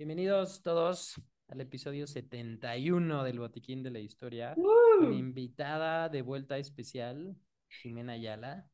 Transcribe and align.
Bienvenidos 0.00 0.62
todos 0.62 1.20
al 1.48 1.60
episodio 1.60 2.06
71 2.06 3.22
del 3.22 3.38
Botiquín 3.38 3.82
de 3.82 3.90
la 3.90 3.98
Historia. 3.98 4.54
Uh. 4.56 5.04
Mi 5.04 5.18
invitada 5.18 6.08
de 6.08 6.22
vuelta 6.22 6.56
especial, 6.56 7.36
Jimena 7.68 8.14
Ayala. 8.14 8.66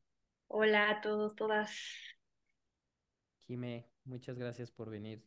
Hola 0.47 0.89
a 0.89 1.01
todos, 1.01 1.35
todas. 1.35 1.77
Jime, 3.45 3.89
muchas 4.05 4.37
gracias 4.37 4.71
por 4.71 4.89
venir. 4.89 5.21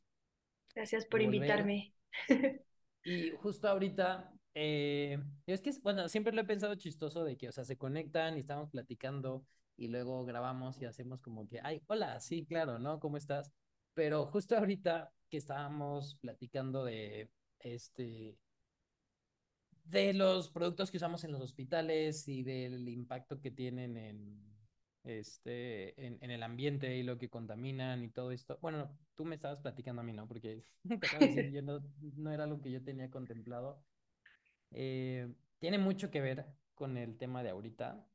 Gracias 0.74 1.04
por 1.04 1.20
Volver. 1.20 1.34
invitarme. 1.34 1.94
Y 3.04 3.32
justo 3.32 3.68
ahorita, 3.68 4.32
eh, 4.54 5.22
es 5.44 5.60
que, 5.60 5.70
bueno, 5.82 6.08
siempre 6.08 6.32
lo 6.32 6.40
he 6.40 6.46
pensado 6.46 6.76
chistoso 6.76 7.24
de 7.24 7.36
que, 7.36 7.50
o 7.50 7.52
sea, 7.52 7.66
se 7.66 7.76
conectan 7.76 8.38
y 8.38 8.40
estamos 8.40 8.70
platicando 8.70 9.44
y 9.76 9.88
luego 9.88 10.24
grabamos 10.24 10.80
y 10.80 10.86
hacemos 10.86 11.20
como 11.20 11.46
que, 11.46 11.60
ay, 11.62 11.82
hola, 11.88 12.20
sí, 12.20 12.46
claro, 12.46 12.78
¿no? 12.78 13.00
¿Cómo 13.00 13.18
estás? 13.18 13.52
Pero 13.92 14.24
justo 14.24 14.56
ahorita 14.56 15.12
que 15.30 15.38
estábamos 15.38 16.16
platicando 16.16 16.84
de, 16.84 17.30
este, 17.60 18.36
de 19.84 20.12
los 20.14 20.50
productos 20.50 20.90
que 20.90 20.98
usamos 20.98 21.24
en 21.24 21.32
los 21.32 21.40
hospitales 21.42 22.28
y 22.28 22.42
del 22.42 22.88
impacto 22.88 23.40
que 23.40 23.50
tienen 23.50 23.96
en, 23.96 24.50
este, 25.04 26.06
en, 26.06 26.18
en 26.20 26.30
el 26.30 26.42
ambiente 26.42 26.96
y 26.96 27.02
lo 27.02 27.18
que 27.18 27.30
contaminan 27.30 28.04
y 28.04 28.10
todo 28.10 28.30
esto. 28.32 28.58
Bueno, 28.60 28.96
tú 29.14 29.24
me 29.24 29.34
estabas 29.34 29.60
platicando 29.60 30.02
a 30.02 30.04
mí, 30.04 30.12
¿no? 30.12 30.26
Porque 30.28 30.62
decir, 31.20 31.50
yo 31.50 31.62
no, 31.62 31.80
no 32.16 32.32
era 32.32 32.44
algo 32.44 32.60
que 32.60 32.70
yo 32.70 32.82
tenía 32.82 33.10
contemplado. 33.10 33.82
Eh, 34.72 35.32
tiene 35.58 35.78
mucho 35.78 36.10
que 36.10 36.20
ver 36.20 36.46
con 36.74 36.96
el 36.96 37.16
tema 37.18 37.42
de 37.42 37.50
ahorita. 37.50 38.06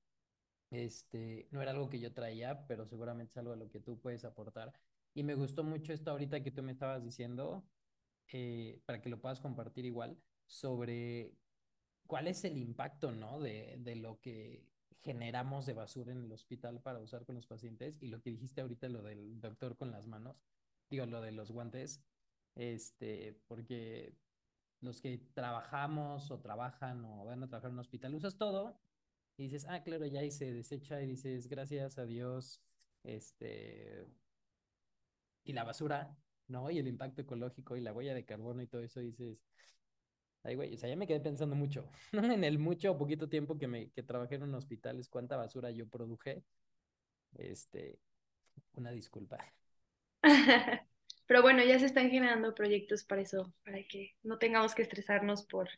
Este, 0.72 1.48
no 1.52 1.62
era 1.62 1.72
algo 1.72 1.90
que 1.90 2.00
yo 2.00 2.14
traía, 2.14 2.66
pero 2.68 2.86
seguramente 2.86 3.32
es 3.32 3.38
algo 3.38 3.54
a 3.54 3.58
lo 3.58 3.70
que 3.70 3.80
tú 3.80 4.00
puedes 4.00 4.26
aportar. 4.26 4.74
Y 5.16 5.24
me 5.24 5.34
gustó 5.34 5.64
mucho 5.64 5.94
esto 5.94 6.12
ahorita 6.12 6.44
que 6.44 6.52
tú 6.52 6.62
me 6.62 6.74
estabas 6.74 7.04
diciendo, 7.04 7.66
eh, 8.32 8.82
para 8.86 9.02
que 9.02 9.10
lo 9.10 9.20
puedas 9.20 9.40
compartir 9.40 9.86
igual, 9.86 10.18
sobre 10.46 11.34
cuál 12.06 12.28
es 12.28 12.44
el 12.44 12.58
impacto, 12.58 13.12
¿no? 13.12 13.40
De, 13.40 13.78
de 13.80 13.96
lo 13.96 14.20
que 14.20 14.64
generamos 15.02 15.66
de 15.66 15.74
basura 15.74 16.12
en 16.12 16.26
el 16.26 16.32
hospital 16.32 16.82
para 16.82 17.00
usar 17.00 17.26
con 17.26 17.36
los 17.36 17.48
pacientes 17.48 17.98
y 18.02 18.08
lo 18.08 18.22
que 18.22 18.32
dijiste 18.32 18.62
ahorita, 18.62 18.90
lo 18.90 19.02
del 19.04 19.40
doctor 19.40 19.78
con 19.78 19.92
las 19.92 20.06
manos, 20.06 20.36
digo, 20.90 21.06
lo 21.06 21.22
de 21.22 21.32
los 21.32 21.52
guantes, 21.52 22.02
este, 22.56 23.40
porque 23.48 24.14
los 24.82 25.02
que 25.02 25.18
trabajamos 25.34 26.30
o 26.30 26.40
trabajan 26.40 27.06
o 27.06 27.26
van 27.26 27.44
a 27.44 27.48
trabajar 27.48 27.70
en 27.70 27.76
un 27.76 27.80
hospital, 27.80 28.16
usas 28.16 28.38
todo 28.38 28.78
y 29.38 29.44
dices, 29.44 29.66
ah, 29.70 29.84
claro, 29.84 30.06
ya 30.08 30.24
y 30.24 30.32
se 30.32 30.52
desecha 30.52 31.02
y 31.02 31.08
dices, 31.08 31.48
gracias 31.48 31.98
a 31.98 32.06
Dios, 32.06 32.62
este, 33.04 34.08
y 35.46 35.54
la 35.54 35.64
basura, 35.64 36.18
¿no? 36.50 36.70
Y 36.72 36.80
el 36.80 36.88
impacto 36.90 37.22
ecológico 37.22 37.78
y 37.78 37.82
la 37.82 37.94
huella 37.94 38.14
de 38.14 38.26
carbono 38.26 38.62
y 38.62 38.68
todo 38.68 38.82
eso, 38.82 39.00
dices, 39.00 39.40
ay, 40.44 40.56
güey, 40.56 40.76
o 40.76 40.78
sea, 40.78 40.90
ya 40.90 40.96
me 40.96 41.08
quedé 41.08 41.20
pensando 41.22 41.56
mucho, 41.56 41.90
¿no? 42.14 42.24
En 42.32 42.44
el 42.44 42.60
mucho 42.60 42.92
o 42.92 42.98
poquito 42.98 43.30
tiempo 43.30 43.58
que 43.58 43.68
me 43.68 43.92
que 43.92 44.04
trabajé 44.04 44.36
en 44.36 44.44
un 44.44 44.56
hospital, 44.56 45.00
es 45.00 45.10
cuánta 45.10 45.38
basura 45.38 45.72
yo 45.72 45.88
produje. 45.88 46.44
Este, 47.38 48.00
una 48.76 48.92
disculpa. 48.92 49.38
Pero 51.28 51.42
bueno, 51.42 51.64
ya 51.64 51.80
se 51.80 51.86
están 51.88 52.10
generando 52.10 52.54
proyectos 52.54 53.04
para 53.04 53.22
eso, 53.22 53.52
para 53.64 53.84
que 53.88 54.16
no 54.24 54.38
tengamos 54.38 54.76
que 54.76 54.84
estresarnos 54.84 55.46
por, 55.46 55.70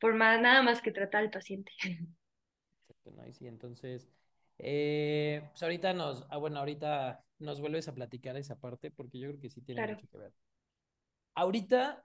por 0.00 0.14
más, 0.14 0.40
nada 0.40 0.62
más 0.62 0.80
que 0.80 0.90
tratar 0.90 1.22
al 1.22 1.30
paciente. 1.30 1.72
Exacto, 2.88 3.10
¿no? 3.12 3.26
Y 3.26 3.32
sí, 3.32 3.46
entonces, 3.46 4.08
eh, 4.58 5.42
pues 5.50 5.62
ahorita 5.62 5.92
nos, 5.94 6.26
ah, 6.30 6.36
bueno, 6.38 6.58
ahorita 6.60 7.24
nos 7.38 7.60
vuelves 7.60 7.88
a 7.88 7.94
platicar 7.94 8.36
esa 8.36 8.58
parte 8.60 8.90
porque 8.90 9.18
yo 9.18 9.28
creo 9.28 9.40
que 9.40 9.50
sí 9.50 9.60
tiene 9.62 9.82
Claro. 9.82 9.94
mucho 9.94 10.08
que 10.08 10.18
ver. 10.18 10.32
Ahorita, 11.34 12.02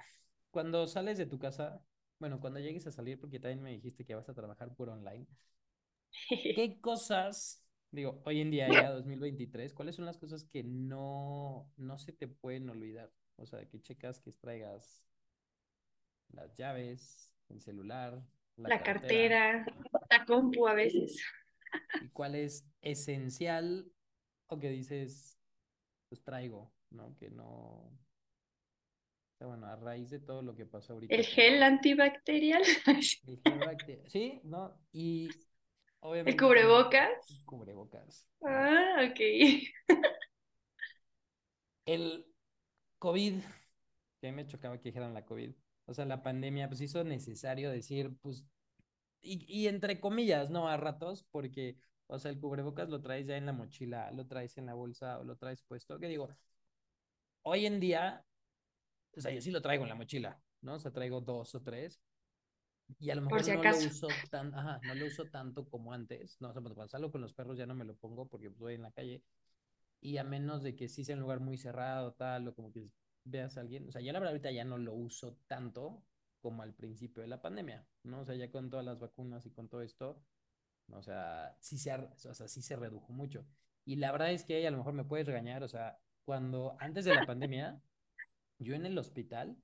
cuando 0.51 0.87
sales 0.87 1.17
de 1.17 1.25
tu 1.25 1.39
casa, 1.39 1.81
bueno, 2.19 2.39
cuando 2.39 2.59
llegues 2.59 2.87
a 2.87 2.91
salir, 2.91 3.19
porque 3.19 3.39
también 3.39 3.61
me 3.63 3.71
dijiste 3.71 4.05
que 4.05 4.15
vas 4.15 4.29
a 4.29 4.33
trabajar 4.33 4.73
por 4.75 4.89
online, 4.89 5.27
¿qué 6.53 6.79
cosas, 6.81 7.63
digo, 7.91 8.21
hoy 8.25 8.41
en 8.41 8.51
día 8.51 8.69
ya 8.71 8.91
2023, 8.91 9.73
cuáles 9.73 9.95
son 9.95 10.05
las 10.05 10.17
cosas 10.17 10.45
que 10.45 10.63
no, 10.63 11.71
no 11.77 11.97
se 11.97 12.13
te 12.13 12.27
pueden 12.27 12.69
olvidar? 12.69 13.11
O 13.37 13.45
sea, 13.45 13.67
que 13.67 13.81
checas 13.81 14.19
que 14.19 14.31
traigas 14.33 15.03
las 16.33 16.53
llaves, 16.55 17.31
el 17.49 17.61
celular, 17.61 18.21
la, 18.57 18.69
La 18.71 18.77
cartera, 18.87 19.65
la 20.09 20.19
compu 20.25 20.67
a 20.67 20.73
veces. 20.73 21.21
Y 22.03 22.09
cuál 22.09 22.35
es 22.35 22.65
esencial 22.81 23.91
o 24.47 24.59
que 24.59 24.69
dices, 24.69 25.37
pues 26.09 26.23
traigo, 26.23 26.71
¿no? 26.91 27.15
Que 27.17 27.29
no. 27.29 27.91
Bueno, 29.39 29.67
a 29.67 29.75
raíz 29.75 30.09
de 30.09 30.19
todo 30.19 30.41
lo 30.41 30.55
que 30.55 30.65
pasó 30.65 30.93
ahorita. 30.93 31.13
El 31.13 31.25
con- 31.25 31.31
gel 31.33 31.63
antibacterial, 31.63 32.61
el 32.87 33.03
gel 33.03 33.59
bacte- 33.59 34.01
Sí, 34.07 34.39
¿no? 34.43 34.73
Y 34.93 35.29
obviamente. 35.99 36.31
el 36.31 36.37
cubrebocas. 36.37 37.43
Cubrebocas. 37.45 38.27
Ah, 38.45 39.05
ok. 39.09 39.19
El 41.85 42.25
COVID, 42.99 43.33
que 44.21 44.27
a 44.27 44.31
mí 44.31 44.35
me 44.35 44.47
chocaba 44.47 44.77
que 44.77 44.89
dijeran 44.89 45.13
la 45.13 45.25
COVID. 45.25 45.51
O 45.85 45.93
sea, 45.93 46.05
la 46.05 46.23
pandemia, 46.23 46.69
pues 46.69 46.81
hizo 46.81 47.03
necesario 47.03 47.69
decir, 47.71 48.15
pues, 48.21 48.45
y, 49.23 49.45
y 49.47 49.67
entre 49.67 49.99
comillas, 49.99 50.51
¿no? 50.51 50.67
A 50.67 50.77
ratos, 50.77 51.23
porque, 51.31 51.77
o 52.07 52.19
sea, 52.19 52.29
el 52.29 52.39
cubrebocas 52.39 52.89
lo 52.89 53.01
traes 53.01 53.25
ya 53.25 53.37
en 53.37 53.45
la 53.45 53.53
mochila, 53.53 54.11
lo 54.11 54.27
traes 54.27 54.57
en 54.57 54.65
la 54.65 54.73
bolsa 54.73 55.19
o 55.19 55.23
lo 55.23 55.37
traes 55.37 55.63
puesto. 55.63 55.99
Que 55.99 56.07
digo, 56.07 56.29
hoy 57.43 57.65
en 57.65 57.79
día, 57.79 58.25
o 59.15 59.21
sea, 59.21 59.31
yo 59.31 59.41
sí 59.41 59.51
lo 59.51 59.61
traigo 59.61 59.83
en 59.83 59.89
la 59.89 59.95
mochila, 59.95 60.39
¿no? 60.61 60.75
O 60.75 60.79
sea, 60.79 60.91
traigo 60.91 61.21
dos 61.21 61.55
o 61.55 61.61
tres. 61.61 62.01
Y 62.99 63.09
a 63.09 63.15
lo 63.15 63.21
mejor 63.21 63.43
si 63.43 63.51
no 63.51 63.63
lo 63.63 63.77
uso 63.77 64.07
tan, 64.29 64.53
ajá, 64.53 64.79
no 64.83 64.93
lo 64.93 65.07
uso 65.07 65.25
tanto 65.25 65.67
como 65.69 65.93
antes, 65.93 66.39
¿no? 66.41 66.49
O 66.49 66.53
sea, 66.53 66.61
cuando 66.61 66.87
salgo 66.87 67.11
con 67.11 67.21
los 67.21 67.33
perros 67.33 67.57
ya 67.57 67.65
no 67.65 67.75
me 67.75 67.85
lo 67.85 67.95
pongo 67.95 68.27
porque 68.27 68.49
pues, 68.49 68.59
voy 68.59 68.73
en 68.75 68.81
la 68.81 68.91
calle. 68.91 69.23
Y 70.01 70.17
a 70.17 70.23
menos 70.25 70.63
de 70.63 70.75
que 70.75 70.89
sí 70.89 71.05
sea 71.05 71.15
un 71.15 71.21
lugar 71.21 71.39
muy 71.39 71.57
cerrado, 71.57 72.13
tal, 72.13 72.49
o 72.49 72.53
como 72.53 72.73
que 72.73 72.89
veas 73.23 73.57
a 73.57 73.61
alguien. 73.61 73.87
O 73.87 73.91
sea, 73.91 74.01
ya 74.01 74.11
la 74.11 74.19
verdad 74.19 74.33
ahorita 74.33 74.51
ya 74.51 74.65
no 74.65 74.77
lo 74.77 74.93
uso 74.93 75.37
tanto 75.47 76.03
como 76.43 76.61
al 76.61 76.73
principio 76.73 77.23
de 77.23 77.29
la 77.29 77.41
pandemia, 77.41 77.87
¿no? 78.03 78.19
O 78.19 78.25
sea, 78.25 78.35
ya 78.35 78.51
con 78.51 78.69
todas 78.69 78.85
las 78.85 78.99
vacunas 78.99 79.45
y 79.45 79.51
con 79.51 79.69
todo 79.69 79.81
esto, 79.81 80.21
o 80.91 81.01
sea, 81.01 81.55
sí 81.61 81.77
se, 81.77 81.93
o 81.93 82.33
sea, 82.33 82.47
sí 82.49 82.61
se 82.61 82.75
redujo 82.75 83.13
mucho. 83.13 83.45
Y 83.85 83.95
la 83.95 84.11
verdad 84.11 84.31
es 84.31 84.43
que 84.43 84.67
a 84.67 84.71
lo 84.71 84.77
mejor 84.77 84.93
me 84.93 85.05
puedes 85.05 85.25
regañar, 85.25 85.63
o 85.63 85.69
sea, 85.69 85.97
cuando 86.25 86.75
antes 86.79 87.05
de 87.05 87.15
la 87.15 87.25
pandemia, 87.25 87.81
yo 88.59 88.75
en 88.75 88.85
el 88.85 88.97
hospital, 88.97 89.55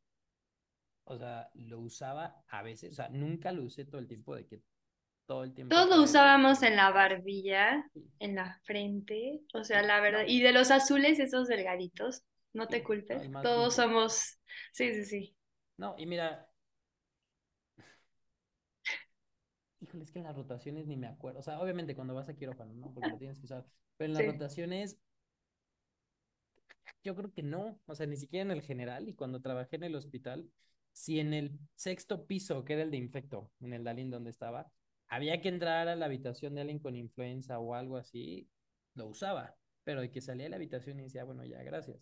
o 1.04 1.18
sea, 1.18 1.50
lo 1.54 1.80
usaba 1.80 2.44
a 2.48 2.64
veces, 2.64 2.94
o 2.94 2.96
sea, 2.96 3.10
nunca 3.10 3.52
lo 3.52 3.64
usé 3.64 3.84
todo 3.84 4.00
el 4.00 4.08
tiempo 4.08 4.34
de 4.34 4.48
que 4.48 4.64
todo 5.26 5.44
el 5.44 5.54
tiempo 5.54 5.76
Todos 5.76 5.98
lo 5.98 6.04
usábamos 6.04 6.64
en 6.64 6.78
la 6.78 6.92
barbilla, 6.92 7.86
Sí, 7.94 8.10
en 8.20 8.36
la 8.36 8.58
frente, 8.64 9.42
o 9.54 9.66
sea, 9.66 9.82
la 9.82 10.00
verdad. 10.00 10.24
Y 10.26 10.42
de 10.42 10.54
los 10.54 10.72
azules, 10.72 11.20
esos 11.20 11.50
delgaditos, 11.50 12.24
no 12.54 12.68
te 12.68 12.80
no, 12.80 12.86
culpes. 12.86 13.30
Todos 13.44 13.76
somos, 13.76 14.40
sí, 14.72 14.94
sí, 14.94 15.06
sí. 15.06 15.36
No, 15.78 15.96
y 15.98 16.06
mira, 16.06 16.49
híjole, 19.82 20.04
es 20.04 20.12
que 20.12 20.20
en 20.20 20.26
las 20.26 20.36
rotaciones 20.36 20.88
ni 20.88 20.98
me 20.98 21.08
acuerdo. 21.08 21.40
O 21.40 21.44
sea, 21.44 21.60
obviamente 21.62 21.96
cuando 21.96 22.14
vas 22.14 22.30
a 22.30 22.36
quirófano, 22.36 22.74
¿no? 22.76 22.94
Porque 22.94 23.10
lo 23.12 23.18
tienes 23.20 23.40
que 23.40 23.46
usar. 23.46 23.66
Pero 23.98 24.08
en 24.08 24.14
las 24.14 24.26
Sí. 24.26 24.26
rotaciones, 24.26 24.98
yo 27.04 27.16
creo 27.16 27.32
que 27.32 27.44
no. 27.44 27.80
O 27.86 27.96
sea, 27.96 28.06
ni 28.08 28.18
siquiera 28.18 28.44
en 28.44 28.52
el 28.52 28.62
general. 28.62 29.08
Y 29.10 29.14
cuando 29.16 29.42
trabajé 29.42 29.76
en 29.78 29.84
el 29.84 29.96
hospital, 29.96 30.50
si 30.94 31.20
en 31.20 31.34
el 31.34 31.60
sexto 31.76 32.26
piso, 32.28 32.64
que 32.66 32.74
era 32.74 32.84
el 32.84 32.92
de 32.92 32.98
infecto, 32.98 33.52
en 33.62 33.74
el 33.74 33.84
Dalín 33.84 34.10
donde 34.10 34.30
estaba, 34.30 34.72
había 35.08 35.42
que 35.42 35.50
entrar 35.50 35.88
a 35.88 35.96
la 35.96 36.06
habitación 36.06 36.56
de 36.56 36.62
alguien 36.62 36.80
con 36.80 36.96
influenza 36.96 37.60
o 37.60 37.74
algo 37.74 37.98
así, 37.98 38.50
lo 38.96 39.08
usaba. 39.08 39.56
Pero 39.84 40.02
de 40.02 40.12
que 40.12 40.22
salía 40.22 40.44
de 40.46 40.50
la 40.50 40.56
habitación 40.58 41.00
y 41.00 41.04
decía, 41.04 41.24
bueno, 41.24 41.44
ya, 41.46 41.64
gracias. 41.64 41.98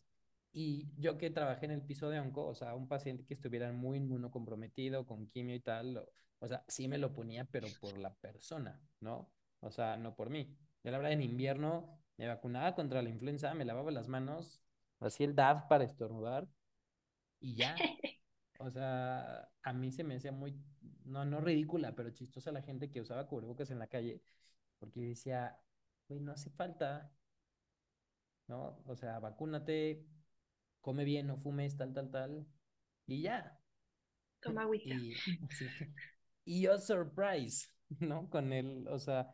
Y 0.60 0.90
yo 0.98 1.18
que 1.20 1.30
trabajé 1.30 1.66
en 1.68 1.72
el 1.72 1.84
piso 1.84 2.10
de 2.10 2.20
onco, 2.20 2.48
o 2.48 2.56
sea, 2.56 2.74
un 2.76 2.88
paciente 2.88 3.24
que 3.26 3.36
estuviera 3.36 3.72
muy 3.72 3.98
inmunocomprometido 4.00 5.06
con 5.06 5.28
quimio 5.28 5.56
y 5.56 5.60
tal, 5.60 5.94
lo- 5.94 6.10
o 6.40 6.48
sea, 6.48 6.64
sí 6.68 6.88
me 6.88 6.98
lo 6.98 7.14
ponía, 7.14 7.46
pero 7.46 7.74
por 7.76 7.98
la 8.00 8.14
persona, 8.16 8.82
¿no? 9.00 9.32
O 9.60 9.70
sea, 9.72 9.98
no 9.98 10.16
por 10.16 10.30
mí. 10.32 10.58
Yo 10.84 10.92
la 10.92 10.98
verdad 10.98 11.14
en 11.14 11.22
invierno 11.22 12.00
me 12.18 12.28
vacunaba 12.28 12.74
contra 12.76 13.02
la 13.04 13.10
influenza, 13.10 13.54
me 13.54 13.66
lavaba 13.66 13.92
las 13.92 14.08
manos, 14.08 14.60
hacía 15.00 15.28
el 15.28 15.36
DAF 15.36 15.68
para 15.68 15.84
estornudar 15.84 16.48
y 17.40 17.56
ya. 17.56 17.76
O 18.60 18.72
sea, 18.72 19.50
a 19.64 19.74
mí 19.74 19.92
se 19.92 20.04
me 20.04 20.16
hacía 20.16 20.32
muy, 20.32 20.56
no, 21.06 21.26
no 21.26 21.42
ridícula, 21.42 21.96
pero 21.96 22.12
chistosa 22.12 22.52
la 22.52 22.62
gente 22.64 22.92
que 22.92 23.02
usaba 23.02 23.28
cubrebocas 23.28 23.72
en 23.72 23.80
la 23.80 23.88
calle, 23.88 24.22
porque 24.80 25.02
decía, 25.02 25.60
güey, 26.10 26.22
no 26.22 26.32
hace 26.34 26.50
falta, 26.52 27.12
¿no? 28.48 28.82
O 28.86 28.96
sea, 28.96 29.20
vacúnate, 29.20 30.06
come 30.88 31.04
bien, 31.06 31.28
no 31.28 31.38
fumes, 31.38 31.76
tal, 31.78 31.94
tal, 31.94 32.10
tal, 32.12 32.48
y 33.08 33.22
ya. 33.24 33.60
Toma 34.42 34.64
agüita. 34.64 34.96
Y 34.96 35.14
sí. 35.50 35.76
Y 36.46 36.62
yo 36.62 36.78
surprise, 36.80 37.68
¿no? 38.00 38.30
Con 38.30 38.54
el, 38.54 38.88
o 38.88 39.00
sea, 39.00 39.34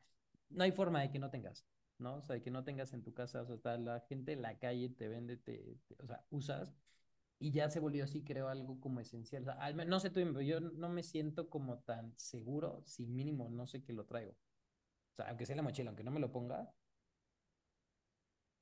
no 0.50 0.64
hay 0.64 0.72
forma 0.72 1.02
de 1.02 1.12
que 1.12 1.20
no 1.20 1.30
tengas, 1.30 1.66
¿no? 2.00 2.16
O 2.18 2.22
sea, 2.22 2.36
de 2.36 2.42
que 2.42 2.52
no 2.52 2.64
tengas 2.64 2.94
en 2.94 3.04
tu 3.04 3.14
casa, 3.14 3.42
o 3.42 3.46
sea, 3.46 3.56
está 3.56 3.78
la 3.78 4.00
gente 4.02 4.34
en 4.34 4.42
la 4.42 4.58
calle 4.60 4.90
te 4.90 5.08
vende, 5.08 5.38
te, 5.38 5.78
te- 5.88 5.98
o 6.04 6.08
sea, 6.08 6.26
usas. 6.30 6.74
y 7.40 7.52
ya 7.52 7.70
se 7.70 7.80
volvió 7.82 8.06
así, 8.06 8.24
creo, 8.24 8.50
algo 8.50 8.80
como 8.82 9.00
esencial. 9.02 9.44
O 9.44 9.46
sea, 9.46 9.56
al 9.56 9.90
no 9.90 10.00
sé 10.02 10.10
tú, 10.12 10.42
yo 10.42 10.60
no 10.62 10.90
me 10.90 11.04
siento 11.04 11.50
como 11.50 11.80
tan 11.80 12.14
seguro 12.18 12.84
si 12.88 13.08
mínimo 13.08 13.50
no 13.50 13.68
sé 13.68 13.84
que 13.84 13.94
lo 13.94 14.06
traigo. 14.06 14.34
O 14.34 15.16
sea, 15.16 15.28
aunque 15.30 15.46
sea 15.46 15.56
la 15.56 15.62
mochila, 15.64 15.90
aunque 15.92 16.04
no 16.04 16.12
me 16.12 16.20
lo 16.20 16.32
ponga, 16.32 16.72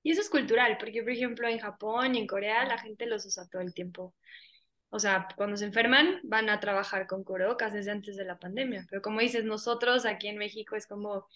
Y 0.03 0.11
eso 0.11 0.21
es 0.21 0.29
cultural, 0.29 0.77
porque 0.79 1.01
por 1.03 1.11
ejemplo 1.11 1.47
en 1.47 1.59
Japón 1.59 2.15
y 2.15 2.19
en 2.19 2.27
Corea 2.27 2.65
la 2.65 2.77
gente 2.77 3.05
los 3.05 3.25
usa 3.25 3.47
todo 3.49 3.61
el 3.61 3.73
tiempo. 3.73 4.15
O 4.89 4.99
sea, 4.99 5.27
cuando 5.37 5.57
se 5.57 5.65
enferman 5.65 6.19
van 6.23 6.49
a 6.49 6.59
trabajar 6.59 7.07
con 7.07 7.23
cubrebocas 7.23 7.73
desde 7.73 7.91
antes 7.91 8.17
de 8.17 8.25
la 8.25 8.39
pandemia. 8.39 8.85
Pero 8.89 9.01
como 9.01 9.21
dices, 9.21 9.45
nosotros 9.45 10.05
aquí 10.05 10.27
en 10.27 10.37
México 10.37 10.75
es 10.75 10.87
como, 10.87 11.27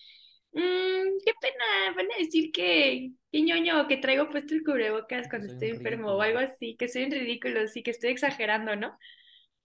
"Mm, 0.54 1.18
qué 1.26 1.34
pena, 1.42 1.66
van 1.96 2.08
a 2.14 2.18
decir 2.20 2.52
que, 2.52 3.12
ñoño, 3.34 3.88
que 3.88 3.98
traigo 3.98 4.30
puesto 4.30 4.54
el 4.56 4.64
cubrebocas 4.64 5.28
cuando 5.30 5.48
soy 5.48 5.50
estoy 5.50 5.70
enfermo 5.70 6.14
o 6.14 6.22
ridículo. 6.22 6.24
algo 6.24 6.40
así, 6.40 6.76
que 6.78 6.88
soy 6.88 7.04
un 7.06 7.12
ridículo, 7.12 7.68
sí, 7.68 7.84
que 7.84 7.92
estoy 7.92 8.12
exagerando, 8.12 8.76
¿no? 8.76 8.98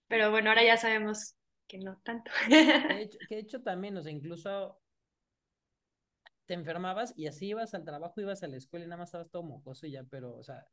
Pero 0.07 0.31
bueno, 0.31 0.49
ahora 0.49 0.63
ya 0.63 0.77
sabemos 0.77 1.35
que 1.67 1.79
no 1.79 1.99
tanto. 2.03 2.31
Que 2.85 2.93
de 2.93 3.01
hecho, 3.03 3.19
que 3.27 3.35
de 3.35 3.41
hecho 3.41 3.61
también, 3.63 3.97
o 3.97 4.01
sea, 4.03 4.11
incluso 4.11 4.79
te 6.51 6.55
enfermabas 6.55 7.13
y 7.15 7.27
así 7.27 7.47
ibas 7.47 7.73
al 7.73 7.85
trabajo, 7.85 8.19
ibas 8.19 8.43
a 8.43 8.47
la 8.49 8.57
escuela 8.57 8.83
y 8.85 8.89
nada 8.89 8.99
más 8.99 9.07
estabas 9.09 9.29
todo 9.31 9.41
mocoso 9.43 9.87
y 9.87 9.91
ya, 9.91 10.03
pero, 10.03 10.35
o 10.35 10.43
sea, 10.43 10.67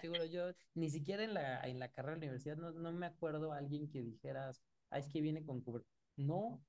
seguro 0.00 0.24
yo, 0.24 0.52
ni 0.74 0.88
siquiera 0.88 1.22
en 1.22 1.34
la, 1.34 1.60
en 1.68 1.78
la 1.78 1.90
carrera 1.92 2.14
de 2.14 2.20
la 2.20 2.26
universidad 2.32 2.56
no, 2.56 2.72
no 2.72 2.92
me 2.92 3.04
acuerdo 3.06 3.52
a 3.52 3.58
alguien 3.58 3.90
que 3.90 4.02
dijeras, 4.02 4.62
ah, 4.90 4.98
es 4.98 5.08
que 5.08 5.20
viene 5.20 5.44
con 5.44 5.60
cubre. 5.60 5.84
No, 6.16 6.64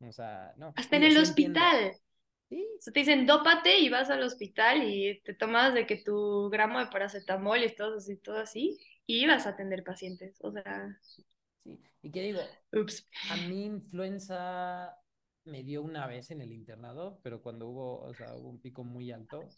o 0.00 0.12
sea, 0.12 0.54
no. 0.56 0.68
Hasta 0.76 0.96
en 0.96 1.02
el 1.04 1.16
entiendo. 1.16 1.22
hospital. 1.30 1.92
Sí, 2.48 2.66
O 2.78 2.82
sea, 2.82 2.92
te 2.92 3.00
dicen, 3.00 3.26
dópate 3.26 3.78
y 3.80 3.88
vas 3.88 4.10
al 4.10 4.22
hospital 4.22 4.82
y 4.84 5.20
te 5.22 5.34
tomas 5.34 5.74
de 5.74 5.86
que 5.86 5.96
tu 5.96 6.50
gramo 6.50 6.78
de 6.80 6.86
paracetamol 6.86 7.62
y 7.64 7.74
todo 7.74 7.96
así, 7.96 8.16
todo 8.18 8.38
así, 8.38 8.78
y 9.06 9.26
vas 9.26 9.46
a 9.46 9.50
atender 9.50 9.84
pacientes. 9.84 10.38
O 10.42 10.52
sea, 10.52 10.98
sí. 11.02 11.24
Y 12.02 12.10
que 12.10 12.22
digo, 12.22 12.40
ups. 12.72 13.08
a 13.28 13.36
mí 13.36 13.64
influenza 13.64 14.96
me 15.44 15.62
dio 15.64 15.82
una 15.82 16.06
vez 16.06 16.30
en 16.30 16.40
el 16.42 16.52
internado, 16.52 17.20
pero 17.22 17.42
cuando 17.42 17.68
hubo, 17.68 18.00
o 18.02 18.14
sea, 18.14 18.34
hubo 18.36 18.48
un 18.50 18.60
pico 18.60 18.84
muy 18.84 19.10
alto, 19.12 19.54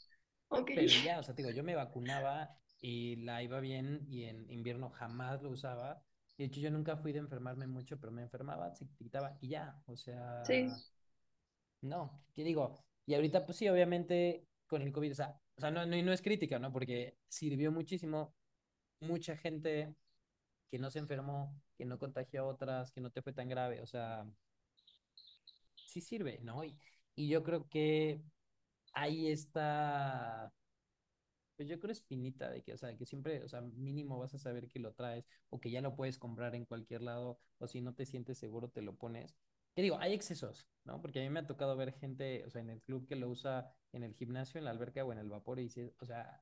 Ok. 0.49 0.71
pero 0.75 0.97
ya, 0.99 1.21
o 1.21 1.23
sea, 1.23 1.35
te 1.35 1.43
digo, 1.43 1.51
yo 1.55 1.65
me 1.65 1.75
vacunaba 1.77 2.57
y 2.81 3.17
la 3.19 3.43
iba 3.43 3.61
bien 3.61 4.07
y 4.09 4.25
en 4.25 4.51
invierno 4.51 4.91
jamás 4.91 5.43
lo 5.43 5.51
usaba. 5.51 6.03
De 6.39 6.45
hecho, 6.47 6.61
yo 6.61 6.71
nunca 6.71 6.97
fui 6.97 7.13
de 7.13 7.21
enfermarme 7.21 7.67
mucho, 7.67 7.99
pero 8.01 8.13
me 8.13 8.23
enfermaba, 8.23 8.75
se 8.75 8.89
quitaba 8.99 9.39
y 9.41 9.49
ya, 9.51 9.81
o 9.87 9.97
Sí, 10.43 10.55
sea, 10.57 10.83
no, 11.83 12.23
¿qué 12.35 12.45
digo? 12.45 12.85
Y 13.07 13.15
ahorita, 13.15 13.45
pues 13.47 13.59
sí, 13.59 13.69
obviamente 13.69 14.47
con 14.67 14.83
el 14.83 14.93
COVID, 14.93 15.13
o 15.13 15.15
sea, 15.15 15.39
o 15.57 15.61
sea 15.61 15.71
no, 15.71 15.85
no, 15.87 16.01
no 16.03 16.13
es 16.13 16.23
crítica, 16.23 16.59
¿no? 16.59 16.73
Porque 16.73 17.19
sirvió 17.29 17.71
muchísimo, 17.73 18.35
mucha 19.01 19.37
gente 19.37 19.95
que 20.71 20.79
no 20.79 20.91
se 20.91 21.01
enfermó, 21.01 21.61
que 21.79 21.85
no 21.87 21.99
contagió 21.99 22.43
a 22.43 22.47
otras, 22.47 22.93
que 22.93 23.01
no 23.01 23.11
te 23.11 23.23
fue 23.23 23.33
tan 23.33 23.49
grave, 23.49 23.83
o 23.83 23.87
sea, 23.87 24.27
sí 25.95 26.01
sirve, 26.01 26.39
¿no? 26.43 26.65
Y, 26.65 26.79
y 27.17 27.29
yo 27.29 27.43
creo 27.43 27.69
que 27.69 28.23
ahí 28.95 29.29
está 29.29 30.53
Pues 31.57 31.69
yo 31.69 31.79
creo 31.79 31.93
espinita 31.93 32.51
de 32.51 32.63
que, 32.63 32.73
o 32.75 32.77
sea, 32.79 32.97
que 32.97 33.07
siempre, 33.07 33.43
o 33.45 33.49
sea, 33.49 33.61
mínimo 33.61 34.19
vas 34.19 34.35
a 34.35 34.39
saber 34.39 34.69
que 34.69 34.81
lo 34.81 34.93
traes 34.93 35.25
o 35.51 35.61
que 35.61 35.71
ya 35.71 35.81
lo 35.81 35.95
puedes 35.95 36.19
comprar 36.19 36.55
en 36.57 36.65
cualquier 36.65 37.03
lado 37.03 37.39
o 37.59 37.69
si 37.69 37.81
no 37.81 37.95
te 37.95 38.07
sientes 38.07 38.39
seguro 38.39 38.69
te 38.71 38.83
lo 38.83 38.97
pones. 38.97 39.37
Que 39.77 39.83
digo, 39.83 39.99
hay 40.01 40.15
excesos, 40.15 40.69
¿no? 40.85 41.01
Porque 41.01 41.21
a 41.21 41.23
mí 41.23 41.31
me 41.31 41.41
ha 41.41 41.47
tocado 41.47 41.77
ver 41.77 41.93
gente, 41.95 42.45
o 42.47 42.51
sea, 42.51 42.61
en 42.61 42.71
el 42.71 42.83
club 42.83 43.07
que 43.07 43.15
lo 43.17 43.29
usa 43.29 43.73
en 43.93 44.03
el 44.03 44.15
gimnasio, 44.15 44.59
en 44.59 44.65
la 44.65 44.71
alberca 44.73 45.05
o 45.05 45.13
en 45.13 45.19
el 45.19 45.29
vapor 45.29 45.61
y 45.61 45.65
dice, 45.65 45.95
o 46.01 46.07
sea, 46.07 46.41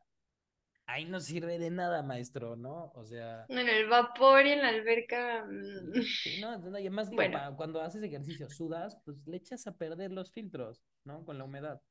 ahí 0.87 1.05
no 1.07 1.21
sirve 1.21 1.59
de 1.59 1.71
nada, 1.71 2.03
maestro, 2.03 2.57
¿no? 2.57 2.93
O 2.95 3.05
sea, 3.05 3.49
en 3.49 3.69
el 3.69 3.89
vapor 3.89 4.47
y 4.47 4.53
en 4.53 4.63
la 4.63 4.69
alberca. 4.71 5.45
sí, 5.61 5.91
mm, 5.93 6.03
sí, 6.23 6.37
no, 6.37 6.59
no, 6.59 6.79
y 6.79 6.83
además 6.83 7.11
digo, 7.11 7.31
Bueno, 7.31 7.31
pa- 7.31 7.55
cuando 7.57 7.81
haces 7.81 8.03
ejercicio, 8.03 8.49
sudas, 8.49 8.97
pues 9.05 9.19
le 9.27 9.37
echas 9.37 9.67
a 9.67 9.77
perder 9.77 10.13
los 10.13 10.33
filtros, 10.33 10.83
¿no? 11.05 11.25
Con 11.25 11.39
la 11.39 11.45
humedad, 11.45 11.83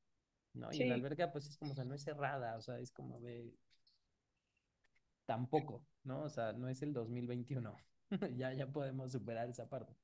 ¿no? 0.54 0.72
Y 0.72 0.82
en 0.82 0.88
la 0.88 0.94
sí. 0.94 0.96
alberca, 0.96 1.32
pues 1.32 1.48
es 1.48 1.58
como, 1.58 1.72
o 1.72 1.74
sea, 1.76 1.84
no 1.84 1.94
es 1.94 2.02
cerrada, 2.04 2.56
o 2.56 2.62
sea, 2.62 2.78
es 2.80 2.92
como 2.92 3.20
de, 3.20 3.54
tampoco, 5.26 5.84
¿no? 6.04 6.22
O 6.22 6.28
sea, 6.28 6.52
no 6.52 6.68
es 6.68 6.82
el 6.82 6.92
2021. 6.92 7.76
ya, 8.36 8.52
ya 8.52 8.66
podemos 8.70 9.12
superar 9.12 9.48
esa 9.48 9.68
parte. 9.68 9.94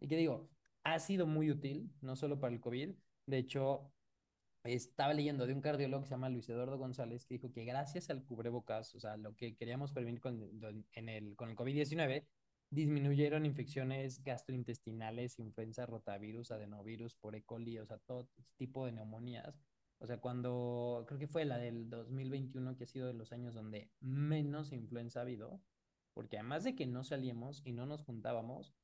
Y 0.00 0.08
que 0.08 0.16
digo, 0.16 0.50
ha 0.84 0.98
sido 0.98 1.26
muy 1.26 1.50
útil, 1.50 1.92
no 2.00 2.16
solo 2.16 2.40
para 2.40 2.54
el 2.54 2.60
COVID. 2.60 2.94
De 3.26 3.38
hecho, 3.38 3.92
estaba 4.64 5.14
leyendo 5.14 5.46
de 5.46 5.54
un 5.54 5.60
cardiólogo 5.60 6.02
que 6.02 6.08
se 6.08 6.14
llama 6.14 6.28
Luis 6.28 6.48
Eduardo 6.48 6.78
González, 6.78 7.24
que 7.24 7.34
dijo 7.34 7.52
que 7.52 7.64
gracias 7.64 8.10
al 8.10 8.24
cubrebocas, 8.24 8.94
o 8.94 9.00
sea, 9.00 9.16
lo 9.16 9.34
que 9.34 9.56
queríamos 9.56 9.92
prevenir 9.92 10.20
con, 10.20 10.86
en 10.92 11.08
el, 11.08 11.36
con 11.36 11.48
el 11.50 11.56
COVID-19, 11.56 12.24
disminuyeron 12.70 13.46
infecciones 13.46 14.22
gastrointestinales, 14.22 15.38
influenza, 15.38 15.86
rotavirus, 15.86 16.50
adenovirus, 16.50 17.16
por 17.16 17.34
E. 17.34 17.42
coli, 17.42 17.78
o 17.78 17.86
sea, 17.86 17.98
todo 17.98 18.28
tipo 18.56 18.84
de 18.84 18.92
neumonías. 18.92 19.58
O 20.00 20.06
sea, 20.06 20.18
cuando 20.18 21.04
creo 21.08 21.18
que 21.18 21.26
fue 21.26 21.44
la 21.44 21.58
del 21.58 21.88
2021, 21.88 22.76
que 22.76 22.84
ha 22.84 22.86
sido 22.86 23.06
de 23.06 23.14
los 23.14 23.32
años 23.32 23.54
donde 23.54 23.90
menos 24.00 24.72
influenza 24.72 25.20
ha 25.20 25.22
habido, 25.22 25.60
porque 26.14 26.38
además 26.38 26.64
de 26.64 26.74
que 26.74 26.86
no 26.86 27.04
salíamos 27.04 27.62
y 27.64 27.72
no 27.72 27.86
nos 27.86 28.02
juntábamos, 28.02 28.74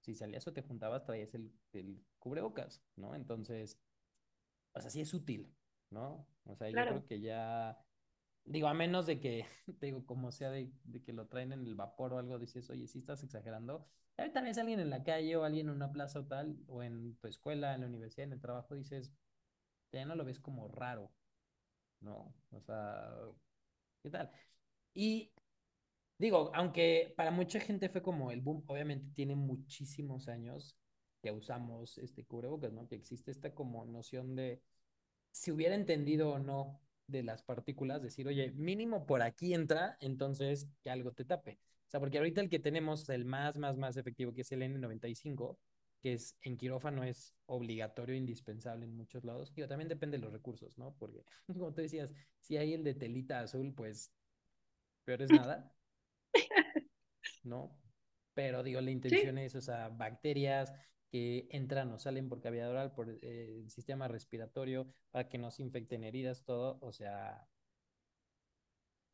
si 0.00 0.14
salías 0.14 0.46
o 0.46 0.52
te 0.52 0.62
juntabas, 0.62 1.04
traías 1.04 1.34
el, 1.34 1.52
el 1.72 2.02
cubrebocas, 2.18 2.82
¿no? 2.96 3.14
Entonces, 3.14 3.78
o 4.72 4.80
sea, 4.80 4.90
sí 4.90 5.00
es 5.00 5.14
útil, 5.14 5.54
¿no? 5.90 6.26
O 6.44 6.56
sea, 6.56 6.68
yo 6.70 6.74
creo 6.74 7.06
que 7.06 7.20
ya, 7.20 7.78
digo, 8.44 8.68
a 8.68 8.74
menos 8.74 9.06
de 9.06 9.20
que, 9.20 9.46
digo, 9.80 10.04
como 10.06 10.32
sea 10.32 10.50
de, 10.50 10.72
de 10.84 11.02
que 11.02 11.12
lo 11.12 11.28
traen 11.28 11.52
en 11.52 11.66
el 11.66 11.74
vapor 11.74 12.14
o 12.14 12.18
algo, 12.18 12.38
dices, 12.38 12.68
oye, 12.70 12.86
sí 12.88 12.98
estás 12.98 13.22
exagerando. 13.22 13.86
Ves 14.16 14.58
a 14.58 14.60
alguien 14.60 14.80
en 14.80 14.90
la 14.90 15.02
calle 15.02 15.36
o 15.36 15.44
alguien 15.44 15.68
en 15.68 15.74
una 15.74 15.92
plaza 15.92 16.20
o 16.20 16.26
tal, 16.26 16.56
o 16.68 16.82
en 16.82 17.16
tu 17.16 17.28
escuela, 17.28 17.74
en 17.74 17.82
la 17.82 17.86
universidad, 17.86 18.26
en 18.26 18.34
el 18.34 18.40
trabajo, 18.40 18.74
dices, 18.74 19.12
ya 19.92 20.04
no 20.04 20.14
lo 20.14 20.24
ves 20.24 20.40
como 20.40 20.68
raro, 20.68 21.12
¿no? 22.00 22.34
O 22.50 22.60
sea, 22.60 23.10
¿qué 24.02 24.10
tal? 24.10 24.30
Y 24.94 25.32
digo, 26.18 26.50
aunque 26.54 27.14
para 27.16 27.30
mucha 27.30 27.60
gente 27.60 27.88
fue 27.88 28.02
como 28.02 28.30
el 28.30 28.40
boom, 28.40 28.64
obviamente 28.66 29.10
tiene 29.14 29.36
muchísimos 29.36 30.28
años 30.28 30.76
que 31.22 31.32
usamos 31.32 31.98
este 31.98 32.24
cubrebocas, 32.24 32.72
¿no? 32.72 32.88
Que 32.88 32.96
existe 32.96 33.30
esta 33.30 33.54
como 33.54 33.84
noción 33.86 34.36
de 34.36 34.62
si 35.30 35.50
hubiera 35.52 35.74
entendido 35.74 36.32
o 36.32 36.38
no 36.38 36.80
de 37.06 37.22
las 37.22 37.42
partículas, 37.42 38.02
decir, 38.02 38.26
oye, 38.28 38.52
mínimo 38.52 39.06
por 39.06 39.22
aquí 39.22 39.54
entra, 39.54 39.96
entonces 40.00 40.68
que 40.82 40.90
algo 40.90 41.12
te 41.12 41.24
tape. 41.24 41.58
O 41.86 41.90
sea, 41.90 42.00
porque 42.00 42.18
ahorita 42.18 42.40
el 42.40 42.48
que 42.48 42.58
tenemos, 42.58 43.08
el 43.08 43.24
más, 43.24 43.56
más, 43.58 43.76
más 43.76 43.96
efectivo, 43.96 44.32
que 44.34 44.42
es 44.42 44.52
el 44.52 44.62
N95, 44.62 45.58
que 46.02 46.14
es 46.14 46.36
en 46.42 46.56
quirófano 46.56 47.04
es 47.04 47.34
obligatorio, 47.46 48.16
indispensable 48.16 48.84
en 48.86 48.96
muchos 48.96 49.24
lados. 49.24 49.54
Digo, 49.54 49.68
también 49.68 49.88
depende 49.88 50.16
de 50.18 50.22
los 50.24 50.32
recursos, 50.32 50.78
¿no? 50.78 50.94
Porque, 50.98 51.24
como 51.46 51.72
tú 51.72 51.82
decías, 51.82 52.10
si 52.40 52.56
hay 52.56 52.72
el 52.74 52.84
de 52.84 52.94
telita 52.94 53.40
azul, 53.40 53.72
pues 53.74 54.10
peor 55.04 55.22
es 55.22 55.32
nada, 55.32 55.72
¿no? 57.42 57.78
Pero 58.34 58.62
digo, 58.62 58.80
la 58.80 58.90
Sí. 59.08 59.16
intención 59.16 59.38
es, 59.38 59.54
o 59.54 59.60
sea, 59.60 59.88
bacterias 59.88 60.72
que 61.12 61.46
entran 61.50 61.92
o 61.92 61.98
salen 61.98 62.28
por 62.28 62.40
cavidad 62.40 62.70
oral, 62.70 62.92
por 62.92 63.10
eh, 63.10 63.60
el 63.60 63.70
sistema 63.70 64.08
respiratorio, 64.08 64.88
para 65.10 65.28
que 65.28 65.38
no 65.38 65.50
se 65.50 65.62
infecten 65.62 66.04
heridas, 66.04 66.42
todo, 66.44 66.78
o 66.80 66.92
sea, 66.92 67.46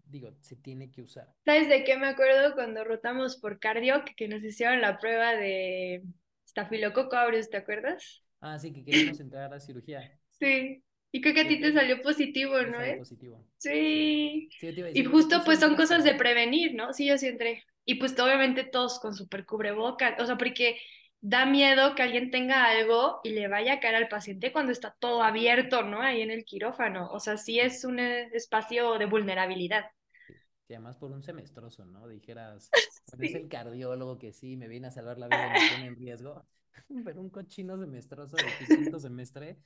digo, 0.04 0.34
se 0.40 0.56
tiene 0.56 0.90
que 0.90 1.02
usar. 1.02 1.34
¿Sabes 1.44 1.68
de 1.68 1.84
qué 1.84 1.96
me 1.96 2.06
acuerdo 2.06 2.54
cuando 2.54 2.84
rotamos 2.84 3.36
por 3.36 3.58
cardio 3.58 4.04
que 4.04 4.14
que 4.14 4.28
nos 4.28 4.44
hicieron 4.44 4.80
la 4.80 4.98
prueba 4.98 5.32
de 5.34 6.02
Staphylococcus 6.48 7.14
aureus, 7.18 7.50
¿te 7.50 7.56
acuerdas? 7.58 8.22
Ah, 8.40 8.58
sí, 8.58 8.72
que 8.72 8.84
queríamos 8.84 9.20
entrar 9.20 9.52
a 9.52 9.60
cirugía. 9.60 10.18
Sí. 10.28 10.82
Y 11.10 11.20
creo 11.20 11.34
que 11.34 11.40
a 11.40 11.44
¿Qué, 11.44 11.48
ti 11.48 11.60
te 11.60 11.72
salió 11.72 12.00
positivo, 12.02 12.60
Yo 12.60 12.66
¿no? 12.66 12.74
salí 12.74 12.90
eh? 12.90 12.96
positivo. 12.96 13.44
Sí. 13.58 14.48
Sí. 14.56 14.56
Te 14.58 14.72
Y 14.92 15.02
decir, 15.02 15.04
tú 15.04 15.10
justo 15.10 15.42
pues 15.44 15.60
son 15.60 15.76
cosas 15.76 16.04
de 16.04 16.14
prevenir, 16.14 16.74
¿no? 16.74 16.92
Sí, 16.92 17.06
yo 17.06 17.18
sí 17.18 17.26
entré. 17.26 17.64
Y 17.84 17.96
pues 17.96 18.18
obviamente 18.18 18.64
todos 18.64 19.00
con 19.00 19.14
super 19.14 19.46
cubrebocas, 19.46 20.20
o 20.20 20.26
sea, 20.26 20.36
porque 20.36 20.78
da 21.20 21.46
miedo 21.46 21.94
que 21.94 22.02
alguien 22.02 22.30
tenga 22.30 22.64
algo 22.66 23.20
y 23.25 23.30
le 23.30 23.48
vaya 23.48 23.75
a 23.75 23.80
caer 23.80 23.96
al 23.96 24.08
paciente 24.08 24.52
cuando 24.52 24.72
está 24.72 24.94
todo 24.98 25.22
abierto, 25.22 25.82
¿no? 25.82 26.02
Ahí 26.02 26.22
en 26.22 26.30
el 26.30 26.44
quirófano. 26.44 27.08
O 27.12 27.20
sea, 27.20 27.37
sí 27.38 27.60
Sí, 27.60 27.60
es 27.60 27.84
un 27.84 27.98
eh, 28.00 28.30
espacio 28.34 28.94
de 28.98 29.06
vulnerabilidad. 29.06 29.87
sí. 30.26 30.34
Sí, 30.66 30.75
además 30.75 30.96
por 30.98 31.10
un 31.12 31.22
semestroso, 31.22 31.84
¿no? 31.87 32.06
Dijeras, 32.08 32.72
bueno, 33.10 33.25
es 33.25 33.34
el 33.34 33.48
Sí. 33.48 33.48
cardiólogo 33.48 34.18
que 34.18 34.32
sí, 34.32 34.56
me 34.56 34.68
viene 34.68 34.88
a 34.88 34.90
salvar 34.90 35.18
la 35.18 35.28
vida 35.28 35.46
y 35.46 35.50
me 35.50 35.62
pone 35.62 35.87
en 35.87 35.96
riesgo, 35.96 36.46
pero 37.04 37.20
un 37.20 37.30
cochino 37.30 37.78
semestroso 37.78 38.54
de 38.58 38.68
quinto 38.68 38.98
semestre, 39.00 39.58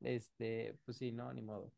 este, 0.00 0.78
pues 0.84 0.96
sí, 0.98 1.12
no, 1.12 1.32
ni 1.34 1.42
modo. 1.42 1.72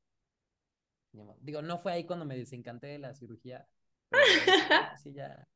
Ni 1.13 1.23
modo. 1.23 1.39
Digo, 1.41 1.63
no 1.63 1.79
fue 1.79 1.93
ahí 1.93 2.05
cuando 2.07 2.25
me 2.25 2.37
desencanté 2.37 2.89
de 2.89 2.99
la 2.99 3.15
cirugía, 3.15 3.67
pero 4.09 4.27
sí, 4.95 5.13
ya, 5.13 5.47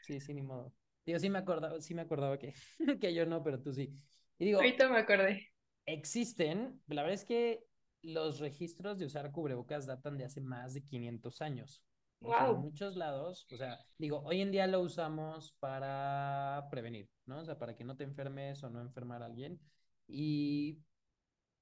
sí, 0.00 0.20
sí, 0.20 0.34
ni 0.34 0.42
modo. 0.42 0.72
Digo, 1.06 1.18
sí 1.18 1.30
me 1.30 1.38
acordaba, 1.38 1.80
sí 1.80 1.94
me 1.94 2.02
acordaba 2.02 2.38
que, 2.38 2.52
que 3.00 3.14
yo 3.14 3.24
no, 3.26 3.42
pero 3.42 3.60
tú 3.62 3.72
sí. 3.72 3.94
Y 4.38 4.44
digo, 4.46 4.58
Ahorita 4.58 4.88
me 4.88 4.98
acordé. 4.98 5.52
existen, 5.86 6.82
la 6.88 7.02
verdad 7.02 7.14
es 7.14 7.24
que 7.24 7.64
los 8.02 8.38
registros 8.40 8.98
de 8.98 9.06
usar 9.06 9.32
cubrebocas 9.32 9.86
datan 9.86 10.16
de 10.18 10.24
hace 10.24 10.40
más 10.40 10.74
de 10.74 10.82
500 10.84 11.40
años. 11.42 11.82
O 12.20 12.32
sea, 12.32 12.48
en 12.48 12.56
muchos 12.56 12.96
lados, 12.96 13.46
o 13.52 13.56
sea, 13.56 13.78
digo, 13.98 14.20
hoy 14.24 14.40
en 14.40 14.50
día 14.50 14.66
lo 14.66 14.80
usamos 14.80 15.52
para 15.60 16.66
prevenir, 16.70 17.08
¿no? 17.26 17.40
O 17.40 17.44
sea, 17.44 17.58
para 17.58 17.76
que 17.76 17.84
no 17.84 17.96
te 17.96 18.04
enfermes 18.04 18.62
o 18.64 18.70
no 18.70 18.80
enfermar 18.80 19.22
a 19.22 19.26
alguien. 19.26 19.60
Y 20.08 20.78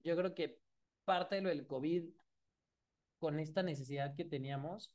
yo 0.05 0.17
creo 0.17 0.35
que 0.35 0.61
parte 1.05 1.37
de 1.37 1.43
lo 1.43 1.49
del 1.51 1.67
COVID, 1.67 2.05
con 3.19 3.41
esta 3.41 3.63
necesidad 3.63 4.15
que 4.15 4.25
teníamos, 4.25 4.93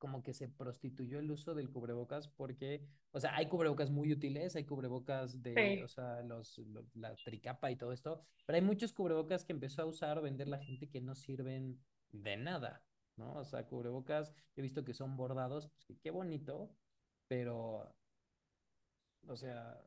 como 0.00 0.22
que 0.22 0.32
se 0.32 0.48
prostituyó 0.48 1.20
el 1.20 1.30
uso 1.30 1.54
del 1.54 1.70
cubrebocas 1.70 2.26
porque, 2.26 2.88
o 3.12 3.20
sea, 3.20 3.36
hay 3.36 3.48
cubrebocas 3.48 3.90
muy 3.90 4.10
útiles, 4.12 4.56
hay 4.56 4.64
cubrebocas 4.64 5.42
de, 5.42 5.84
o 5.84 5.88
sea, 5.88 6.22
los, 6.22 6.58
la 6.94 7.14
tricapa 7.14 7.70
y 7.70 7.76
todo 7.76 7.92
esto, 7.92 8.24
pero 8.46 8.56
hay 8.56 8.62
muchos 8.62 8.94
cubrebocas 8.94 9.44
que 9.44 9.52
empezó 9.52 9.82
a 9.82 9.86
usar 9.86 10.18
o 10.18 10.22
vender 10.22 10.48
la 10.48 10.58
gente 10.58 10.88
que 10.88 11.02
no 11.02 11.14
sirven 11.14 11.78
de 12.12 12.38
nada, 12.38 12.82
¿no? 13.16 13.34
O 13.34 13.44
sea, 13.44 13.66
cubrebocas, 13.66 14.32
he 14.56 14.62
visto 14.62 14.84
que 14.84 14.94
son 14.94 15.18
bordados, 15.18 15.68
pues 15.86 16.00
qué 16.00 16.10
bonito, 16.10 16.74
pero, 17.28 17.94
o 19.28 19.36
sea, 19.36 19.84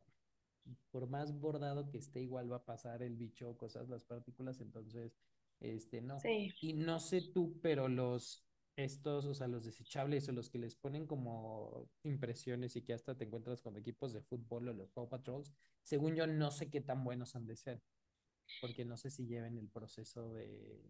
por 0.92 1.10
más 1.10 1.38
bordado 1.40 1.90
que 1.90 1.98
esté, 1.98 2.22
igual 2.22 2.52
va 2.52 2.58
a 2.58 2.66
pasar 2.66 3.02
el 3.02 3.18
bicho, 3.18 3.58
cosas, 3.58 3.90
las 3.90 4.04
partículas, 4.04 4.62
entonces, 4.62 5.18
este, 5.60 6.02
no. 6.02 6.18
Y 6.62 6.74
no 6.74 7.00
sé 7.00 7.22
tú, 7.34 7.60
pero 7.64 7.88
los 7.88 8.46
estos, 8.76 9.26
o 9.26 9.34
sea, 9.34 9.48
los 9.48 9.66
desechables 9.66 10.28
o 10.30 10.32
los 10.32 10.50
que 10.50 10.58
les 10.58 10.76
ponen 10.76 11.06
como 11.06 11.90
impresiones 12.04 12.76
y 12.76 12.82
que 12.82 12.94
hasta 12.94 13.16
te 13.16 13.26
encuentras 13.26 13.62
con 13.62 13.78
equipos 13.78 14.14
de 14.14 14.22
fútbol 14.22 14.70
o 14.70 14.74
los 14.74 14.90
Paw 14.92 15.08
Patrols, 15.08 15.54
según 15.84 16.16
yo 16.16 16.26
no 16.26 16.50
sé 16.52 16.70
qué 16.70 16.82
tan 16.82 17.04
buenos 17.04 17.36
han 17.36 17.46
de 17.46 17.56
ser, 17.56 17.82
porque 18.62 18.86
no 18.86 18.98
sé 18.98 19.12
si 19.12 19.26
lleven 19.28 19.58
el 19.58 19.70
proceso 19.70 20.34
de, 20.34 20.82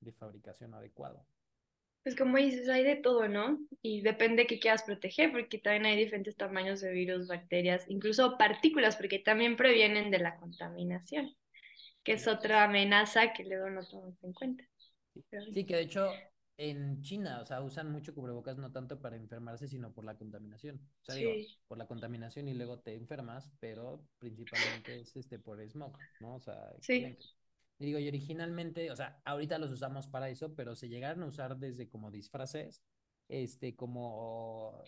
de 0.00 0.12
fabricación 0.12 0.74
adecuado. 0.74 1.26
Pues 2.02 2.16
como 2.16 2.36
dices, 2.36 2.68
hay 2.68 2.84
de 2.84 2.96
todo, 2.96 3.28
¿no? 3.28 3.58
Y 3.80 4.02
depende 4.02 4.42
de 4.42 4.46
qué 4.46 4.58
quieras 4.58 4.82
proteger, 4.82 5.32
porque 5.32 5.58
también 5.58 5.86
hay 5.86 5.96
diferentes 5.96 6.36
tamaños 6.36 6.82
de 6.82 6.92
virus, 6.92 7.28
bacterias, 7.28 7.86
incluso 7.88 8.36
partículas, 8.36 8.96
porque 8.96 9.20
también 9.20 9.56
previenen 9.56 10.10
de 10.10 10.18
la 10.18 10.36
contaminación, 10.36 11.34
que 12.02 12.12
es 12.12 12.28
otra 12.28 12.64
amenaza 12.64 13.32
que 13.32 13.44
luego 13.44 13.70
no 13.70 13.86
tomamos 13.86 14.22
en 14.22 14.32
cuenta. 14.34 14.64
Sí, 15.54 15.64
que 15.64 15.76
de 15.76 15.82
hecho 15.82 16.10
en 16.56 17.02
China, 17.02 17.40
o 17.40 17.46
sea, 17.46 17.62
usan 17.62 17.90
mucho 17.90 18.14
cubrebocas 18.14 18.56
no 18.58 18.70
tanto 18.70 19.00
para 19.00 19.16
enfermarse, 19.16 19.66
sino 19.66 19.92
por 19.92 20.04
la 20.04 20.16
contaminación. 20.16 20.80
O 21.02 21.04
sea, 21.04 21.14
digo, 21.16 21.32
por 21.66 21.78
la 21.78 21.86
contaminación 21.86 22.48
y 22.48 22.54
luego 22.54 22.78
te 22.78 22.94
enfermas, 22.94 23.50
pero 23.58 24.04
principalmente 24.18 25.00
es 25.00 25.16
este 25.16 25.38
por 25.38 25.60
smog, 25.68 25.96
¿no? 26.20 26.36
O 26.36 26.40
sea, 26.40 26.72
sí. 26.80 27.16
Y 27.78 27.86
digo, 27.86 27.98
y 27.98 28.06
originalmente, 28.06 28.90
o 28.92 28.96
sea, 28.96 29.20
ahorita 29.24 29.58
los 29.58 29.72
usamos 29.72 30.06
para 30.06 30.30
eso, 30.30 30.54
pero 30.54 30.76
se 30.76 30.88
llegaron 30.88 31.24
a 31.24 31.26
usar 31.26 31.56
desde 31.56 31.88
como 31.88 32.12
disfraces, 32.12 32.82
este, 33.28 33.74
como 33.74 34.80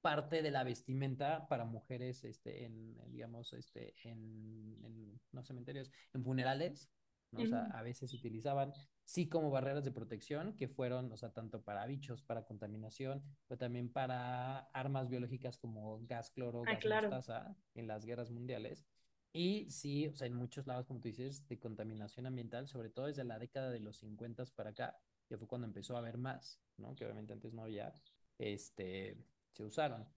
parte 0.00 0.40
de 0.40 0.50
la 0.50 0.64
vestimenta 0.64 1.46
para 1.48 1.66
mujeres, 1.66 2.24
este, 2.24 2.64
en, 2.64 2.96
digamos, 3.10 3.52
este, 3.52 3.94
en, 4.04 4.78
en 4.82 5.20
no 5.32 5.42
cementerios, 5.42 5.90
en 6.14 6.24
funerales, 6.24 6.90
¿no? 7.32 7.42
O 7.42 7.46
sea, 7.46 7.64
a 7.74 7.82
veces 7.82 8.10
se 8.10 8.16
utilizaban 8.16 8.72
sí 9.06 9.28
como 9.28 9.50
barreras 9.50 9.84
de 9.84 9.92
protección 9.92 10.56
que 10.56 10.66
fueron, 10.66 11.12
o 11.12 11.16
sea, 11.16 11.32
tanto 11.32 11.62
para 11.62 11.86
bichos, 11.86 12.22
para 12.22 12.44
contaminación, 12.44 13.22
pero 13.46 13.56
también 13.56 13.88
para 13.88 14.58
armas 14.72 15.08
biológicas 15.08 15.58
como 15.58 16.00
gas 16.06 16.32
cloro, 16.32 16.64
ah, 16.66 16.72
gas 16.82 17.04
mostaza 17.04 17.56
en 17.74 17.86
las 17.86 18.04
guerras 18.04 18.32
mundiales. 18.32 18.84
Y 19.32 19.70
sí, 19.70 20.08
o 20.08 20.16
sea, 20.16 20.26
en 20.26 20.34
muchos 20.34 20.66
lados, 20.66 20.86
como 20.86 21.00
tú 21.00 21.06
dices, 21.06 21.46
de 21.46 21.58
contaminación 21.58 22.26
ambiental, 22.26 22.66
sobre 22.66 22.90
todo 22.90 23.06
desde 23.06 23.22
la 23.22 23.38
década 23.38 23.70
de 23.70 23.78
los 23.78 23.98
50 23.98 24.44
para 24.56 24.70
acá, 24.70 24.98
que 25.28 25.38
fue 25.38 25.46
cuando 25.46 25.68
empezó 25.68 25.94
a 25.94 26.00
haber 26.00 26.18
más, 26.18 26.60
¿no? 26.76 26.96
Que 26.96 27.04
obviamente 27.04 27.32
antes 27.32 27.52
no 27.52 27.62
había, 27.62 27.94
este, 28.38 29.16
se 29.52 29.62
usaron. 29.62 30.08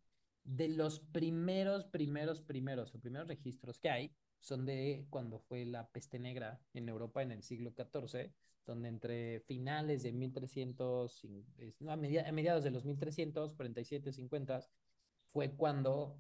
De 0.44 0.68
los 0.68 1.00
primeros, 1.00 1.86
primeros, 1.86 2.42
primeros, 2.42 2.96
o 2.96 3.00
primeros 3.00 3.28
registros 3.28 3.78
que 3.78 3.92
hay, 3.92 4.16
son 4.40 4.66
de 4.66 5.06
cuando 5.12 5.38
fue 5.38 5.66
la 5.66 5.92
peste 5.92 6.18
negra 6.18 6.60
en 6.74 6.90
Europa 6.90 7.22
en 7.22 7.32
el 7.32 7.44
siglo 7.44 7.72
XIV, 7.76 8.34
donde 8.70 8.90
entre 8.90 9.40
finales 9.42 10.04
de 10.04 10.12
1300, 10.12 11.24
no, 11.80 11.92
a, 11.92 11.96
mediados 11.98 12.64
de 12.64 12.72
los 12.72 12.86
1347, 12.86 14.14
50, 14.14 14.60
fue 15.34 15.52
cuando 15.56 16.20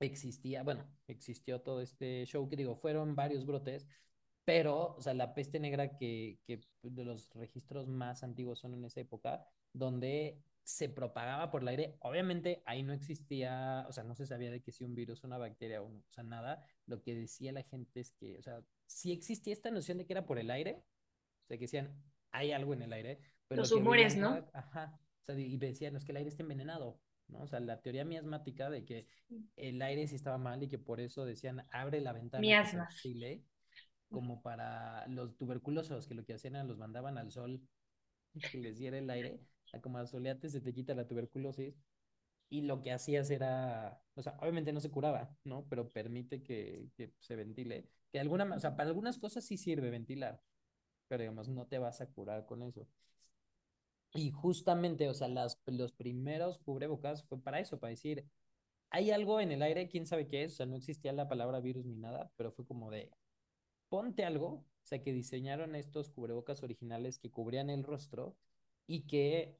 existía, 0.00 0.62
bueno, 0.64 0.84
existió 1.06 1.60
todo 1.60 1.80
este 1.80 2.24
show 2.26 2.48
que 2.48 2.56
digo, 2.56 2.76
fueron 2.76 3.14
varios 3.14 3.46
brotes, 3.46 3.86
pero, 4.44 4.96
o 4.96 5.00
sea, 5.00 5.14
la 5.14 5.32
peste 5.34 5.60
negra 5.60 5.96
que, 5.96 6.40
que 6.44 6.60
de 6.82 7.04
los 7.04 7.28
registros 7.34 7.86
más 7.88 8.22
antiguos 8.24 8.58
son 8.58 8.74
en 8.74 8.84
esa 8.84 9.00
época, 9.00 9.46
donde 9.72 10.40
se 10.64 10.88
propagaba 10.88 11.50
por 11.50 11.62
el 11.62 11.68
aire. 11.68 11.96
Obviamente 12.00 12.62
ahí 12.66 12.82
no 12.82 12.92
existía, 12.92 13.86
o 13.88 13.92
sea, 13.92 14.02
no 14.04 14.16
se 14.16 14.26
sabía 14.26 14.50
de 14.50 14.60
que 14.60 14.72
si 14.72 14.84
un 14.84 14.94
virus, 14.94 15.22
una 15.24 15.38
bacteria, 15.38 15.82
o, 15.82 15.86
o 15.86 16.02
sea, 16.10 16.24
nada. 16.24 16.64
Lo 16.86 17.02
que 17.02 17.14
decía 17.14 17.52
la 17.52 17.62
gente 17.62 18.00
es 18.00 18.12
que, 18.12 18.38
o 18.38 18.42
sea, 18.42 18.62
sí 18.86 19.12
existía 19.12 19.52
esta 19.52 19.70
noción 19.70 19.98
de 19.98 20.06
que 20.06 20.12
era 20.12 20.26
por 20.26 20.38
el 20.38 20.50
aire, 20.50 20.82
o 21.46 21.48
sea, 21.48 21.58
que 21.58 21.64
decían, 21.64 21.94
hay 22.32 22.50
algo 22.50 22.74
en 22.74 22.82
el 22.82 22.92
aire. 22.92 23.20
Pero 23.46 23.62
Los 23.62 23.70
humores, 23.70 24.16
¿no? 24.16 24.44
ajá. 24.52 24.98
O 25.22 25.24
sea, 25.24 25.38
y 25.38 25.56
decían, 25.58 25.92
no 25.92 25.98
es 25.98 26.04
que 26.04 26.10
el 26.10 26.18
aire 26.18 26.28
está 26.28 26.42
envenenado, 26.42 27.00
¿no? 27.28 27.42
O 27.42 27.46
sea, 27.46 27.60
la 27.60 27.80
teoría 27.80 28.04
miasmática 28.04 28.68
de 28.68 28.84
que 28.84 29.06
el 29.54 29.80
aire 29.80 30.08
sí 30.08 30.16
estaba 30.16 30.38
mal 30.38 30.62
y 30.62 30.68
que 30.68 30.78
por 30.78 31.00
eso 31.00 31.24
decían, 31.24 31.64
abre 31.70 32.00
la 32.00 32.12
ventana. 32.12 32.40
Miasmas. 32.40 33.00
como 34.08 34.42
para 34.42 35.06
los 35.06 35.36
tuberculosos, 35.36 36.08
que 36.08 36.14
lo 36.14 36.24
que 36.24 36.34
hacían 36.34 36.56
era 36.56 36.64
los 36.64 36.78
mandaban 36.78 37.16
al 37.16 37.30
sol 37.30 37.60
que 38.50 38.58
les 38.58 38.78
diera 38.78 38.98
el 38.98 39.08
aire, 39.08 39.40
a 39.72 39.80
como 39.80 39.98
a 39.98 40.06
soleate 40.06 40.48
se 40.48 40.60
te 40.60 40.74
quita 40.74 40.94
la 40.94 41.06
tuberculosis, 41.06 41.76
y 42.48 42.62
lo 42.62 42.82
que 42.82 42.92
hacías 42.92 43.30
era, 43.30 44.00
o 44.14 44.22
sea, 44.22 44.36
obviamente 44.40 44.72
no 44.72 44.80
se 44.80 44.90
curaba, 44.90 45.36
¿no? 45.44 45.66
Pero 45.68 45.90
permite 45.90 46.42
que, 46.42 46.90
que 46.96 47.12
se 47.18 47.34
ventile. 47.36 47.88
Que 48.12 48.20
alguna, 48.20 48.44
o 48.54 48.60
sea, 48.60 48.76
para 48.76 48.88
algunas 48.88 49.18
cosas 49.18 49.44
sí 49.44 49.56
sirve 49.56 49.90
ventilar, 49.90 50.40
pero 51.08 51.22
digamos, 51.22 51.48
no 51.48 51.66
te 51.66 51.78
vas 51.78 52.00
a 52.00 52.06
curar 52.08 52.46
con 52.46 52.62
eso. 52.62 52.86
Y 54.14 54.30
justamente, 54.30 55.08
o 55.08 55.14
sea, 55.14 55.28
las, 55.28 55.60
los 55.66 55.92
primeros 55.92 56.58
cubrebocas 56.58 57.24
fue 57.24 57.38
para 57.40 57.60
eso, 57.60 57.78
para 57.78 57.90
decir, 57.90 58.24
hay 58.90 59.10
algo 59.10 59.40
en 59.40 59.52
el 59.52 59.62
aire, 59.62 59.88
quién 59.88 60.06
sabe 60.06 60.28
qué 60.28 60.44
es, 60.44 60.54
o 60.54 60.56
sea, 60.56 60.66
no 60.66 60.76
existía 60.76 61.12
la 61.12 61.28
palabra 61.28 61.60
virus 61.60 61.84
ni 61.86 61.96
nada, 61.96 62.32
pero 62.36 62.52
fue 62.52 62.66
como 62.66 62.90
de, 62.90 63.10
ponte 63.88 64.24
algo, 64.24 64.48
o 64.48 64.64
sea, 64.84 65.02
que 65.02 65.12
diseñaron 65.12 65.74
estos 65.74 66.10
cubrebocas 66.10 66.62
originales 66.62 67.18
que 67.18 67.30
cubrían 67.30 67.70
el 67.70 67.84
rostro 67.84 68.36
y 68.86 69.02
que 69.06 69.58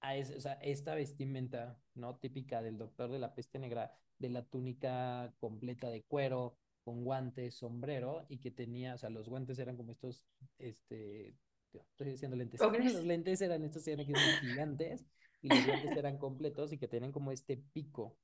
a 0.00 0.14
o 0.18 0.40
sea, 0.40 0.54
esta 0.62 0.94
vestimenta, 0.94 1.78
¿no? 1.94 2.16
Típica 2.16 2.62
del 2.62 2.78
doctor 2.78 3.10
de 3.10 3.18
la 3.18 3.34
peste 3.34 3.58
negra, 3.58 3.92
de 4.18 4.30
la 4.30 4.44
túnica 4.44 5.34
completa 5.40 5.90
de 5.90 6.02
cuero, 6.04 6.56
con 6.88 7.04
guantes, 7.04 7.54
sombrero 7.54 8.24
y 8.30 8.38
que 8.38 8.50
tenía, 8.50 8.94
o 8.94 8.96
sea, 8.96 9.10
los 9.10 9.28
guantes 9.28 9.58
eran 9.58 9.76
como 9.76 9.92
estos, 9.92 10.24
este, 10.58 11.36
estoy 11.74 12.12
diciendo 12.12 12.34
lentes, 12.34 12.58
los 13.02 13.04
lentes 13.04 13.42
eran 13.42 13.62
estos 13.62 13.86
eran 13.88 14.06
gigantes 14.06 15.04
y 15.42 15.50
los 15.50 15.66
guantes 15.66 15.94
eran 15.98 16.16
completos 16.16 16.72
y 16.72 16.78
que 16.78 16.88
tenían 16.88 17.12
como 17.12 17.30
este 17.30 17.58
pico, 17.58 18.16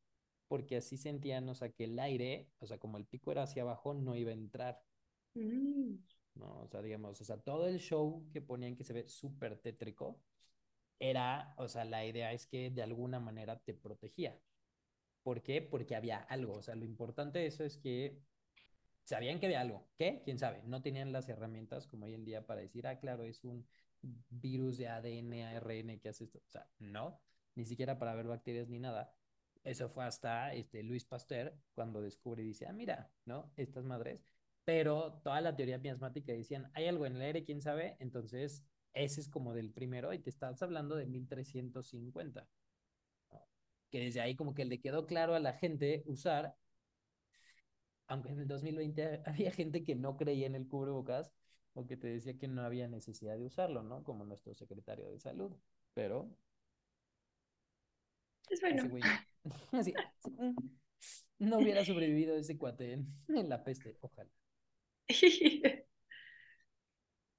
porque 0.49 0.78
así 0.78 0.97
sentían, 0.97 1.47
o 1.50 1.54
sea, 1.54 1.73
que 1.73 1.85
el 1.85 1.99
aire, 1.99 2.49
o 2.59 2.66
sea, 2.66 2.78
como 2.78 2.97
el 2.97 3.04
pico 3.04 3.33
era 3.33 3.42
hacia 3.42 3.64
abajo, 3.64 3.92
no 3.92 4.16
iba 4.16 4.30
a 4.30 4.33
entrar. 4.35 4.83
Mm. 5.35 5.97
No, 6.37 6.62
o 6.62 6.66
sea, 6.66 6.80
digamos, 6.80 7.21
o 7.21 7.25
sea, 7.25 7.37
todo 7.37 7.68
el 7.68 7.80
show 7.80 8.26
que 8.33 8.40
ponían 8.40 8.76
que 8.76 8.85
se 8.85 8.94
ve 8.94 9.06
súper 9.09 9.59
tétrico, 9.59 10.23
era, 10.99 11.52
o 11.59 11.68
sea, 11.68 11.85
la 11.85 12.06
idea 12.06 12.33
es 12.33 12.47
que 12.47 12.71
de 12.71 12.83
alguna 12.83 13.21
manera 13.21 13.59
te 13.59 13.75
protegía. 13.75 14.40
¿Por 15.23 15.42
qué? 15.42 15.61
Porque 15.61 15.97
había 15.97 16.16
algo. 16.18 16.54
O 16.54 16.62
sea, 16.62 16.76
lo 16.76 16.87
importante 16.87 17.40
de 17.40 17.47
eso 17.47 17.62
es 17.62 17.76
que 17.76 18.23
sabían 19.04 19.38
que 19.38 19.46
había 19.46 19.61
algo. 19.61 19.87
¿Qué? 19.96 20.23
¿Quién 20.25 20.38
sabe? 20.38 20.62
No 20.64 20.82
tenían 20.82 21.12
las 21.12 21.28
herramientas 21.28 21.87
como 21.87 22.06
hoy 22.06 22.14
en 22.14 22.25
día 22.25 22.46
para 22.46 22.61
decir, 22.61 22.87
ah, 22.87 22.99
claro, 22.99 23.25
es 23.25 23.44
un 23.44 23.66
virus 24.30 24.78
de 24.78 24.88
ADN, 24.88 25.42
ARN 25.42 25.99
que 26.00 26.08
hace 26.08 26.25
esto. 26.25 26.38
O 26.38 26.50
sea, 26.50 26.66
no, 26.78 27.20
ni 27.54 27.64
siquiera 27.64 27.99
para 27.99 28.14
ver 28.14 28.26
bacterias 28.26 28.68
ni 28.68 28.78
nada. 28.78 29.14
Eso 29.62 29.88
fue 29.88 30.04
hasta 30.04 30.52
este, 30.52 30.82
Luis 30.82 31.04
Pasteur 31.04 31.56
cuando 31.75 32.02
descubre 32.02 32.42
y 32.42 32.46
dice, 32.46 32.66
ah, 32.66 32.73
mira, 32.73 33.11
¿no? 33.25 33.50
Estas 33.56 33.84
madres. 33.84 34.23
Pero 34.64 35.20
toda 35.23 35.40
la 35.40 35.56
teoría 35.56 35.78
miasmática 35.78 36.32
decían, 36.32 36.70
hay 36.75 36.87
algo 36.87 37.06
en 37.06 37.16
el 37.16 37.23
aire, 37.23 37.44
quién 37.44 37.62
sabe. 37.62 37.96
Entonces, 37.99 38.62
ese 38.92 39.20
es 39.20 39.28
como 39.28 39.54
del 39.54 39.70
primero 39.70 40.12
y 40.12 40.18
te 40.18 40.30
estás 40.30 40.62
hablando 40.62 40.96
de 40.96 41.06
1350. 41.06 42.46
Que 43.90 44.00
desde 44.00 44.20
ahí 44.20 44.34
como 44.34 44.54
que 44.54 44.64
le 44.64 44.80
quedó 44.80 45.06
claro 45.06 45.34
a 45.34 45.40
la 45.40 45.52
gente 45.54 46.02
usar 46.06 46.56
aunque 48.06 48.30
en 48.30 48.40
el 48.40 48.49
2020 48.49 49.23
había 49.26 49.50
gente 49.50 49.84
que 49.84 49.94
no 49.94 50.16
creía 50.16 50.46
en 50.46 50.54
el 50.54 50.68
cubrebocas 50.68 51.32
o 51.75 51.87
que 51.87 51.96
te 51.96 52.08
decía 52.08 52.38
que 52.38 52.49
no 52.49 52.62
había 52.62 52.88
necesidad 52.88 53.37
de 53.37 53.44
usarlo, 53.44 53.82
¿no? 53.82 54.04
Como 54.04 54.25
nuestro 54.25 54.54
secretario 54.54 55.11
de 55.11 55.18
salud. 55.18 55.52
Pero. 55.92 56.30
Es 58.49 58.61
bueno. 58.61 58.88
no 61.38 61.58
hubiera 61.58 61.84
sobrevivido 61.84 62.37
ese 62.37 62.56
cuate 62.56 62.92
en, 62.92 63.49
la 63.49 63.64
peste, 63.64 63.96
ojalá. 64.00 64.30
¿Qué 65.06 65.87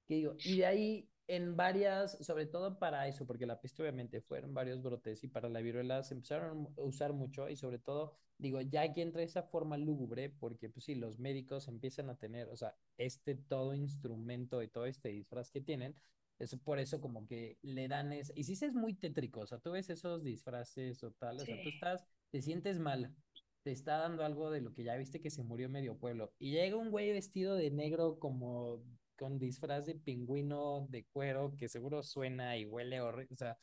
digo? 0.08 0.34
Y 0.38 0.58
de 0.58 0.66
ahí, 0.66 1.08
en 1.28 1.56
varias, 1.56 2.18
sobre 2.24 2.46
todo 2.46 2.78
para 2.78 3.08
eso, 3.08 3.26
porque 3.26 3.46
la 3.46 3.60
peste 3.60 3.82
obviamente 3.82 4.20
fueron 4.20 4.54
varios 4.54 4.82
brotes 4.82 5.24
y 5.24 5.28
para 5.28 5.48
la 5.48 5.60
viruela 5.60 6.02
se 6.02 6.14
empezaron 6.14 6.68
a 6.76 6.82
usar 6.82 7.12
mucho 7.12 7.48
y 7.48 7.56
sobre 7.56 7.78
todo, 7.78 8.14
digo, 8.38 8.60
ya 8.60 8.92
que 8.92 9.02
entra 9.02 9.22
esa 9.22 9.42
forma 9.42 9.76
lúgubre, 9.76 10.30
porque 10.30 10.68
pues 10.68 10.84
sí, 10.84 10.94
los 10.94 11.18
médicos 11.18 11.68
empiezan 11.68 12.10
a 12.10 12.16
tener, 12.16 12.48
o 12.48 12.56
sea, 12.56 12.74
este 12.96 13.34
todo 13.34 13.74
instrumento 13.74 14.62
y 14.62 14.68
todo 14.68 14.86
este 14.86 15.08
disfraz 15.08 15.50
que 15.50 15.60
tienen, 15.60 15.96
es 16.38 16.54
por 16.56 16.78
eso 16.78 17.00
como 17.00 17.26
que 17.26 17.58
le 17.62 17.88
dan 17.88 18.12
es, 18.12 18.32
y 18.36 18.44
sí 18.44 18.52
es 18.52 18.74
muy 18.74 18.94
tétrico, 18.94 19.40
o 19.40 19.46
sea, 19.46 19.58
tú 19.58 19.72
ves 19.72 19.90
esos 19.90 20.22
disfraces 20.22 21.02
o 21.02 21.10
tal, 21.12 21.40
o 21.40 21.44
sea, 21.44 21.60
tú 21.62 21.70
estás, 21.70 22.04
te 22.30 22.42
sientes 22.42 22.78
mal, 22.78 23.14
te 23.62 23.72
está 23.72 23.96
dando 23.96 24.24
algo 24.24 24.50
de 24.50 24.60
lo 24.60 24.72
que 24.74 24.84
ya 24.84 24.96
viste 24.96 25.20
que 25.20 25.30
se 25.30 25.42
murió 25.42 25.68
medio 25.68 25.98
pueblo, 25.98 26.32
y 26.38 26.52
llega 26.52 26.76
un 26.76 26.90
güey 26.90 27.10
vestido 27.10 27.56
de 27.56 27.70
negro 27.70 28.18
como 28.20 28.84
con 29.16 29.38
disfraz 29.38 29.86
de 29.86 29.94
pingüino 29.94 30.86
de 30.90 31.04
cuero 31.04 31.54
que 31.56 31.68
seguro 31.68 32.02
suena 32.02 32.56
y 32.56 32.64
huele 32.64 33.00
horrible. 33.00 33.32
O 33.32 33.36
sea, 33.36 33.58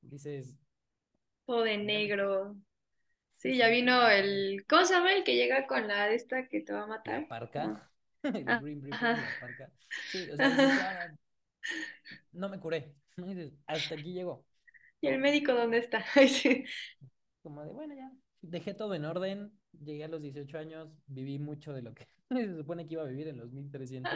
dices. 0.00 0.56
O 1.46 1.62
de 1.62 1.78
negro. 1.78 2.56
Sí, 3.36 3.56
ya 3.56 3.68
vino 3.68 4.08
el. 4.08 4.64
¿Cómo 4.68 4.84
se 4.84 4.94
llama 4.94 5.14
el 5.14 5.24
que 5.24 5.36
llega 5.36 5.66
con 5.66 5.86
la 5.86 6.06
de 6.06 6.16
esta 6.16 6.48
que 6.48 6.60
te 6.60 6.72
va 6.72 6.82
a 6.82 6.86
matar? 6.86 7.22
La 7.22 7.28
parca. 7.28 7.90
el 8.22 8.44
ah, 8.48 8.60
la 8.62 9.28
parca. 9.40 9.72
Sí, 10.10 10.28
o 10.30 10.36
sea, 10.36 11.14
no 12.32 12.48
me 12.48 12.58
curé. 12.58 12.94
Hasta 13.66 13.94
aquí 13.94 14.12
llegó. 14.12 14.44
¿Y 15.00 15.08
el 15.08 15.18
médico 15.18 15.54
dónde 15.54 15.78
está? 15.78 16.04
Como 17.42 17.64
de, 17.64 17.72
bueno, 17.72 17.94
ya. 17.94 18.10
Dejé 18.40 18.74
todo 18.74 18.94
en 18.94 19.04
orden. 19.04 19.52
Llegué 19.72 20.04
a 20.04 20.08
los 20.08 20.22
18 20.22 20.58
años. 20.58 20.96
Viví 21.06 21.38
mucho 21.38 21.72
de 21.72 21.82
lo 21.82 21.94
que 21.94 22.08
se 22.30 22.56
supone 22.56 22.86
que 22.86 22.94
iba 22.94 23.02
a 23.02 23.06
vivir 23.06 23.28
en 23.28 23.38
los 23.38 23.52
1300 23.52 24.12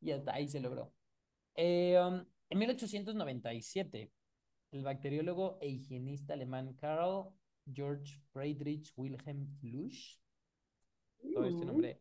y 0.00 0.12
hasta 0.12 0.34
ahí 0.34 0.48
se 0.48 0.60
logró. 0.60 0.92
Eh, 1.54 1.98
um, 2.00 2.24
en 2.50 2.58
1897, 2.58 4.12
el 4.70 4.82
bacteriólogo 4.82 5.58
e 5.60 5.68
higienista 5.68 6.34
alemán 6.34 6.74
Karl 6.74 7.32
George 7.72 8.20
Friedrich 8.32 8.92
Wilhelm 8.96 9.46
Flusch, 9.60 10.18
todo 11.34 11.46
este 11.46 11.64
nombre, 11.64 12.00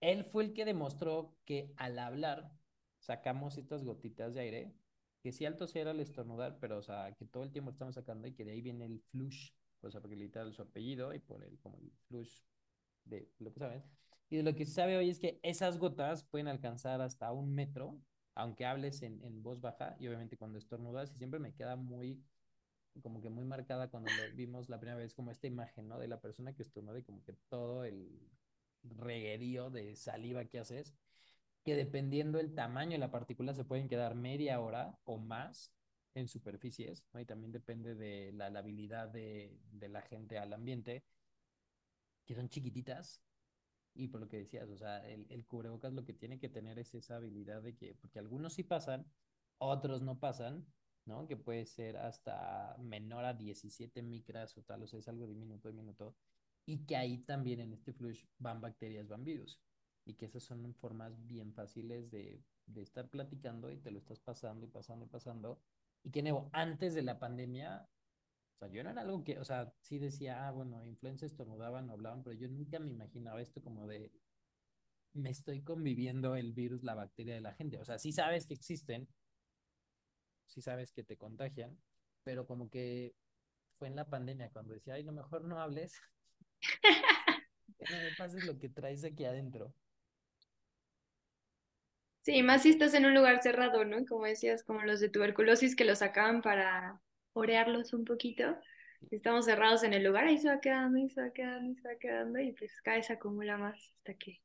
él 0.00 0.24
fue 0.24 0.44
el 0.44 0.52
que 0.52 0.64
demostró 0.64 1.36
que 1.44 1.72
al 1.76 1.98
hablar 1.98 2.52
sacamos 2.98 3.58
estas 3.58 3.84
gotitas 3.84 4.34
de 4.34 4.40
aire, 4.40 4.74
que 5.22 5.32
si 5.32 5.46
alto 5.46 5.66
era 5.74 5.92
el 5.92 6.00
estornudar, 6.00 6.58
pero 6.60 6.78
o 6.78 6.82
sea, 6.82 7.14
que 7.18 7.24
todo 7.24 7.42
el 7.44 7.50
tiempo 7.50 7.70
estamos 7.70 7.94
sacando 7.94 8.28
y 8.28 8.34
que 8.34 8.44
de 8.44 8.52
ahí 8.52 8.60
viene 8.60 8.84
el 8.84 9.00
flush, 9.00 9.50
o 9.80 9.90
sea, 9.90 10.00
porque 10.00 10.16
literal 10.16 10.52
su 10.52 10.62
apellido 10.62 11.14
y 11.14 11.18
por 11.18 11.42
el 11.42 11.58
como 11.58 11.78
el 11.78 11.90
flush 12.08 12.40
de 13.04 13.30
lo 13.38 13.52
que 13.52 13.60
saben. 13.60 13.82
Y 14.30 14.36
de 14.36 14.42
lo 14.42 14.54
que 14.54 14.64
se 14.64 14.72
sabe 14.72 14.96
hoy 14.96 15.10
es 15.10 15.18
que 15.18 15.38
esas 15.42 15.78
gotas 15.78 16.24
pueden 16.24 16.48
alcanzar 16.48 17.00
hasta 17.00 17.30
un 17.32 17.54
metro, 17.54 18.00
aunque 18.34 18.66
hables 18.66 19.02
en, 19.02 19.22
en 19.24 19.42
voz 19.42 19.60
baja, 19.60 19.96
y 19.98 20.08
obviamente 20.08 20.36
cuando 20.36 20.58
estornudas, 20.58 21.12
y 21.12 21.18
siempre 21.18 21.38
me 21.38 21.54
queda 21.54 21.76
muy, 21.76 22.22
como 23.02 23.20
que 23.20 23.30
muy 23.30 23.44
marcada 23.44 23.88
cuando 23.88 24.10
lo 24.10 24.34
vimos 24.34 24.68
la 24.68 24.78
primera 24.78 24.98
vez, 24.98 25.14
como 25.14 25.30
esta 25.30 25.46
imagen, 25.46 25.88
¿no? 25.88 25.98
De 25.98 26.08
la 26.08 26.20
persona 26.20 26.52
que 26.52 26.62
estornuda 26.62 26.98
y 26.98 27.02
como 27.02 27.22
que 27.22 27.34
todo 27.48 27.84
el 27.84 28.08
reguerío 28.82 29.70
de 29.70 29.94
saliva 29.96 30.44
que 30.44 30.58
haces, 30.58 30.94
que 31.64 31.74
dependiendo 31.74 32.38
el 32.40 32.54
tamaño 32.54 32.92
de 32.92 32.98
la 32.98 33.10
partícula 33.10 33.54
se 33.54 33.64
pueden 33.64 33.88
quedar 33.88 34.14
media 34.14 34.60
hora 34.60 34.98
o 35.04 35.18
más 35.18 35.72
en 36.14 36.28
superficies. 36.28 37.04
Y 37.18 37.24
también 37.24 37.52
depende 37.52 37.94
de 37.94 38.32
la, 38.32 38.50
la 38.50 38.58
habilidad 38.60 39.08
de, 39.08 39.58
de 39.72 39.88
la 39.88 40.02
gente 40.02 40.38
al 40.38 40.52
ambiente, 40.52 41.04
que 42.26 42.34
son 42.34 42.48
chiquititas, 42.48 43.22
y 43.94 44.08
por 44.08 44.20
lo 44.20 44.28
que 44.28 44.38
decías, 44.38 44.68
o 44.68 44.76
sea, 44.76 45.06
el, 45.08 45.26
el 45.30 45.46
cubrebocas 45.46 45.92
lo 45.92 46.04
que 46.04 46.12
tiene 46.12 46.38
que 46.38 46.48
tener 46.48 46.78
es 46.78 46.94
esa 46.94 47.16
habilidad 47.16 47.62
de 47.62 47.76
que, 47.76 47.94
porque 47.94 48.18
algunos 48.18 48.54
sí 48.54 48.64
pasan, 48.64 49.06
otros 49.58 50.02
no 50.02 50.18
pasan, 50.18 50.66
¿no? 51.06 51.26
Que 51.26 51.36
puede 51.36 51.66
ser 51.66 51.96
hasta 51.96 52.76
menor 52.78 53.24
a 53.24 53.34
17 53.34 54.02
micras 54.02 54.56
o 54.58 54.62
tal, 54.62 54.82
o 54.82 54.86
sea, 54.86 54.98
es 54.98 55.08
algo 55.08 55.26
diminuto, 55.26 55.68
diminuto, 55.68 56.16
y 56.66 56.84
que 56.86 56.96
ahí 56.96 57.18
también 57.18 57.60
en 57.60 57.72
este 57.72 57.92
flush 57.92 58.24
van 58.38 58.60
bacterias, 58.60 59.08
van 59.08 59.24
virus, 59.24 59.60
y 60.04 60.14
que 60.14 60.26
esas 60.26 60.42
son 60.42 60.74
formas 60.74 61.14
bien 61.26 61.52
fáciles 61.52 62.10
de, 62.10 62.42
de 62.66 62.82
estar 62.82 63.08
platicando 63.08 63.70
y 63.70 63.78
te 63.78 63.90
lo 63.90 63.98
estás 63.98 64.20
pasando 64.20 64.66
y 64.66 64.68
pasando 64.68 65.04
y 65.04 65.08
pasando, 65.08 65.60
y 66.02 66.10
que, 66.10 66.22
antes 66.52 66.94
de 66.94 67.02
la 67.02 67.18
pandemia, 67.18 67.88
o 68.54 68.58
sea, 68.58 68.68
yo 68.68 68.84
no 68.84 68.90
era 68.90 69.02
algo 69.02 69.24
que, 69.24 69.38
o 69.38 69.44
sea, 69.44 69.72
sí 69.82 69.98
decía, 69.98 70.46
ah, 70.46 70.52
bueno, 70.52 70.84
influencers 70.84 71.32
estornudaban, 71.32 71.90
hablaban, 71.90 72.22
pero 72.22 72.36
yo 72.36 72.48
nunca 72.48 72.78
me 72.78 72.90
imaginaba 72.90 73.42
esto 73.42 73.60
como 73.62 73.86
de, 73.86 74.12
me 75.12 75.30
estoy 75.30 75.62
conviviendo 75.62 76.36
el 76.36 76.52
virus, 76.52 76.82
la 76.82 76.94
bacteria 76.94 77.34
de 77.34 77.40
la 77.40 77.54
gente. 77.54 77.78
O 77.78 77.84
sea, 77.84 77.98
sí 77.98 78.12
sabes 78.12 78.46
que 78.46 78.54
existen, 78.54 79.08
sí 80.46 80.62
sabes 80.62 80.92
que 80.92 81.04
te 81.04 81.16
contagian, 81.16 81.76
pero 82.22 82.46
como 82.46 82.70
que 82.70 83.14
fue 83.78 83.88
en 83.88 83.96
la 83.96 84.08
pandemia 84.08 84.50
cuando 84.50 84.74
decía, 84.74 84.94
ay, 84.94 85.02
lo 85.02 85.12
mejor 85.12 85.44
no 85.44 85.60
hables, 85.60 86.00
que 87.78 87.84
no 87.90 88.02
me 88.02 88.14
pases 88.16 88.44
lo 88.44 88.58
que 88.58 88.68
traes 88.68 89.04
aquí 89.04 89.24
adentro. 89.24 89.74
Sí, 92.22 92.42
más 92.42 92.62
si 92.62 92.70
estás 92.70 92.94
en 92.94 93.04
un 93.04 93.14
lugar 93.14 93.42
cerrado, 93.42 93.84
¿no? 93.84 94.06
Como 94.06 94.24
decías, 94.24 94.64
como 94.64 94.82
los 94.82 94.98
de 95.00 95.10
tuberculosis 95.10 95.76
que 95.76 95.84
lo 95.84 95.94
sacaban 95.94 96.40
para 96.40 97.02
orearlos 97.34 97.92
un 97.92 98.04
poquito. 98.04 98.56
Estamos 99.10 99.44
cerrados 99.44 99.82
en 99.84 99.92
el 99.92 100.02
lugar, 100.02 100.24
ahí 100.24 100.38
se 100.38 100.48
va 100.48 100.60
quedando, 100.60 100.98
y 100.98 101.10
se 101.10 101.20
va 101.20 101.30
quedando, 101.30 101.70
y 101.70 101.76
se 101.76 101.88
va 101.88 101.94
quedando, 101.96 102.40
y 102.40 102.52
pues 102.52 102.80
cada 102.80 102.96
vez 102.96 103.06
se 103.06 103.12
acumula 103.12 103.58
más 103.58 103.92
hasta 103.96 104.14
que 104.14 104.40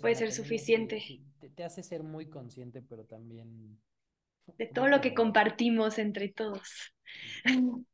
puede 0.00 0.14
ser 0.14 0.32
suficiente. 0.32 1.02
te, 1.56 1.64
hace 1.64 1.82
ser 1.82 2.02
muy 2.02 2.28
consciente, 2.28 2.82
pero 2.82 3.04
también... 3.04 3.80
De 4.58 4.66
todo 4.66 4.88
lo 4.88 5.00
que 5.00 5.14
compartimos 5.14 5.98
entre 5.98 6.28
todos. 6.28 6.92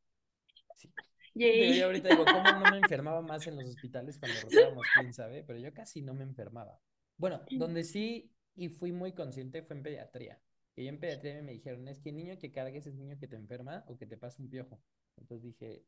Yo 1.35 1.87
ahorita 1.87 2.09
digo, 2.09 2.25
¿cómo 2.25 2.51
no 2.51 2.71
me 2.71 2.79
enfermaba 2.79 3.21
más 3.21 3.47
en 3.47 3.57
los 3.57 3.67
hospitales 3.67 4.19
cuando 4.19 4.41
rotábamos, 4.41 4.87
quién 4.99 5.13
sabe? 5.13 5.45
Pero 5.47 5.59
yo 5.59 5.75
casi 5.75 6.01
no 6.01 6.15
me 6.15 6.25
enfermaba. 6.25 6.81
Bueno, 7.19 7.43
donde 7.51 7.85
sí 7.85 8.33
y 8.55 8.71
fui 8.71 8.91
muy 8.91 9.13
consciente 9.13 9.63
fue 9.63 9.77
en 9.77 9.83
pediatría. 9.83 10.41
Y 10.77 10.85
yo 10.85 10.91
en 10.91 11.01
pediatría 11.01 11.43
me 11.43 11.53
dijeron, 11.53 11.89
es 11.89 12.01
que 12.01 12.11
el 12.11 12.17
niño 12.17 12.39
que 12.39 12.53
cargues 12.53 12.87
es 12.87 12.95
niño 12.95 13.19
que 13.19 13.27
te 13.27 13.37
enferma 13.37 13.85
o 13.89 13.97
que 13.97 14.07
te 14.07 14.19
pasa 14.19 14.43
un 14.43 14.51
piojo. 14.51 14.79
Entonces 15.17 15.43
dije, 15.43 15.83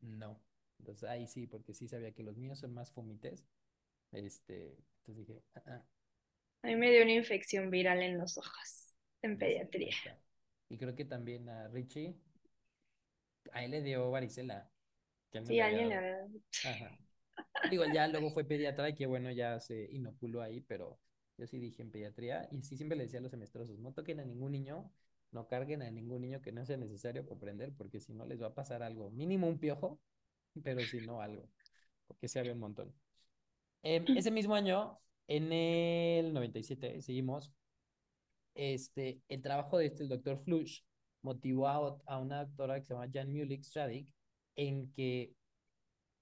no. 0.00 0.42
Entonces 0.80 1.08
ahí 1.08 1.28
sí, 1.28 1.46
porque 1.46 1.72
sí 1.72 1.86
sabía 1.88 2.12
que 2.12 2.24
los 2.24 2.36
niños 2.36 2.58
son 2.58 2.74
más 2.74 2.92
fumites. 2.92 3.46
Este, 4.10 4.76
entonces 4.98 5.26
dije, 5.26 5.42
ah, 5.54 5.62
ah". 5.66 5.84
A 6.62 6.66
mí 6.66 6.76
me 6.76 6.90
dio 6.90 7.02
una 7.02 7.12
infección 7.12 7.70
viral 7.70 8.02
en 8.02 8.18
los 8.18 8.36
ojos, 8.38 8.94
en 9.22 9.38
pediatría. 9.38 9.94
Y 10.68 10.76
creo 10.76 10.96
que 10.96 11.04
también 11.04 11.48
a 11.48 11.68
Richie, 11.68 12.16
a 13.52 13.64
él 13.64 13.70
le 13.70 13.82
dio 13.82 14.10
varicela. 14.10 14.68
sí, 15.44 15.60
alguien 15.60 15.88
le 15.88 15.94
había 15.94 16.26
Ajá. 16.64 16.98
Digo, 17.70 17.84
ya 17.92 18.08
luego 18.08 18.30
fue 18.30 18.44
pediatra 18.44 18.88
y 18.88 18.94
que 18.94 19.06
bueno, 19.06 19.30
ya 19.30 19.60
se 19.60 19.88
inoculó 19.92 20.42
ahí, 20.42 20.60
pero 20.60 20.98
yo 21.38 21.46
sí 21.46 21.58
dije 21.58 21.82
en 21.82 21.90
pediatría 21.90 22.48
y 22.50 22.62
sí 22.62 22.76
siempre 22.76 22.96
le 22.96 23.04
decía 23.04 23.18
a 23.18 23.22
los 23.22 23.30
semestrosos, 23.30 23.78
no 23.78 23.92
toquen 23.92 24.20
a 24.20 24.24
ningún 24.24 24.52
niño, 24.52 24.90
no 25.32 25.46
carguen 25.48 25.82
a 25.82 25.90
ningún 25.90 26.22
niño 26.22 26.40
que 26.40 26.52
no 26.52 26.64
sea 26.64 26.76
necesario 26.76 27.26
comprender, 27.26 27.72
porque 27.74 28.00
si 28.00 28.12
no 28.14 28.26
les 28.26 28.40
va 28.40 28.48
a 28.48 28.54
pasar 28.54 28.82
algo, 28.82 29.10
mínimo 29.10 29.46
un 29.46 29.58
piojo, 29.58 30.00
pero 30.62 30.80
si 30.80 30.98
no 30.98 31.20
algo, 31.20 31.48
porque 32.06 32.28
se 32.28 32.38
había 32.38 32.52
un 32.52 32.60
montón. 32.60 32.94
Em, 33.82 34.04
ese 34.16 34.30
mismo 34.30 34.54
año, 34.54 34.98
en 35.28 35.52
el 35.52 36.32
97, 36.32 37.02
seguimos, 37.02 37.52
este, 38.54 39.20
el 39.28 39.42
trabajo 39.42 39.78
de 39.78 39.86
este, 39.86 40.02
el 40.02 40.08
doctor 40.08 40.38
Flush, 40.38 40.80
motivó 41.22 41.68
a, 41.68 41.98
a, 42.06 42.18
una 42.18 42.44
doctora 42.44 42.78
que 42.78 42.86
se 42.86 42.94
llama 42.94 43.10
Jan 43.12 43.32
Mulik 43.32 43.62
Stradik 43.62 44.08
en 44.54 44.92
que 44.92 45.34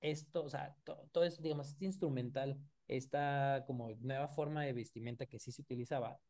esto, 0.01 0.45
o 0.45 0.49
sea, 0.49 0.77
todo 1.13 1.25
es, 1.25 1.41
digamos, 1.41 1.69
este 1.69 1.85
instrumental 1.85 2.59
esta 2.89 3.65
como 3.67 3.91
nueva 4.01 4.29
forma 4.29 4.63
de 4.63 4.73
vestimenta 4.73 5.27
que 5.27 5.39
sí 5.39 5.53
se 5.53 5.63
utilizaba, 5.63 6.21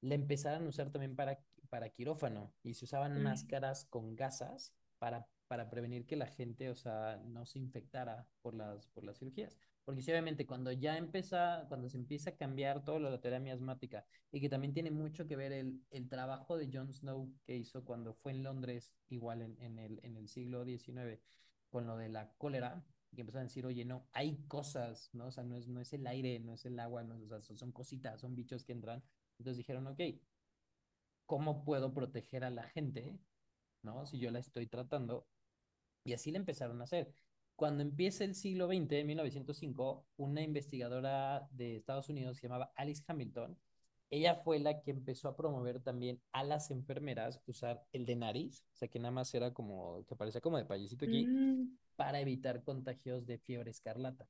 la 0.00 0.14
empezaron 0.14 0.66
a 0.66 0.68
usar 0.68 0.90
también 0.90 1.16
para, 1.16 1.38
para 1.70 1.90
quirófano 1.90 2.52
y 2.62 2.74
se 2.74 2.84
usaban 2.84 3.22
máscaras 3.22 3.86
con 3.86 4.14
gasas 4.16 4.74
para, 4.98 5.26
para 5.48 5.70
prevenir 5.70 6.06
que 6.06 6.16
la 6.16 6.26
gente, 6.26 6.70
o 6.70 6.76
sea, 6.76 7.20
no 7.24 7.46
se 7.46 7.58
infectara 7.58 8.26
por 8.42 8.54
las, 8.54 8.86
por 8.88 9.04
las 9.04 9.18
cirugías. 9.18 9.56
Porque 9.84 10.02
sí, 10.02 10.10
obviamente 10.10 10.46
cuando 10.46 10.72
ya 10.72 10.96
empieza, 10.96 11.66
cuando 11.68 11.88
se 11.90 11.98
empieza 11.98 12.30
a 12.30 12.36
cambiar 12.36 12.84
todo 12.84 12.98
lo 12.98 13.06
de 13.06 13.16
la 13.16 13.20
terapia 13.20 13.44
miasmática 13.44 14.06
y 14.32 14.40
que 14.40 14.48
también 14.48 14.72
tiene 14.72 14.90
mucho 14.90 15.26
que 15.26 15.36
ver 15.36 15.52
el, 15.52 15.82
el 15.90 16.08
trabajo 16.08 16.56
de 16.56 16.70
Jon 16.72 16.92
Snow 16.92 17.30
que 17.44 17.56
hizo 17.56 17.84
cuando 17.84 18.14
fue 18.14 18.32
en 18.32 18.42
Londres, 18.42 18.92
igual 19.08 19.42
en, 19.42 19.56
en, 19.60 19.78
el, 19.78 20.00
en 20.02 20.16
el 20.16 20.28
siglo 20.28 20.64
XIX, 20.64 21.20
con 21.68 21.86
lo 21.86 21.96
de 21.96 22.08
la 22.08 22.32
cólera, 22.38 22.82
y 23.16 23.20
empezaron 23.20 23.46
a 23.46 23.48
decir, 23.48 23.66
oye, 23.66 23.84
no, 23.84 24.06
hay 24.12 24.36
cosas, 24.48 25.10
¿no? 25.12 25.26
O 25.26 25.30
sea, 25.32 25.44
no 25.44 25.56
es, 25.56 25.68
no 25.68 25.80
es 25.80 25.92
el 25.92 26.06
aire, 26.06 26.40
no 26.40 26.54
es 26.54 26.64
el 26.66 26.78
agua, 26.78 27.02
no, 27.04 27.16
o 27.16 27.40
sea, 27.40 27.56
son 27.56 27.72
cositas, 27.72 28.20
son 28.20 28.34
bichos 28.34 28.64
que 28.64 28.72
entran. 28.72 29.02
Entonces 29.38 29.58
dijeron, 29.58 29.86
ok, 29.86 30.00
¿cómo 31.26 31.64
puedo 31.64 31.92
proteger 31.92 32.44
a 32.44 32.50
la 32.50 32.64
gente, 32.64 33.18
¿no? 33.82 34.06
Si 34.06 34.18
yo 34.18 34.30
la 34.30 34.40
estoy 34.40 34.66
tratando. 34.66 35.26
Y 36.04 36.12
así 36.12 36.30
le 36.30 36.38
empezaron 36.38 36.80
a 36.80 36.84
hacer. 36.84 37.12
Cuando 37.56 37.82
empieza 37.82 38.24
el 38.24 38.34
siglo 38.34 38.66
XX, 38.68 38.92
en 38.92 39.06
1905, 39.06 40.06
una 40.16 40.42
investigadora 40.42 41.48
de 41.52 41.76
Estados 41.76 42.08
Unidos 42.08 42.36
se 42.38 42.42
llamaba 42.48 42.72
Alice 42.76 43.04
Hamilton 43.06 43.56
ella 44.14 44.36
fue 44.36 44.60
la 44.60 44.80
que 44.80 44.92
empezó 44.92 45.28
a 45.28 45.36
promover 45.36 45.80
también 45.80 46.20
a 46.32 46.44
las 46.44 46.70
enfermeras 46.70 47.42
usar 47.46 47.84
el 47.92 48.06
de 48.06 48.16
nariz, 48.16 48.64
o 48.72 48.76
sea, 48.76 48.88
que 48.88 48.98
nada 48.98 49.10
más 49.10 49.34
era 49.34 49.52
como, 49.52 50.04
que 50.06 50.14
parecía 50.14 50.40
como 50.40 50.56
de 50.56 50.64
payasito 50.64 51.04
aquí, 51.04 51.26
Mm, 51.26 51.76
para 51.96 52.20
evitar 52.20 52.62
contagios 52.62 53.26
de 53.26 53.38
fiebre 53.38 53.70
escarlata, 53.70 54.28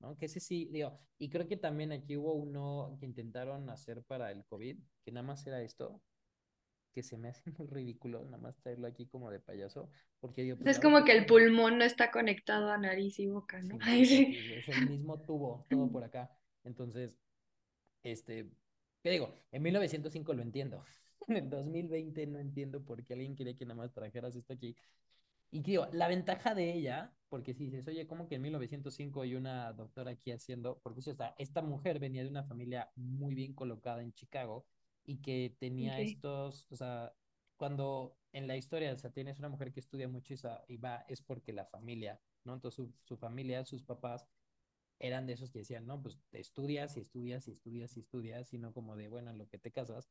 ¿no? 0.00 0.16
Que 0.16 0.26
ese 0.26 0.40
sí, 0.40 0.68
digo, 0.70 0.98
y 1.18 1.28
creo 1.28 1.46
que 1.46 1.56
también 1.56 1.92
aquí 1.92 2.16
hubo 2.16 2.34
uno 2.34 2.96
que 2.98 3.06
intentaron 3.06 3.68
hacer 3.70 4.02
para 4.02 4.30
el 4.30 4.44
COVID, 4.44 4.78
que 5.04 5.12
nada 5.12 5.26
más 5.26 5.46
era 5.46 5.62
esto, 5.62 6.02
que 6.92 7.02
se 7.02 7.16
me 7.16 7.28
hace 7.28 7.42
muy 7.58 7.66
ridículo, 7.66 8.24
nada 8.24 8.38
más 8.38 8.56
traerlo 8.56 8.86
aquí 8.86 9.06
como 9.06 9.30
de 9.30 9.40
payaso, 9.40 9.90
porque 10.20 10.42
digo, 10.42 10.56
pues 10.56 10.76
Es 10.76 10.82
como 10.82 11.04
que 11.04 11.12
el 11.12 11.26
pulmón 11.26 11.78
no 11.78 11.84
está 11.84 12.10
conectado 12.10 12.70
a 12.70 12.78
nariz 12.78 13.18
y 13.18 13.26
boca, 13.26 13.60
¿no? 13.62 13.78
sí, 13.84 14.06
sí. 14.06 14.52
es 14.54 14.68
el 14.68 14.88
mismo 14.88 15.20
tubo, 15.20 15.66
todo 15.68 15.90
por 15.90 16.04
acá, 16.04 16.30
entonces, 16.64 17.18
este, 18.02 18.48
¿qué 19.02 19.10
digo? 19.10 19.42
En 19.50 19.62
1905 19.62 20.34
lo 20.34 20.42
entiendo, 20.42 20.84
en 21.28 21.36
el 21.36 21.50
2020 21.50 22.26
no 22.26 22.38
entiendo 22.38 22.84
por 22.84 23.04
qué 23.04 23.14
alguien 23.14 23.36
quería 23.36 23.56
que 23.56 23.64
nada 23.64 23.76
más 23.76 23.92
trajeras 23.92 24.36
esto 24.36 24.52
aquí, 24.52 24.76
y 25.52 25.60
digo, 25.60 25.86
la 25.92 26.08
ventaja 26.08 26.54
de 26.54 26.72
ella, 26.72 27.12
porque 27.28 27.52
si 27.52 27.66
dices, 27.66 27.86
oye, 27.86 28.06
como 28.06 28.26
que 28.26 28.36
en 28.36 28.42
1905 28.42 29.20
hay 29.20 29.34
una 29.34 29.70
doctora 29.74 30.12
aquí 30.12 30.32
haciendo, 30.32 30.80
porque 30.82 31.00
o 31.00 31.14
sea, 31.14 31.34
esta 31.38 31.60
mujer 31.60 31.98
venía 31.98 32.22
de 32.22 32.30
una 32.30 32.42
familia 32.42 32.90
muy 32.96 33.34
bien 33.34 33.52
colocada 33.52 34.02
en 34.02 34.14
Chicago 34.14 34.64
y 35.04 35.18
que 35.18 35.54
tenía 35.58 36.00
estos, 36.00 36.66
o 36.70 36.76
sea, 36.76 37.14
cuando 37.58 38.16
en 38.32 38.46
la 38.48 38.56
historia, 38.56 38.94
o 38.94 38.96
sea, 38.96 39.10
tienes 39.10 39.38
una 39.38 39.50
mujer 39.50 39.72
que 39.72 39.80
estudia 39.80 40.08
mucho 40.08 40.32
y, 40.68 40.76
va, 40.78 41.04
es 41.06 41.20
porque 41.20 41.52
la 41.52 41.66
familia, 41.66 42.18
¿no? 42.44 42.54
Entonces 42.54 42.76
su, 42.76 42.94
su 43.04 43.18
familia, 43.18 43.62
sus 43.66 43.82
papás 43.82 44.26
eran 44.98 45.26
de 45.26 45.34
esos 45.34 45.50
que 45.50 45.58
decían, 45.58 45.86
no, 45.86 46.00
pues 46.00 46.18
te 46.30 46.40
estudias 46.40 46.96
y 46.96 47.00
estudias 47.00 47.46
y 47.46 47.50
estudias 47.50 47.94
y 47.98 48.00
estudias, 48.00 48.54
y 48.54 48.58
no 48.58 48.72
como 48.72 48.96
de, 48.96 49.08
bueno, 49.08 49.30
en 49.30 49.36
lo 49.36 49.48
que 49.48 49.58
te 49.58 49.70
casas. 49.70 50.08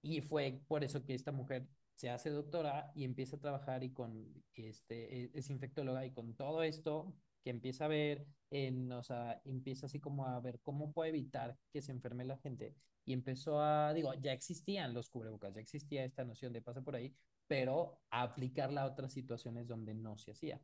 Y 0.00 0.22
fue 0.22 0.62
por 0.66 0.82
eso 0.82 1.04
que 1.04 1.14
esta 1.14 1.30
mujer 1.30 1.68
se 1.96 2.10
hace 2.10 2.30
doctora 2.30 2.90
y 2.94 3.04
empieza 3.04 3.36
a 3.36 3.40
trabajar 3.40 3.84
y 3.84 3.90
con, 3.92 4.44
este, 4.54 5.24
e, 5.24 5.30
es 5.34 5.50
infectóloga 5.50 6.04
y 6.04 6.12
con 6.12 6.34
todo 6.34 6.62
esto 6.62 7.14
que 7.42 7.50
empieza 7.50 7.86
a 7.86 7.88
ver, 7.88 8.26
en, 8.50 8.90
o 8.92 9.02
empieza 9.44 9.86
así 9.86 10.00
como 10.00 10.26
a 10.26 10.38
ver 10.40 10.60
cómo 10.60 10.92
puede 10.92 11.10
evitar 11.10 11.56
que 11.72 11.82
se 11.82 11.92
enferme 11.92 12.24
la 12.24 12.38
gente. 12.38 12.74
Y 13.04 13.12
empezó 13.12 13.60
a, 13.60 13.92
digo, 13.94 14.14
ya 14.14 14.32
existían 14.32 14.94
los 14.94 15.10
cubrebocas, 15.10 15.54
ya 15.54 15.60
existía 15.60 16.04
esta 16.04 16.24
noción 16.24 16.52
de 16.52 16.62
pasa 16.62 16.82
por 16.82 16.94
ahí, 16.94 17.14
pero 17.48 18.00
aplicarla 18.10 18.82
a 18.82 18.86
otras 18.86 19.12
situaciones 19.12 19.66
donde 19.66 19.94
no 19.94 20.16
se 20.18 20.32
hacía. 20.32 20.60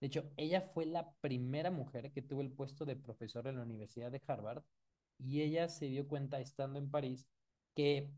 De 0.00 0.08
hecho, 0.08 0.30
ella 0.36 0.60
fue 0.60 0.84
la 0.86 1.12
primera 1.20 1.70
mujer 1.70 2.12
que 2.12 2.22
tuvo 2.22 2.42
el 2.42 2.52
puesto 2.52 2.84
de 2.84 2.96
profesor 2.96 3.46
en 3.46 3.56
la 3.56 3.62
Universidad 3.62 4.10
de 4.10 4.22
Harvard 4.26 4.62
y 5.18 5.42
ella 5.42 5.68
se 5.68 5.86
dio 5.86 6.06
cuenta 6.06 6.40
estando 6.40 6.78
en 6.78 6.90
París 6.90 7.26
que 7.74 8.10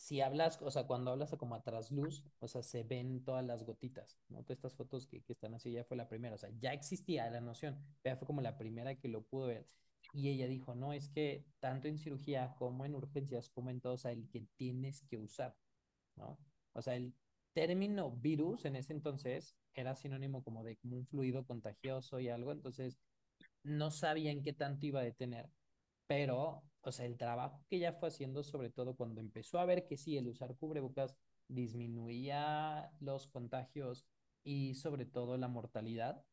si 0.00 0.22
hablas, 0.22 0.58
o 0.62 0.70
sea, 0.70 0.86
cuando 0.86 1.10
hablas 1.10 1.34
como 1.36 1.54
a 1.54 1.62
trasluz, 1.62 2.24
o 2.38 2.48
sea, 2.48 2.62
se 2.62 2.84
ven 2.84 3.22
todas 3.22 3.44
las 3.44 3.64
gotitas, 3.64 4.18
¿no? 4.30 4.38
Todas 4.42 4.56
estas 4.56 4.74
fotos 4.74 5.06
que, 5.06 5.20
que 5.20 5.34
están 5.34 5.52
así, 5.52 5.72
ya 5.72 5.84
fue 5.84 5.94
la 5.98 6.08
primera, 6.08 6.34
o 6.36 6.38
sea, 6.38 6.48
ya 6.58 6.72
existía 6.72 7.28
la 7.30 7.42
noción, 7.42 7.78
pero 8.00 8.16
fue 8.16 8.26
como 8.26 8.40
la 8.40 8.56
primera 8.56 8.94
que 8.94 9.08
lo 9.08 9.22
pudo 9.24 9.48
ver. 9.48 9.66
Y 10.14 10.30
ella 10.30 10.48
dijo, 10.48 10.74
no, 10.74 10.94
es 10.94 11.10
que 11.10 11.44
tanto 11.58 11.86
en 11.86 11.98
cirugía 11.98 12.54
como 12.56 12.86
en 12.86 12.94
urgencias, 12.94 13.50
como 13.50 13.68
en 13.68 13.82
todo, 13.82 13.92
o 13.92 13.98
sea, 13.98 14.12
el 14.12 14.26
que 14.30 14.46
tienes 14.56 15.02
que 15.02 15.18
usar, 15.18 15.54
¿no? 16.16 16.38
O 16.72 16.80
sea, 16.80 16.96
el 16.96 17.12
término 17.52 18.10
virus 18.10 18.64
en 18.64 18.76
ese 18.76 18.94
entonces 18.94 19.54
era 19.74 19.96
sinónimo 19.96 20.42
como 20.42 20.64
de 20.64 20.78
un 20.84 21.06
fluido 21.08 21.44
contagioso 21.44 22.20
y 22.20 22.30
algo, 22.30 22.52
entonces 22.52 22.98
no 23.64 23.90
sabían 23.90 24.42
qué 24.42 24.54
tanto 24.54 24.86
iba 24.86 25.00
a 25.00 25.04
detener, 25.04 25.50
pero, 26.06 26.64
o 26.82 26.92
sea, 26.92 27.06
el 27.06 27.16
trabajo 27.16 27.64
que 27.68 27.76
ella 27.76 27.92
fue 27.92 28.08
haciendo, 28.08 28.42
sobre 28.42 28.70
todo 28.70 28.96
cuando 28.96 29.20
empezó 29.20 29.58
a 29.58 29.66
ver 29.66 29.86
que 29.86 29.96
sí, 29.96 30.16
el 30.16 30.28
usar 30.28 30.56
cubrebocas 30.56 31.16
disminuía 31.48 32.90
los 33.00 33.26
contagios 33.26 34.06
y 34.42 34.74
sobre 34.74 35.04
todo 35.04 35.36
la 35.36 35.48
mortalidad, 35.48 36.24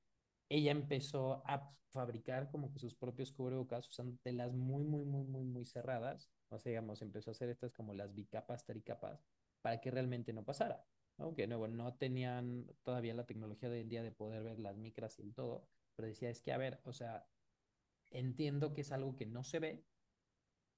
ella 0.50 0.72
empezó 0.72 1.44
a 1.46 1.74
fabricar 1.92 2.50
como 2.50 2.72
que 2.72 2.80
sus 2.80 2.96
propios 2.96 3.32
cubrebocas 3.32 3.90
usando 3.90 4.18
telas 4.22 4.54
muy, 4.54 4.84
muy, 4.84 5.04
muy, 5.04 5.26
muy, 5.26 5.44
muy 5.44 5.66
cerradas. 5.66 6.30
O 6.50 6.60
sea, 6.60 6.70
digamos, 6.70 7.02
empezó 7.02 7.32
a 7.32 7.34
hacer 7.34 7.50
estas 7.50 7.74
como 7.74 7.94
las 7.94 8.14
bicapas, 8.14 8.66
tricapas, 8.66 9.26
para 9.62 9.82
que 9.82 9.92
realmente 9.92 10.32
no 10.34 10.46
pasara. 10.46 10.86
Aunque 11.18 11.48
¿no? 11.48 11.58
nuevo, 11.58 11.74
no 11.74 11.96
tenían 11.96 12.68
todavía 12.84 13.14
la 13.16 13.26
tecnología 13.26 13.70
de 13.70 13.78
hoy 13.78 13.82
en 13.82 13.90
día 13.90 14.04
de 14.04 14.12
poder 14.12 14.44
ver 14.44 14.60
las 14.60 14.78
micras 14.78 15.18
y 15.20 15.24
el 15.24 15.34
todo, 15.34 15.68
pero 15.96 16.08
decía, 16.08 16.30
es 16.30 16.42
que, 16.42 16.52
a 16.54 16.58
ver, 16.58 16.80
o 16.84 16.94
sea, 16.94 17.28
entiendo 18.12 18.74
que 18.74 18.82
es 18.82 18.92
algo 18.92 19.16
que 19.16 19.26
no 19.26 19.44
se 19.44 19.60
ve, 19.60 19.84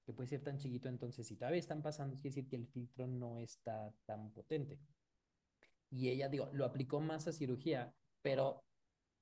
que 0.04 0.12
puede 0.12 0.28
ser 0.28 0.42
tan 0.42 0.58
chiquito, 0.58 0.88
entonces 0.88 1.26
si 1.26 1.36
todavía 1.36 1.60
están 1.60 1.82
pasando, 1.82 2.16
quiere 2.16 2.30
decir 2.30 2.48
que 2.48 2.56
el 2.56 2.66
filtro 2.66 3.06
no 3.06 3.38
está 3.38 3.92
tan 4.06 4.30
potente. 4.32 4.78
Y 5.90 6.08
ella, 6.08 6.28
digo, 6.28 6.48
lo 6.52 6.64
aplicó 6.64 7.00
más 7.00 7.26
a 7.26 7.32
cirugía, 7.32 7.92
pero 8.22 8.64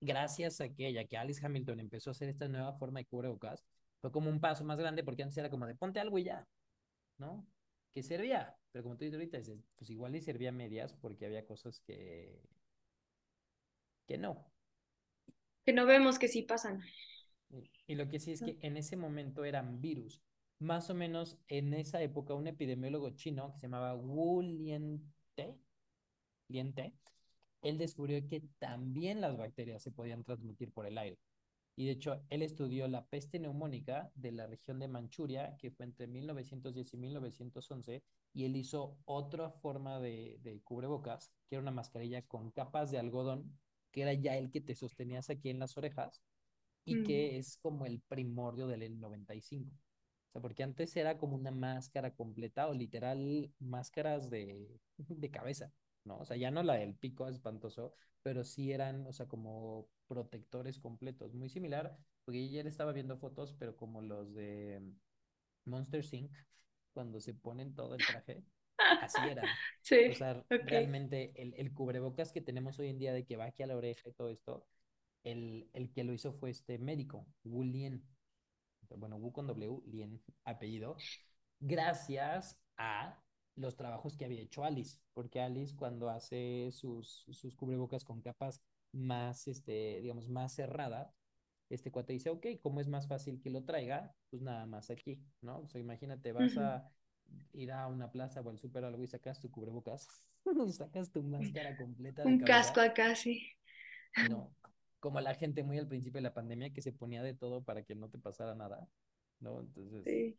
gracias 0.01 0.61
a 0.61 0.69
que 0.69 0.89
ella, 0.89 1.07
que 1.07 1.17
Alice 1.17 1.45
Hamilton 1.45 1.81
empezó 1.81 2.11
a 2.11 2.13
hacer 2.13 2.29
esta 2.29 2.49
nueva 2.49 2.75
forma 2.75 3.01
de 3.01 3.07
cubrebocas, 3.07 3.65
fue 4.01 4.13
como 4.13 4.31
un 4.31 4.41
paso 4.41 4.65
más 4.65 4.79
grande 4.79 5.03
porque 5.03 5.23
antes 5.23 5.39
era 5.39 5.51
como 5.51 5.67
de 5.67 5.75
ponte 5.75 6.01
algo 6.01 6.19
y 6.19 6.25
ya, 6.25 6.47
¿no? 7.19 7.47
Que 7.93 8.03
servía, 8.03 8.57
pero 8.71 8.85
como 8.85 8.97
tú 8.97 9.05
dices 9.05 9.19
ahorita, 9.19 9.39
pues 9.77 9.91
igual 9.91 10.15
y 10.15 10.21
servía 10.21 10.53
medias 10.53 10.95
porque 10.95 11.27
había 11.27 11.45
cosas 11.47 11.81
que, 11.81 12.41
que 14.07 14.19
no. 14.19 14.47
Que 15.65 15.73
no 15.73 15.85
vemos 15.85 16.19
que 16.19 16.29
sí 16.29 16.43
pasan. 16.43 16.83
Y 17.87 17.95
lo 17.95 18.09
que 18.09 18.21
sí 18.21 18.33
es 18.33 18.43
que 18.43 18.59
en 18.61 18.77
ese 18.77 18.97
momento 18.97 19.45
eran 19.45 19.81
virus. 19.81 20.21
Más 20.61 20.91
o 20.91 20.95
menos 20.95 21.39
en 21.49 21.73
esa 21.75 22.03
época, 22.03 22.35
un 22.35 22.47
epidemiólogo 22.49 23.11
chino 23.11 23.53
que 23.53 23.59
se 23.61 23.67
llamaba 23.67 23.95
Wu 23.95 24.43
Liente, 24.43 25.57
Liente, 26.49 26.95
él 27.63 27.79
descubrió 27.79 28.27
que 28.29 28.43
también 28.59 29.21
las 29.21 29.37
bacterias 29.37 29.83
se 29.83 29.93
podían 29.93 30.25
transmitir 30.25 30.73
por 30.73 30.87
el 30.87 30.99
aire. 30.99 31.19
Y 31.77 31.87
de 31.87 31.93
hecho, 31.93 32.23
él 32.31 32.43
estudió 32.43 32.89
la 32.89 33.07
peste 33.07 33.39
neumónica 33.41 34.11
de 34.17 34.33
la 34.33 34.47
región 34.49 34.79
de 34.81 34.89
Manchuria, 34.89 35.57
que 35.59 35.71
fue 35.71 35.87
entre 35.87 36.07
1910 36.09 36.95
y 36.95 36.99
1911, 36.99 38.03
y 38.35 38.45
él 38.45 38.57
hizo 38.57 38.99
otra 39.07 39.51
forma 39.51 40.01
de, 40.01 40.39
de 40.43 40.61
cubrebocas, 40.63 41.33
que 41.49 41.57
era 41.57 41.63
una 41.63 41.71
mascarilla 41.73 42.23
con 42.23 42.51
capas 42.53 42.91
de 42.91 42.99
algodón, 42.99 43.59
que 43.93 44.03
era 44.03 44.15
ya 44.15 44.37
el 44.37 44.51
que 44.51 44.61
te 44.61 44.75
sostenías 44.75 45.31
aquí 45.31 45.51
en 45.51 45.61
las 45.61 45.77
orejas, 45.79 46.23
y 46.85 46.97
Mm. 46.97 47.05
que 47.05 47.39
es 47.39 47.59
como 47.59 47.87
el 47.87 48.01
primordio 48.01 48.67
del 48.67 48.83
N95. 48.83 49.71
O 50.31 50.33
sea, 50.33 50.43
porque 50.43 50.63
antes 50.63 50.97
era 50.97 51.19
como 51.19 51.37
una 51.37 51.51
máscara 51.51 52.15
completa 52.15 52.69
o 52.69 52.75
literal 52.75 53.51
máscaras 53.59 54.31
de, 54.31 54.69
de 54.99 55.31
cabeza, 55.31 55.73
¿no? 56.05 56.19
O 56.19 56.25
sea, 56.25 56.37
ya 56.37 56.51
no 56.51 56.63
la 56.63 56.75
del 56.75 56.95
pico 56.95 57.29
espantoso, 57.29 57.95
pero 58.23 58.45
sí 58.45 58.73
eran, 58.73 59.07
o 59.07 59.13
sea, 59.13 59.27
como 59.27 59.89
protectores 60.07 60.79
completos. 60.81 61.35
Muy 61.35 61.49
similar, 61.49 61.97
porque 62.25 62.41
ayer 62.45 62.67
estaba 62.67 62.93
viendo 62.93 63.17
fotos, 63.19 63.55
pero 63.59 63.77
como 63.77 64.03
los 64.03 64.35
de 64.35 64.83
Monster 65.65 66.05
Inc., 66.13 66.33
cuando 66.93 67.21
se 67.21 67.35
ponen 67.35 67.75
todo 67.75 67.95
el 67.95 68.05
traje, 68.05 68.43
así 68.99 69.29
eran. 69.29 69.59
O 70.07 70.15
Sí, 70.15 70.15
sea, 70.15 70.43
ok. 70.51 70.73
realmente 70.73 71.33
el, 71.37 71.55
el 71.59 71.75
cubrebocas 71.75 72.33
que 72.33 72.41
tenemos 72.41 72.79
hoy 72.79 72.89
en 72.89 72.99
día 72.99 73.13
de 73.13 73.27
que 73.27 73.37
va 73.37 73.45
aquí 73.47 73.63
a 73.63 73.67
la 73.67 73.77
oreja 73.77 74.09
y 74.09 74.13
todo 74.15 74.31
esto, 74.31 74.67
el, 75.25 75.69
el 75.75 75.93
que 75.93 76.05
lo 76.05 76.13
hizo 76.15 76.33
fue 76.33 76.51
este 76.51 76.79
médico, 76.79 77.27
Wu 77.45 77.65
Lien. 77.65 78.05
Bueno, 78.97 79.17
Wu 79.17 79.33
con 79.33 79.47
W, 79.47 79.83
Lien, 79.87 80.21
apellido, 80.45 80.97
gracias 81.61 82.59
a 82.77 83.23
los 83.57 83.77
trabajos 83.77 84.17
que 84.17 84.25
había 84.25 84.43
hecho 84.43 84.65
Alice, 84.65 84.99
porque 85.13 85.41
Alice 85.41 85.75
cuando 85.75 86.11
hace 86.11 86.71
sus, 86.73 87.25
sus 87.31 87.55
cubrebocas 87.57 88.05
con 88.05 88.21
capas 88.23 88.63
más, 88.93 89.49
este, 89.49 90.01
digamos, 90.01 90.29
más 90.29 90.55
cerradas, 90.55 91.15
este 91.69 91.91
cuate 91.91 92.15
dice, 92.15 92.31
ok, 92.31 92.47
¿cómo 92.63 92.81
es 92.81 92.89
más 92.89 93.07
fácil 93.07 93.41
que 93.41 93.51
lo 93.51 93.65
traiga? 93.65 94.15
Pues 94.31 94.43
nada 94.43 94.65
más 94.67 94.91
aquí, 94.91 95.23
¿no? 95.43 95.61
O 95.61 95.69
sea, 95.69 95.81
imagínate, 95.81 96.33
vas 96.33 96.57
a 96.57 96.91
ir 97.53 97.73
a 97.73 97.87
una 97.89 98.11
plaza 98.11 98.41
o 98.41 98.49
al 98.49 98.59
súper 98.59 98.85
algo 98.85 99.03
y 99.03 99.07
sacas 99.07 99.41
tu 99.41 99.51
cubrebocas, 99.51 100.09
sacas 100.73 101.11
tu 101.11 101.23
máscara 101.23 101.77
completa 101.77 102.23
de 102.23 102.29
Un 102.29 102.41
casco 102.41 102.81
acá, 102.81 103.15
sí. 103.15 103.47
¿no? 104.31 104.51
Como 105.01 105.21
la 105.21 105.35
gente 105.35 105.63
muy 105.63 105.79
al 105.79 105.89
principio 105.89 106.19
de 106.19 106.23
la 106.23 106.35
pandemia 106.35 106.73
que 106.73 106.83
se 106.83 106.93
ponía 106.93 107.23
de 107.23 107.35
todo 107.35 107.63
para 107.65 107.83
que 107.85 107.95
no 107.95 108.09
te 108.11 108.19
pasara 108.19 108.55
nada, 108.55 108.89
¿no? 109.41 109.61
Entonces, 109.61 110.05
Sí, 110.05 110.39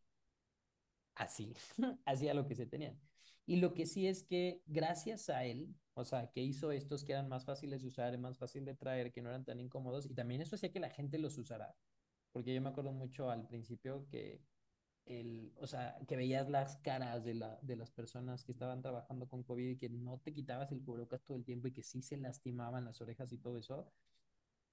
así, 1.15 1.53
así 2.05 2.27
a 2.29 2.33
lo 2.33 2.45
que 2.47 2.55
se 2.55 2.65
tenían. 2.65 2.99
Y 3.45 3.57
lo 3.57 3.73
que 3.73 3.85
sí 3.85 4.07
es 4.07 4.23
que 4.23 4.61
gracias 4.67 5.29
a 5.29 5.43
él, 5.45 5.75
o 5.95 6.05
sea, 6.05 6.29
que 6.31 6.41
hizo 6.41 6.71
estos 6.71 7.03
que 7.03 7.13
eran 7.13 7.29
más 7.29 7.45
fáciles 7.45 7.81
de 7.81 7.87
usar, 7.87 8.17
más 8.17 8.37
fácil 8.37 8.63
de 8.65 8.75
traer, 8.75 9.11
que 9.11 9.21
no 9.21 9.29
eran 9.29 9.43
tan 9.45 9.59
incómodos, 9.59 10.05
y 10.05 10.13
también 10.13 10.41
eso 10.41 10.55
hacía 10.55 10.71
que 10.71 10.79
la 10.79 10.89
gente 10.89 11.17
los 11.17 11.37
usara, 11.37 11.75
porque 12.31 12.53
yo 12.53 12.61
me 12.61 12.69
acuerdo 12.69 12.91
mucho 12.91 13.29
al 13.31 13.47
principio 13.47 14.07
que 14.09 14.41
el, 15.05 15.53
o 15.59 15.67
sea, 15.67 15.97
que 16.07 16.15
veías 16.17 16.49
las 16.49 16.77
caras 16.77 17.23
de, 17.23 17.33
la, 17.35 17.59
de 17.61 17.75
las 17.75 17.91
personas 17.91 18.43
que 18.43 18.51
estaban 18.53 18.81
trabajando 18.81 19.27
con 19.27 19.43
COVID 19.43 19.71
y 19.71 19.77
que 19.77 19.89
no 19.89 20.19
te 20.19 20.33
quitabas 20.33 20.71
el 20.71 20.83
cubrebocas 20.83 21.23
todo 21.23 21.37
el 21.37 21.45
tiempo 21.45 21.67
y 21.67 21.73
que 21.73 21.83
sí 21.83 22.01
se 22.03 22.17
lastimaban 22.17 22.85
las 22.85 23.01
orejas 23.01 23.31
y 23.33 23.39
todo 23.39 23.57
eso, 23.59 23.91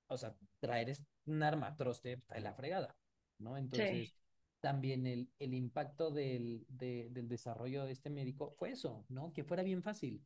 o 0.09 0.17
sea, 0.19 0.37
traer 0.61 0.91
es 0.91 1.05
un 1.27 1.43
arma 1.43 1.77
troste 1.77 2.13
está 2.15 2.35
de 2.35 2.41
la 2.41 2.55
fregada, 2.55 2.97
¿no? 3.39 3.57
Entonces, 3.57 4.09
sí. 4.11 4.15
también 4.61 5.07
el, 5.07 5.31
el 5.39 5.55
impacto 5.55 6.11
del, 6.11 6.65
de, 6.69 7.09
del 7.11 7.29
desarrollo 7.29 7.85
de 7.85 7.93
este 7.93 8.11
médico 8.11 8.55
fue 8.59 8.71
eso, 8.73 9.05
¿no? 9.09 9.33
Que 9.33 9.45
fuera 9.45 9.63
bien 9.63 9.83
fácil, 9.83 10.25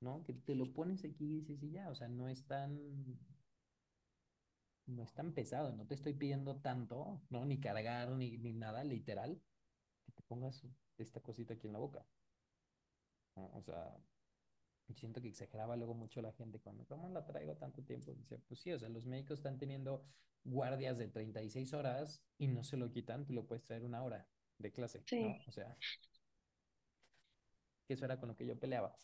¿no? 0.00 0.22
Que 0.24 0.34
te 0.34 0.54
lo 0.54 0.72
pones 0.72 1.04
aquí 1.04 1.24
y 1.24 1.40
dices 1.40 1.62
y 1.62 1.70
ya, 1.70 1.90
o 1.90 1.94
sea, 1.94 2.08
no 2.08 2.28
es 2.28 2.46
tan, 2.46 2.78
no 4.86 5.02
es 5.02 5.12
tan 5.12 5.32
pesado, 5.32 5.72
no 5.72 5.86
te 5.86 5.94
estoy 5.94 6.14
pidiendo 6.14 6.56
tanto, 6.60 7.20
¿no? 7.30 7.44
Ni 7.44 7.58
cargar, 7.60 8.10
ni, 8.12 8.38
ni 8.38 8.52
nada, 8.52 8.84
literal, 8.84 9.40
que 10.04 10.12
te 10.12 10.22
pongas 10.22 10.62
esta 10.98 11.20
cosita 11.20 11.54
aquí 11.54 11.66
en 11.66 11.72
la 11.72 11.78
boca. 11.80 12.06
O 13.34 13.62
sea, 13.62 13.96
siento 14.94 15.20
que 15.20 15.28
exageraba 15.28 15.76
luego 15.76 15.94
mucho 15.94 16.20
la 16.22 16.32
gente 16.32 16.58
cuando, 16.60 16.84
¿cómo 16.86 17.08
la 17.10 17.24
traigo 17.24 17.56
tanto 17.56 17.82
tiempo? 17.82 18.12
Dice, 18.14 18.38
pues 18.38 18.60
sí, 18.60 18.72
o 18.72 18.78
sea, 18.78 18.88
los 18.88 19.06
médicos 19.06 19.38
están 19.38 19.58
teniendo 19.58 20.04
guardias 20.44 20.98
de 20.98 21.08
36 21.08 21.72
horas 21.72 22.22
y 22.38 22.48
no 22.48 22.64
se 22.64 22.76
lo 22.76 22.90
quitan, 22.90 23.24
tú 23.24 23.32
lo 23.32 23.46
puedes 23.46 23.62
traer 23.64 23.84
una 23.84 24.02
hora 24.02 24.26
de 24.58 24.72
clase, 24.72 25.06
Sí. 25.06 25.20
¿no? 25.20 25.36
O 25.46 25.52
sea, 25.52 25.76
que 27.86 27.94
eso 27.94 28.04
era 28.04 28.18
con 28.18 28.28
lo 28.28 28.36
que 28.36 28.46
yo 28.46 28.58
peleaba. 28.58 28.94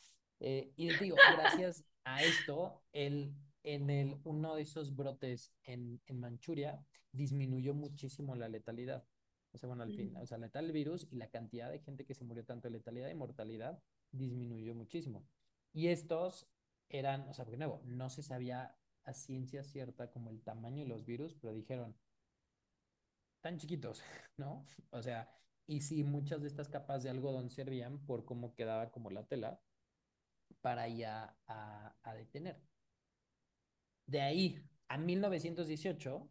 Eh, 0.41 0.73
y 0.77 0.89
digo, 0.99 1.17
gracias 1.63 1.85
a 2.05 2.23
esto, 2.23 2.83
el, 2.93 3.35
en 3.63 3.91
el, 3.91 4.19
uno 4.25 4.55
de 4.55 4.63
esos 4.63 4.95
brotes 4.95 5.53
en, 5.65 6.01
en 6.07 6.21
Manchuria 6.21 6.85
disminuyó 7.13 7.75
muchísimo 7.75 8.35
la 8.37 8.49
letalidad. 8.49 9.05
O 9.53 9.59
sea, 9.59 9.67
bueno, 9.67 9.83
al 9.83 9.93
fin, 9.93 10.13
Mm. 10.13 10.17
o 10.17 10.27
sea, 10.27 10.39
letal 10.39 10.67
el 10.67 10.73
virus 10.73 11.07
y 11.11 11.17
la 11.17 11.29
cantidad 11.31 11.71
de 11.71 11.81
gente 11.81 12.05
que 12.05 12.15
se 12.15 12.25
murió 12.25 12.45
tanto 12.45 12.69
de 12.69 12.73
letalidad 12.73 13.09
y 13.09 13.15
mortalidad 13.15 13.83
disminuyó 14.13 14.75
muchísimo. 14.75 15.27
Y 15.73 15.89
estos 15.89 16.47
eran, 16.89 17.29
o 17.29 17.35
sea, 17.35 17.45
porque 17.45 17.59
nuevo, 17.59 17.83
no 17.85 18.11
se 18.11 18.23
sabía 18.23 18.77
a 19.05 19.13
ciencia 19.15 19.65
cierta 19.65 20.11
como 20.11 20.31
el 20.31 20.43
tamaño 20.43 20.83
de 20.83 20.89
los 20.89 21.05
virus, 21.05 21.35
pero 21.35 21.55
dijeron, 21.55 21.97
tan 23.41 23.59
chiquitos, 23.59 24.03
¿no? 24.37 24.67
O 24.91 25.03
sea, 25.03 25.31
y 25.67 25.81
sí, 25.81 26.05
muchas 26.05 26.41
de 26.41 26.49
estas 26.49 26.69
capas 26.69 27.03
de 27.03 27.11
algodón 27.11 27.51
servían 27.51 27.99
por 28.07 28.25
cómo 28.25 28.55
quedaba 28.55 28.91
como 28.91 29.11
la 29.11 29.25
tela 29.25 29.61
para 30.61 30.89
ya 30.89 31.37
a, 31.47 32.15
detener. 32.15 32.61
De 34.07 34.21
ahí 34.23 34.59
a 34.89 34.97
1918 34.97 36.29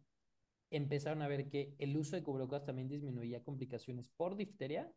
empezaron 0.70 1.22
a 1.22 1.28
ver 1.28 1.48
que 1.48 1.74
el 1.78 1.96
uso 1.96 2.16
de 2.16 2.22
cubrebocas 2.22 2.64
también 2.64 2.88
disminuía 2.88 3.44
complicaciones 3.44 4.08
por 4.10 4.36
difteria, 4.36 4.92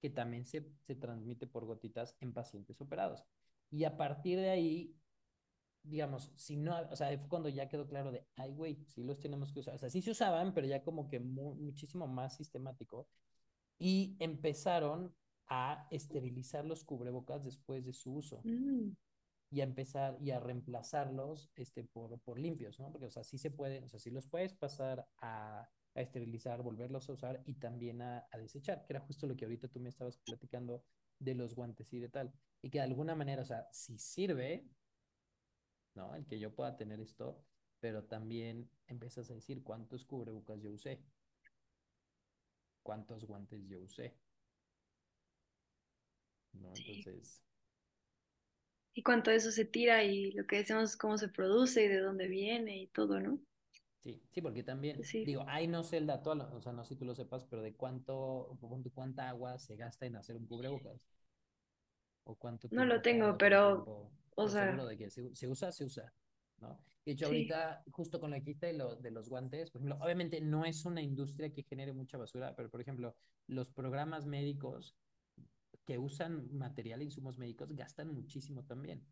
que 0.00 0.10
también 0.10 0.46
se, 0.46 0.66
se 0.86 0.94
transmite 0.96 1.46
por 1.46 1.66
gotitas 1.66 2.16
en 2.20 2.32
pacientes 2.32 2.80
operados. 2.80 3.24
Y 3.70 3.84
a 3.84 3.96
partir 3.96 4.38
de 4.38 4.50
ahí, 4.50 4.96
digamos, 5.82 6.32
si 6.36 6.56
no, 6.56 6.76
o 6.90 6.96
sea, 6.96 7.08
fue 7.18 7.28
cuando 7.28 7.48
ya 7.48 7.68
quedó 7.68 7.86
claro 7.86 8.12
de, 8.12 8.26
ay, 8.36 8.52
güey, 8.52 8.84
sí 8.86 9.02
los 9.02 9.20
tenemos 9.20 9.52
que 9.52 9.60
usar. 9.60 9.74
O 9.74 9.78
sea, 9.78 9.90
sí 9.90 10.02
se 10.02 10.10
usaban, 10.12 10.54
pero 10.54 10.66
ya 10.66 10.82
como 10.82 11.08
que 11.08 11.20
mu 11.20 11.54
muchísimo 11.54 12.06
más 12.06 12.36
sistemático. 12.36 13.08
Y 13.78 14.16
empezaron 14.20 15.14
a 15.48 15.86
esterilizar 15.90 16.64
los 16.64 16.84
cubrebocas 16.84 17.44
después 17.44 17.84
de 17.84 17.92
su 17.92 18.14
uso 18.14 18.40
Mm. 18.44 18.92
y 19.50 19.60
a 19.60 19.64
empezar 19.64 20.16
y 20.20 20.30
a 20.30 20.40
reemplazarlos 20.40 21.50
este, 21.56 21.84
por, 21.84 22.18
por 22.20 22.38
limpios, 22.38 22.78
¿no? 22.80 22.90
Porque, 22.90 23.06
o 23.06 23.10
sea, 23.10 23.24
sí 23.24 23.38
se 23.38 23.50
pueden, 23.50 23.84
o 23.84 23.88
sea, 23.88 24.00
sí 24.00 24.10
los 24.10 24.26
puedes 24.26 24.54
pasar 24.54 25.06
a, 25.20 25.68
a 25.94 26.00
esterilizar, 26.00 26.62
volverlos 26.62 27.08
a 27.08 27.12
usar 27.12 27.42
y 27.46 27.54
también 27.54 28.02
a, 28.02 28.26
a, 28.32 28.38
desechar, 28.38 28.84
que 28.84 28.92
era 28.94 29.00
justo 29.00 29.26
lo 29.26 29.36
que 29.36 29.44
ahorita 29.44 29.68
tú 29.68 29.80
me 29.80 29.90
estabas 29.90 30.16
platicando 30.18 30.84
de 31.18 31.34
los 31.34 31.54
guantes 31.54 31.92
y 31.92 31.98
de 31.98 32.08
tal. 32.08 32.32
Y 32.62 32.70
que 32.70 32.78
de 32.78 32.84
alguna 32.84 33.14
manera, 33.14 33.42
o 33.42 33.44
sea, 33.44 33.68
sí 33.72 33.98
sirve, 33.98 34.66
¿no? 35.94 36.14
El 36.14 36.26
que 36.26 36.38
yo 36.38 36.54
pueda 36.54 36.76
tener 36.76 37.00
esto, 37.00 37.44
pero 37.80 38.04
también 38.04 38.70
empiezas 38.86 39.30
a 39.30 39.34
decir 39.34 39.62
cuántos 39.62 40.04
cubrebocas 40.04 40.60
yo 40.62 40.70
usé, 40.70 41.02
cuántos 42.82 43.24
guantes 43.24 43.66
yo 43.66 43.80
usé, 43.80 44.16
¿no? 46.52 46.72
Entonces... 46.74 47.40
Y 48.96 49.02
cuánto 49.02 49.30
de 49.30 49.36
eso 49.36 49.50
se 49.50 49.64
tira 49.64 50.04
y 50.04 50.30
lo 50.32 50.46
que 50.46 50.56
decimos 50.56 50.90
es 50.90 50.96
cómo 50.96 51.18
se 51.18 51.28
produce 51.28 51.84
y 51.84 51.88
de 51.88 51.98
dónde 51.98 52.28
viene 52.28 52.78
y 52.78 52.86
todo, 52.86 53.20
¿no? 53.20 53.40
Sí, 54.04 54.22
sí, 54.30 54.40
porque 54.42 54.62
también, 54.62 55.02
Sí. 55.02 55.24
digo, 55.24 55.44
ahí 55.48 55.66
no 55.66 55.82
sé 55.82 55.96
el 55.96 56.06
dato, 56.06 56.30
o 56.32 56.60
sea, 56.60 56.72
no 56.72 56.84
sé 56.84 56.90
si 56.90 56.96
tú 56.98 57.04
lo 57.06 57.14
sepas, 57.14 57.44
pero 57.46 57.62
de 57.62 57.74
cuánto, 57.74 58.56
cuánta 58.94 59.28
agua 59.28 59.58
se 59.58 59.76
gasta 59.76 60.06
en 60.06 60.16
hacer 60.16 60.36
un 60.36 60.46
cubrebocas. 60.46 61.08
O 62.24 62.34
cuánto 62.36 62.68
No 62.70 62.84
tiempo 62.84 62.84
lo 62.84 63.00
tengo, 63.00 63.38
pero, 63.38 63.88
ejemplo, 63.88 64.10
o 64.34 64.48
pero 64.56 64.72
sea, 64.72 64.84
de 64.86 64.96
que 64.98 65.10
se, 65.10 65.34
se 65.34 65.48
usa, 65.48 65.72
se 65.72 65.84
usa, 65.84 66.12
¿no? 66.58 66.80
De 67.04 67.12
hecho, 67.12 67.26
sí. 67.26 67.26
ahorita, 67.26 67.82
justo 67.92 68.20
con 68.20 68.30
la 68.30 68.40
quita 68.40 68.66
de, 68.66 68.74
lo, 68.74 68.96
de 68.96 69.10
los 69.10 69.28
guantes, 69.28 69.70
por 69.70 69.80
ejemplo, 69.82 69.98
obviamente 70.04 70.40
no 70.40 70.64
es 70.64 70.84
una 70.86 71.02
industria 71.02 71.52
que 71.52 71.62
genere 71.62 71.92
mucha 71.92 72.16
basura, 72.18 72.54
pero 72.56 72.70
por 72.70 72.80
ejemplo, 72.80 73.14
los 73.46 73.70
programas 73.70 74.26
médicos 74.26 74.96
que 75.86 75.98
usan 75.98 76.48
material 76.56 77.00
e 77.02 77.04
insumos 77.04 77.38
médicos 77.38 77.72
gastan 77.74 78.14
muchísimo 78.14 78.64
también. 78.64 79.06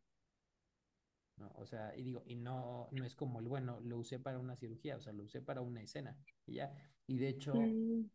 ¿No? 1.36 1.50
O 1.56 1.66
sea, 1.66 1.96
y 1.96 2.02
digo, 2.02 2.22
y 2.26 2.36
no, 2.36 2.88
no 2.92 3.04
es 3.04 3.14
como 3.16 3.40
el 3.40 3.48
bueno, 3.48 3.80
lo 3.80 3.98
usé 3.98 4.18
para 4.18 4.38
una 4.38 4.56
cirugía, 4.56 4.96
o 4.96 5.00
sea, 5.00 5.12
lo 5.12 5.24
usé 5.24 5.42
para 5.42 5.60
una 5.60 5.82
escena, 5.82 6.16
y 6.46 6.54
ya. 6.54 6.72
Y 7.06 7.18
de 7.18 7.28
hecho, 7.28 7.54
Mm. 7.54 8.10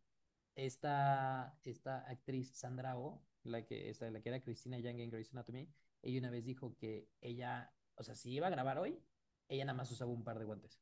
esta, 0.55 1.57
esta 1.63 1.99
actriz 2.09 2.51
Sandra 2.57 2.97
Oh, 2.97 3.23
la 3.43 3.65
que, 3.65 3.89
esta, 3.89 4.09
la 4.11 4.21
que 4.21 4.29
era 4.29 4.41
Christina 4.41 4.79
Yang 4.79 4.99
en 5.01 5.09
Grey's 5.11 5.31
Anatomy, 5.31 5.69
ella 6.01 6.19
una 6.19 6.29
vez 6.31 6.45
dijo 6.45 6.75
que 6.77 7.07
ella, 7.21 7.73
o 7.95 8.03
sea, 8.03 8.15
si 8.15 8.31
iba 8.33 8.47
a 8.47 8.49
grabar 8.49 8.79
hoy, 8.79 8.99
ella 9.49 9.65
nada 9.65 9.77
más 9.77 9.91
usaba 9.91 10.11
un 10.11 10.23
par 10.23 10.39
de 10.39 10.45
guantes. 10.45 10.79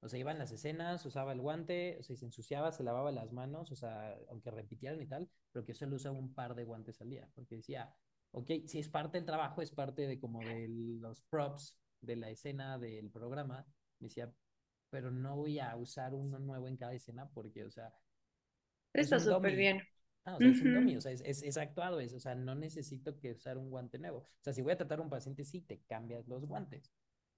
O 0.00 0.08
sea, 0.08 0.18
iba 0.20 0.32
en 0.32 0.38
las 0.38 0.52
escenas, 0.52 1.04
usaba 1.06 1.32
el 1.32 1.40
guante, 1.40 1.96
o 1.98 2.02
sea, 2.02 2.16
se 2.16 2.26
ensuciaba, 2.26 2.72
se 2.72 2.82
lavaba 2.84 3.10
las 3.10 3.32
manos, 3.32 3.72
o 3.72 3.76
sea, 3.76 4.16
aunque 4.28 4.50
repitieran 4.50 5.00
y 5.00 5.06
tal, 5.06 5.30
pero 5.50 5.64
que 5.64 5.74
solo 5.74 5.96
usaba 5.96 6.18
un 6.18 6.34
par 6.34 6.54
de 6.54 6.64
guantes 6.64 7.00
al 7.00 7.10
día, 7.10 7.28
porque 7.34 7.56
decía, 7.56 7.94
ok, 8.34 8.66
si 8.66 8.80
es 8.80 8.88
parte 8.88 9.18
del 9.18 9.24
trabajo, 9.24 9.62
es 9.62 9.70
parte 9.70 10.06
de 10.06 10.18
como 10.18 10.40
de 10.40 10.68
los 10.68 11.22
props 11.24 11.76
de 12.00 12.16
la 12.16 12.30
escena 12.30 12.78
del 12.78 13.10
programa, 13.10 13.64
decía, 13.98 14.32
pero 14.90 15.10
no 15.10 15.36
voy 15.36 15.60
a 15.60 15.74
usar 15.76 16.14
uno 16.14 16.38
nuevo 16.38 16.68
en 16.68 16.76
cada 16.76 16.94
escena 16.94 17.28
porque, 17.32 17.64
o 17.64 17.70
sea, 17.70 17.92
es 18.92 19.04
Está 19.04 19.16
un 19.16 19.36
súper 19.36 19.56
bien. 19.56 19.82
Ah, 20.24 20.36
o 20.36 20.38
sea, 20.38 20.48
es 20.50 20.60
un 20.62 20.74
dummy, 20.74 20.96
o 20.96 21.00
sea, 21.00 21.12
es, 21.12 21.22
es, 21.24 21.42
es 21.42 21.56
actuado, 21.56 22.00
es, 22.00 22.12
o 22.14 22.20
sea, 22.20 22.34
no 22.34 22.54
necesito 22.54 23.18
que 23.18 23.32
usar 23.32 23.58
un 23.58 23.70
guante 23.70 23.98
nuevo. 23.98 24.18
O 24.18 24.42
sea, 24.42 24.52
si 24.52 24.62
voy 24.62 24.72
a 24.72 24.76
tratar 24.76 24.98
a 24.98 25.02
un 25.02 25.10
paciente, 25.10 25.44
sí, 25.44 25.60
te 25.60 25.80
cambias 25.86 26.26
los 26.26 26.46
guantes. 26.46 26.90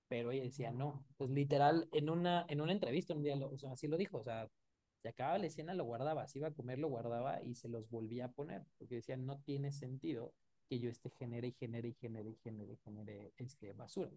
Pero 0.08 0.30
ella 0.30 0.44
decía, 0.44 0.70
no, 0.70 1.04
pues 1.16 1.30
literal, 1.30 1.88
en 1.92 2.08
una, 2.10 2.46
en 2.48 2.60
una 2.60 2.72
entrevista 2.72 3.12
un 3.12 3.22
día, 3.22 3.34
lo, 3.36 3.50
o 3.50 3.56
sea, 3.58 3.72
así 3.72 3.88
lo 3.88 3.96
dijo, 3.96 4.18
o 4.18 4.22
sea, 4.22 4.48
se 5.02 5.08
acababa 5.08 5.38
la 5.38 5.46
escena, 5.46 5.74
lo 5.74 5.84
guardaba, 5.84 6.28
si 6.28 6.38
iba 6.38 6.48
a 6.48 6.54
comer, 6.54 6.78
lo 6.78 6.88
guardaba 6.88 7.42
y 7.42 7.54
se 7.54 7.68
los 7.68 7.90
volvía 7.90 8.26
a 8.26 8.32
poner, 8.32 8.62
porque 8.78 8.96
decía, 8.96 9.16
no 9.16 9.40
tiene 9.40 9.72
sentido 9.72 10.32
que 10.68 10.78
yo 10.78 10.90
esté 10.90 11.10
genere 11.10 11.48
y 11.48 11.52
genere 11.52 11.88
y 11.88 11.94
genere 11.94 12.30
y 12.30 12.36
genere 12.42 12.72
y 12.72 12.76
genere 12.84 13.32
este, 13.38 13.72
basura. 13.72 14.10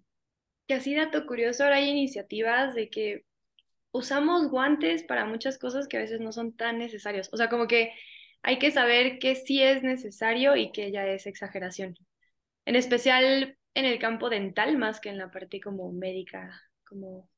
Que 0.68 0.76
así 0.76 0.94
dato 0.94 1.26
curioso, 1.26 1.64
ahora 1.64 1.78
hay 1.78 1.90
iniciativas 1.90 2.76
de 2.76 2.90
que 2.90 3.26
usamos 3.92 4.50
guantes 4.50 5.04
para 5.04 5.26
muchas 5.26 5.58
cosas 5.58 5.88
que 5.88 5.98
a 5.98 6.02
veces 6.02 6.20
no 6.20 6.32
son 6.32 6.56
tan 6.56 6.78
necesarios. 6.78 7.30
O 7.32 7.38
sea, 7.38 7.50
como 7.50 7.68
que 7.68 7.94
hay 8.42 8.60
que 8.60 8.72
saber 8.72 9.20
que 9.20 9.36
sí 9.36 9.62
es 9.62 9.84
necesario 9.84 10.56
y 10.56 10.72
que 10.72 10.92
ya 10.92 11.08
es 11.08 11.26
exageración. 11.26 11.96
En 12.66 12.76
especial 12.76 13.58
en 13.74 13.86
el 13.86 14.00
campo 14.00 14.30
dental, 14.30 14.78
más 14.78 15.00
que 15.00 15.10
en 15.10 15.18
la 15.18 15.32
parte 15.32 15.60
como 15.60 15.92
médica, 15.92 16.62
como, 16.88 17.30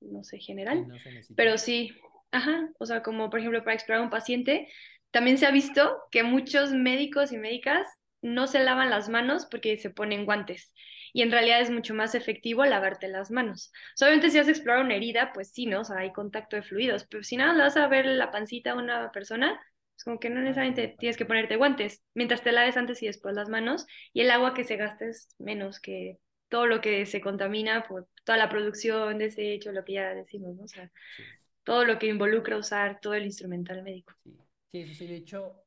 no 0.00 0.24
sé, 0.24 0.38
general. 0.38 0.88
no. 0.88 0.96
Pero 1.36 1.58
sí, 1.58 1.92
ajá, 2.32 2.70
o 2.78 2.86
sea, 2.86 3.02
como 3.02 3.30
por 3.30 3.40
ejemplo 3.40 3.62
para 3.62 3.74
explorar 3.74 4.02
a 4.02 4.04
un 4.04 4.10
paciente, 4.10 4.68
también 5.10 5.38
se 5.38 5.46
ha 5.46 5.50
visto 5.50 5.96
que 6.10 6.22
muchos 6.22 6.72
médicos 6.72 7.32
y 7.32 7.38
médicas 7.38 7.86
no 8.24 8.46
se 8.48 8.64
lavan 8.64 8.90
las 8.90 9.08
manos 9.08 9.46
porque 9.46 9.76
se 9.76 9.90
ponen 9.90 10.24
guantes. 10.24 10.72
Y 11.12 11.22
en 11.22 11.30
realidad 11.30 11.60
es 11.60 11.70
mucho 11.70 11.94
más 11.94 12.14
efectivo 12.14 12.64
lavarte 12.64 13.08
las 13.08 13.30
manos. 13.30 13.70
O 13.94 13.96
sea, 13.96 14.08
obviamente 14.08 14.30
si 14.30 14.38
vas 14.38 14.48
a 14.48 14.50
explorar 14.50 14.84
una 14.84 14.94
herida, 14.96 15.32
pues 15.32 15.50
sí, 15.52 15.66
¿no? 15.66 15.80
O 15.82 15.84
sea, 15.84 15.98
hay 15.98 16.12
contacto 16.12 16.56
de 16.56 16.62
fluidos, 16.62 17.06
pero 17.08 17.22
si 17.22 17.36
nada 17.36 17.52
le 17.54 17.62
vas 17.62 17.76
a 17.76 17.86
ver 17.88 18.06
la 18.06 18.30
pancita 18.30 18.72
a 18.72 18.76
una 18.76 19.12
persona, 19.12 19.60
es 19.96 20.04
como 20.04 20.18
que 20.18 20.30
no 20.30 20.40
necesariamente 20.40 20.96
tienes 20.98 21.16
que 21.16 21.26
ponerte 21.26 21.56
guantes, 21.56 22.02
mientras 22.14 22.42
te 22.42 22.52
laves 22.52 22.76
antes 22.76 23.02
y 23.02 23.06
después 23.06 23.34
las 23.36 23.48
manos, 23.48 23.86
y 24.12 24.22
el 24.22 24.30
agua 24.30 24.54
que 24.54 24.64
se 24.64 24.76
gasta 24.76 25.06
es 25.06 25.28
menos 25.38 25.80
que 25.80 26.18
todo 26.48 26.66
lo 26.66 26.80
que 26.80 27.06
se 27.06 27.20
contamina 27.20 27.84
por 27.86 28.08
toda 28.24 28.38
la 28.38 28.48
producción, 28.48 29.18
desecho, 29.18 29.72
lo 29.72 29.84
que 29.84 29.94
ya 29.94 30.14
decimos, 30.14 30.56
¿no? 30.56 30.64
O 30.64 30.68
sea, 30.68 30.90
Sí. 31.16 31.24
todo 31.64 31.84
lo 31.84 31.98
que 31.98 32.06
involucra 32.08 32.56
usar 32.58 33.00
todo 33.00 33.14
el 33.14 33.24
instrumental 33.26 33.82
médico. 33.82 34.14
Sí, 34.24 34.32
sí, 34.72 34.80
eso 34.80 34.94
sí, 34.94 35.06
de 35.06 35.16
hecho, 35.16 35.63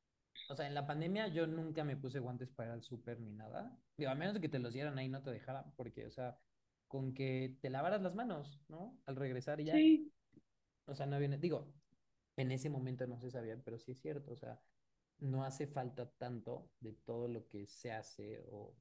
o 0.49 0.55
sea, 0.55 0.67
en 0.67 0.73
la 0.73 0.86
pandemia 0.86 1.27
yo 1.27 1.47
nunca 1.47 1.83
me 1.83 1.97
puse 1.97 2.19
guantes 2.19 2.49
para 2.49 2.69
ir 2.69 2.73
al 2.73 2.83
súper 2.83 3.19
ni 3.19 3.31
nada. 3.31 3.77
Digo, 3.97 4.12
a 4.12 4.15
menos 4.15 4.33
de 4.33 4.41
que 4.41 4.49
te 4.49 4.60
los 4.60 4.73
dieran 4.73 4.97
ahí, 4.97 5.10
no 5.10 5.21
te 5.21 5.31
dejaran, 5.31 5.73
porque, 5.75 6.05
o 6.05 6.12
sea, 6.12 6.39
con 6.88 7.13
que 7.13 7.57
te 7.62 7.69
lavaras 7.69 8.01
las 8.01 8.15
manos, 8.15 8.62
¿no? 8.67 8.97
Al 9.05 9.15
regresar 9.15 9.60
y 9.60 9.65
ya, 9.65 9.73
Sí, 9.73 10.12
o 10.86 10.95
sea, 10.95 11.05
no 11.05 11.19
viene, 11.19 11.38
digo, 11.38 11.73
en 12.38 12.51
ese 12.51 12.69
momento 12.69 13.07
no 13.07 13.19
se 13.19 13.29
sabía, 13.29 13.62
pero 13.63 13.77
sí 13.77 13.91
es 13.91 13.99
cierto, 13.99 14.31
o 14.31 14.38
sea, 14.38 14.62
no 15.19 15.43
hace 15.43 15.67
falta 15.67 16.10
tanto 16.12 16.69
de 16.79 16.93
todo 16.93 17.27
lo 17.27 17.47
que 17.47 17.67
se 17.67 17.91
hace 17.91 18.39
o 18.49 18.75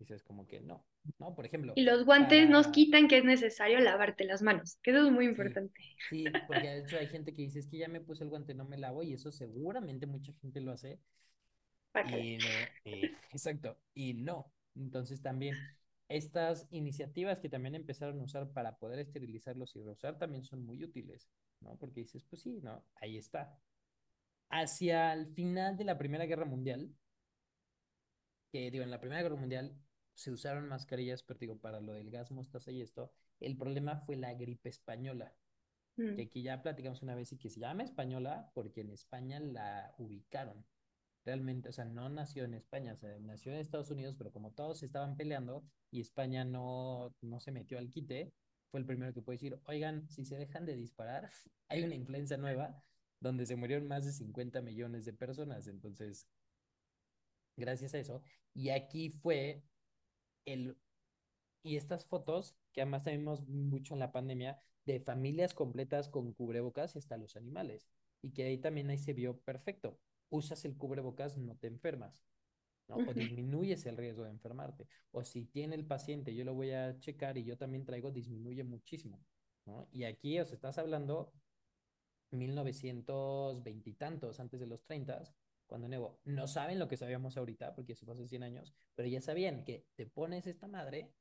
Dices 0.00 0.24
como 0.24 0.48
que 0.48 0.60
no, 0.62 0.86
¿no? 1.20 1.36
Por 1.36 1.46
ejemplo, 1.46 1.74
Y 1.74 1.82
los 1.82 2.04
guantes 2.04 2.48
nos 2.48 2.68
para... 2.68 2.68
quitan 2.68 3.08
que 3.08 3.18
es 3.18 3.24
necesario 3.24 3.80
lavarte 3.80 4.24
las 4.24 4.40
manos, 4.42 4.78
que 4.82 4.90
eso 4.92 5.06
es 5.06 5.12
muy 5.12 5.24
Sí, 5.26 5.26
importante. 5.26 5.80
sí, 6.08 6.42
porque 6.46 6.68
de 6.68 6.78
hecho 6.80 6.98
hay 6.98 7.08
gente 7.08 7.34
que 7.34 7.42
dice, 7.42 7.58
es 7.60 7.66
que 7.68 7.78
ya 7.78 7.88
me 7.88 8.00
puse 8.00 8.22
el 8.24 8.30
guante, 8.30 8.54
no 8.54 8.64
me 8.64 8.78
lavo, 8.78 9.02
y 9.02 9.14
eso 9.14 9.32
seguramente 9.32 10.06
mucha 10.06 10.32
gente 10.40 10.60
lo 10.60 10.72
hace, 10.72 11.00
y, 12.02 12.38
eh, 12.84 13.18
exacto, 13.32 13.78
y 13.94 14.14
no. 14.14 14.52
Entonces 14.74 15.22
también 15.22 15.68
estas 16.08 16.66
iniciativas 16.70 17.40
que 17.40 17.48
también 17.48 17.74
empezaron 17.74 18.20
a 18.20 18.24
usar 18.24 18.50
para 18.52 18.78
poder 18.78 18.98
esterilizarlos 18.98 19.76
y 19.76 19.82
reusar 19.82 20.18
también 20.18 20.44
son 20.44 20.64
muy 20.64 20.82
útiles, 20.84 21.28
¿no? 21.60 21.76
Porque 21.76 22.00
dices, 22.00 22.24
pues 22.28 22.42
sí, 22.42 22.60
¿no? 22.62 22.84
Ahí 22.96 23.16
está. 23.16 23.58
Hacia 24.50 25.12
el 25.14 25.28
final 25.34 25.76
de 25.78 25.84
la 25.84 25.98
Primera 25.98 26.26
Guerra 26.26 26.44
Mundial, 26.46 26.90
que 28.52 28.70
digo, 28.70 28.84
en 28.84 28.90
la 28.90 29.00
Primera 29.00 29.22
Guerra 29.22 29.36
Mundial 29.36 29.74
se 30.20 30.30
usaron 30.30 30.68
mascarillas, 30.68 31.22
pero 31.22 31.38
digo, 31.38 31.58
para 31.58 31.80
lo 31.80 31.92
del 31.94 32.10
gas 32.10 32.30
mostaza 32.30 32.70
y 32.70 32.82
esto, 32.82 33.10
el 33.40 33.56
problema 33.56 33.96
fue 33.96 34.16
la 34.16 34.34
gripe 34.34 34.68
española, 34.68 35.34
que 35.96 36.02
Mm, 36.02 36.20
aquí 36.20 36.42
ya 36.42 36.62
platicamos 36.62 37.02
una 37.02 37.14
vez 37.14 37.32
y 37.32 37.38
que 37.38 37.48
se 37.50 37.60
llama 37.60 37.82
española 37.84 38.50
porque 38.54 38.82
en 38.82 38.90
España 38.90 39.40
la 39.40 39.94
ubicaron. 39.98 40.64
Realmente, 41.24 41.68
o 41.70 41.72
sea, 41.72 41.84
no 41.84 42.08
nació 42.08 42.44
en 42.44 42.54
España, 42.54 42.94
o 42.94 42.96
sea, 42.96 43.18
nació 43.20 43.52
en 43.52 43.58
Estados 43.58 43.90
Unidos, 43.90 44.14
pero 44.16 44.30
como 44.32 44.52
todos 44.52 44.82
estaban 44.82 45.16
peleando 45.16 45.64
y 45.90 46.00
España 46.00 46.44
no, 46.44 47.14
no 47.22 47.40
se 47.40 47.52
metió 47.52 47.78
al 47.78 47.90
quite, 47.90 48.32
fue 48.70 48.80
el 48.80 48.86
primero 48.86 49.12
que 49.14 49.22
puede 49.22 49.36
decir, 49.36 49.58
oigan, 49.66 50.08
si 50.10 50.24
se 50.24 50.36
dejan 50.36 50.66
de 50.66 50.76
disparar, 50.76 51.30
hay 51.68 51.82
una 51.82 51.94
influenza 51.94 52.36
nueva 52.36 52.82
donde 53.20 53.46
se 53.46 53.56
murieron 53.56 53.86
más 53.88 54.04
de 54.04 54.12
50 54.12 54.60
millones 54.62 55.04
de 55.04 55.12
personas. 55.12 55.66
Entonces, 55.66 56.26
gracias 57.56 57.94
a 57.94 57.98
eso. 57.98 58.22
Y 58.54 58.70
aquí 58.70 59.10
fue 59.10 59.62
el... 60.44 60.76
Y 61.62 61.76
estas 61.76 62.06
fotos, 62.06 62.56
que 62.72 62.80
además 62.80 63.02
tenemos 63.02 63.46
mucho 63.46 63.94
en 63.94 64.00
la 64.00 64.12
pandemia, 64.12 64.58
de 64.86 65.00
familias 65.00 65.54
completas 65.54 66.08
con 66.08 66.32
cubrebocas 66.32 66.94
y 66.94 66.98
hasta 66.98 67.16
los 67.16 67.36
animales. 67.36 67.88
Y 68.22 68.32
que 68.32 68.44
ahí 68.44 68.58
también 68.58 68.90
ahí 68.90 68.98
se 68.98 69.12
vio 69.12 69.38
perfecto. 69.40 69.98
Usas 70.30 70.64
el 70.64 70.76
cubrebocas, 70.76 71.36
no 71.36 71.56
te 71.56 71.66
enfermas, 71.66 72.24
¿no? 72.88 72.96
O 72.96 73.14
disminuyes 73.14 73.84
el 73.86 73.96
riesgo 73.96 74.24
de 74.24 74.30
enfermarte. 74.30 74.86
O 75.10 75.22
si 75.22 75.44
tiene 75.44 75.74
el 75.74 75.86
paciente, 75.86 76.34
yo 76.34 76.44
lo 76.44 76.54
voy 76.54 76.70
a 76.70 76.98
checar 76.98 77.36
y 77.36 77.44
yo 77.44 77.56
también 77.56 77.84
traigo, 77.84 78.10
disminuye 78.10 78.64
muchísimo, 78.64 79.20
¿no? 79.66 79.88
Y 79.92 80.04
aquí, 80.04 80.38
os 80.38 80.52
estás 80.52 80.78
hablando 80.78 81.32
1920 82.30 83.90
y 83.90 83.94
tantos, 83.94 84.40
antes 84.40 84.60
de 84.60 84.66
los 84.66 84.84
30, 84.84 85.22
cuando 85.70 85.86
Nuevo, 85.86 86.20
no 86.24 86.48
saben 86.48 86.80
lo 86.80 86.88
que 86.88 86.96
sabíamos 86.96 87.36
ahorita, 87.36 87.76
porque 87.76 87.92
eso 87.92 88.04
fue 88.04 88.14
hace 88.14 88.26
100 88.26 88.42
años, 88.42 88.74
pero 88.96 89.08
ya 89.08 89.20
sabían 89.20 89.64
que 89.64 89.86
te 89.94 90.04
pones 90.04 90.48
esta 90.48 90.66
madre 90.66 91.14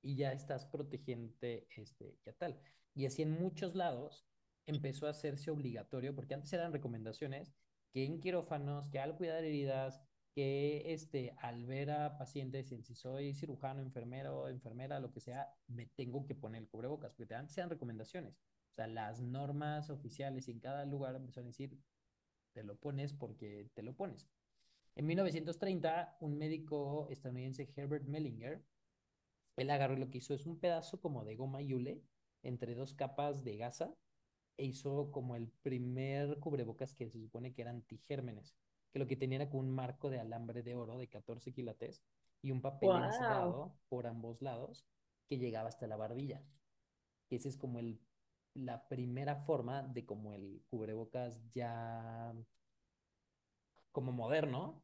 y 0.00 0.16
ya 0.16 0.32
estás 0.32 0.64
protegiente 0.64 1.68
este, 1.76 2.16
ya 2.24 2.32
tal. 2.32 2.58
Y 2.94 3.04
así 3.04 3.20
en 3.20 3.32
muchos 3.32 3.74
lados 3.74 4.26
empezó 4.64 5.06
a 5.06 5.10
hacerse 5.10 5.50
obligatorio, 5.50 6.14
porque 6.14 6.32
antes 6.32 6.50
eran 6.54 6.72
recomendaciones, 6.72 7.52
que 7.92 8.06
en 8.06 8.20
quirófanos, 8.20 8.88
que 8.88 8.98
al 9.00 9.16
cuidar 9.16 9.44
heridas, 9.44 10.00
que 10.34 10.94
este, 10.94 11.36
al 11.42 11.66
ver 11.66 11.90
a 11.90 12.16
pacientes, 12.16 12.68
si 12.68 12.94
soy 12.94 13.34
cirujano, 13.34 13.82
enfermero, 13.82 14.48
enfermera, 14.48 14.98
lo 14.98 15.12
que 15.12 15.20
sea, 15.20 15.54
me 15.66 15.88
tengo 15.88 16.24
que 16.24 16.34
poner 16.34 16.62
el 16.62 16.68
cubrebocas, 16.68 17.14
porque 17.14 17.34
antes 17.34 17.58
eran 17.58 17.68
recomendaciones. 17.68 18.34
O 18.72 18.74
sea, 18.74 18.86
las 18.86 19.20
normas 19.20 19.90
oficiales 19.90 20.48
en 20.48 20.58
cada 20.58 20.86
lugar 20.86 21.14
empezaron 21.16 21.48
a 21.48 21.50
decir, 21.50 21.78
te 22.54 22.62
lo 22.64 22.76
pones 22.76 23.12
porque 23.12 23.68
te 23.74 23.82
lo 23.82 23.94
pones. 23.94 24.26
En 24.96 25.06
1930, 25.06 26.16
un 26.20 26.38
médico 26.38 27.08
estadounidense, 27.10 27.68
Herbert 27.76 28.06
Mellinger, 28.06 28.64
él 29.56 29.70
agarró 29.70 29.94
y 29.94 29.98
lo 29.98 30.10
que 30.10 30.18
hizo 30.18 30.34
es 30.34 30.46
un 30.46 30.58
pedazo 30.58 31.00
como 31.00 31.24
de 31.24 31.36
goma 31.36 31.60
yule 31.60 32.02
entre 32.42 32.74
dos 32.74 32.94
capas 32.94 33.44
de 33.44 33.56
gasa 33.56 33.94
e 34.56 34.64
hizo 34.66 35.10
como 35.10 35.36
el 35.36 35.48
primer 35.48 36.38
cubrebocas 36.38 36.94
que 36.94 37.10
se 37.10 37.18
supone 37.20 37.52
que 37.52 37.62
eran 37.62 37.76
antigérmenes, 37.76 38.54
que 38.92 38.98
lo 39.00 39.06
que 39.06 39.16
tenía 39.16 39.36
era 39.36 39.50
como 39.50 39.60
un 39.62 39.70
marco 39.70 40.10
de 40.10 40.20
alambre 40.20 40.62
de 40.62 40.74
oro 40.76 40.96
de 40.98 41.08
14 41.08 41.52
quilates 41.52 42.02
y 42.40 42.52
un 42.52 42.60
papel 42.60 42.90
Wow. 42.90 43.72
por 43.88 44.06
ambos 44.06 44.42
lados 44.42 44.86
que 45.26 45.38
llegaba 45.38 45.68
hasta 45.68 45.86
la 45.86 45.96
barbilla. 45.96 46.42
Ese 47.30 47.48
es 47.48 47.56
como 47.56 47.80
el, 47.80 47.98
la 48.54 48.86
primera 48.88 49.36
forma 49.36 49.82
de 49.82 50.04
como 50.04 50.32
el 50.32 50.62
cubrebocas 50.68 51.40
ya 51.52 52.32
como 53.92 54.12
moderno, 54.12 54.82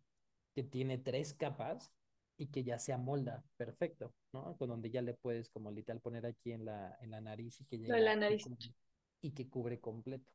que 0.55 0.63
tiene 0.63 0.99
tres 0.99 1.35
capas 1.35 1.93
y 2.37 2.47
que 2.47 2.65
ya 2.65 2.79
se 2.79 2.93
amolda 2.93 3.45
perfecto, 3.57 4.15
¿no? 4.33 4.57
Con 4.57 4.69
donde 4.69 4.91
ya 4.91 5.03
le 5.03 5.15
puedes 5.15 5.51
como 5.51 5.71
literal 5.71 6.01
poner 6.01 6.27
aquí 6.27 6.53
en 6.53 6.65
la, 6.65 6.97
en 7.01 7.11
la 7.11 7.21
nariz 7.21 7.61
y 7.61 7.65
que 7.65 7.79
la 7.79 7.99
llega 7.99 8.31
y, 8.31 8.41
cubre, 8.41 8.75
y 9.21 9.31
que 9.33 9.49
cubre 9.49 9.81
completo, 9.81 10.33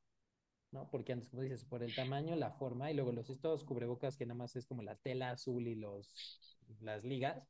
¿no? 0.72 0.90
Porque 0.90 1.14
antes, 1.14 1.30
como 1.30 1.42
dices, 1.42 1.66
por 1.66 1.84
el 1.84 1.96
tamaño, 1.96 2.36
la 2.36 2.52
forma 2.52 2.92
y 2.92 2.94
luego 2.94 3.12
los 3.12 3.30
estos 3.30 3.64
cubrebocas 3.64 4.18
que 4.18 4.26
nada 4.26 4.38
más 4.38 4.56
es 4.56 4.66
como 4.66 4.84
la 4.84 4.96
tela 4.98 5.32
azul 5.32 5.68
y 5.68 5.76
los, 5.76 6.58
las 6.82 7.04
ligas, 7.04 7.48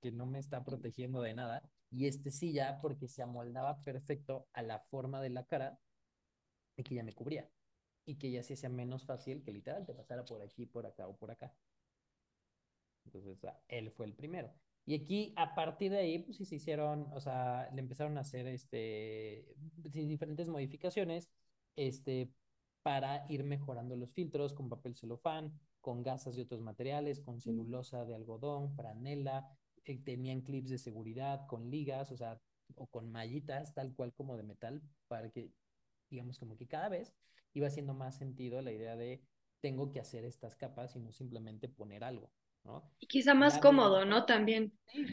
que 0.00 0.12
no 0.12 0.26
me 0.26 0.38
está 0.38 0.64
protegiendo 0.64 1.22
de 1.22 1.34
nada. 1.34 1.62
Y 1.90 2.06
este 2.06 2.30
sí 2.30 2.52
ya 2.52 2.80
porque 2.80 3.08
se 3.08 3.22
amoldaba 3.22 3.80
perfecto 3.82 4.46
a 4.52 4.62
la 4.62 4.80
forma 4.80 5.20
de 5.20 5.30
la 5.30 5.44
cara 5.44 5.78
y 6.76 6.82
que 6.82 6.94
ya 6.94 7.02
me 7.02 7.12
cubría. 7.12 7.48
Y 8.06 8.16
que 8.16 8.30
ya 8.30 8.42
se 8.42 8.54
hacía 8.54 8.68
menos 8.68 9.04
fácil 9.04 9.42
que 9.42 9.52
literal 9.52 9.86
te 9.86 9.94
pasara 9.94 10.24
por 10.24 10.42
aquí, 10.42 10.66
por 10.66 10.86
acá 10.86 11.06
o 11.06 11.16
por 11.16 11.30
acá. 11.30 11.54
Entonces, 13.04 13.38
él 13.68 13.90
fue 13.90 14.06
el 14.06 14.14
primero. 14.14 14.52
Y 14.86 14.94
aquí, 14.94 15.32
a 15.36 15.54
partir 15.54 15.92
de 15.92 15.98
ahí, 15.98 16.18
pues 16.20 16.36
sí 16.36 16.44
se 16.44 16.56
hicieron, 16.56 17.06
o 17.12 17.20
sea, 17.20 17.70
le 17.72 17.80
empezaron 17.80 18.16
a 18.18 18.22
hacer 18.22 18.46
este, 18.46 19.46
diferentes 19.76 20.48
modificaciones 20.48 21.28
este, 21.76 22.30
para 22.82 23.26
ir 23.28 23.44
mejorando 23.44 23.96
los 23.96 24.12
filtros 24.12 24.54
con 24.54 24.68
papel 24.68 24.96
celofán, 24.96 25.58
con 25.80 26.02
gasas 26.02 26.36
de 26.36 26.42
otros 26.42 26.60
materiales, 26.60 27.20
con 27.20 27.40
celulosa 27.40 28.04
de 28.04 28.14
algodón, 28.14 28.72
franela, 28.74 29.48
eh, 29.84 29.98
tenían 29.98 30.42
clips 30.42 30.70
de 30.70 30.78
seguridad 30.78 31.46
con 31.46 31.70
ligas, 31.70 32.12
o 32.12 32.16
sea, 32.16 32.40
o 32.76 32.86
con 32.86 33.10
mallitas, 33.10 33.74
tal 33.74 33.94
cual 33.94 34.12
como 34.12 34.36
de 34.36 34.42
metal, 34.42 34.82
para 35.08 35.30
que, 35.30 35.50
digamos, 36.08 36.38
como 36.38 36.56
que 36.56 36.66
cada 36.66 36.88
vez 36.88 37.14
iba 37.52 37.66
haciendo 37.66 37.94
más 37.94 38.16
sentido 38.16 38.62
la 38.62 38.72
idea 38.72 38.96
de 38.96 39.22
tengo 39.60 39.90
que 39.90 40.00
hacer 40.00 40.24
estas 40.24 40.54
capas 40.56 40.96
y 40.96 41.00
no 41.00 41.12
simplemente 41.12 41.68
poner 41.68 42.04
algo. 42.04 42.30
¿no? 42.64 42.90
Y 42.98 43.06
quizá 43.06 43.34
más 43.34 43.58
cómodo, 43.58 44.04
¿no? 44.04 44.26
También. 44.26 44.72
sí, 44.92 45.06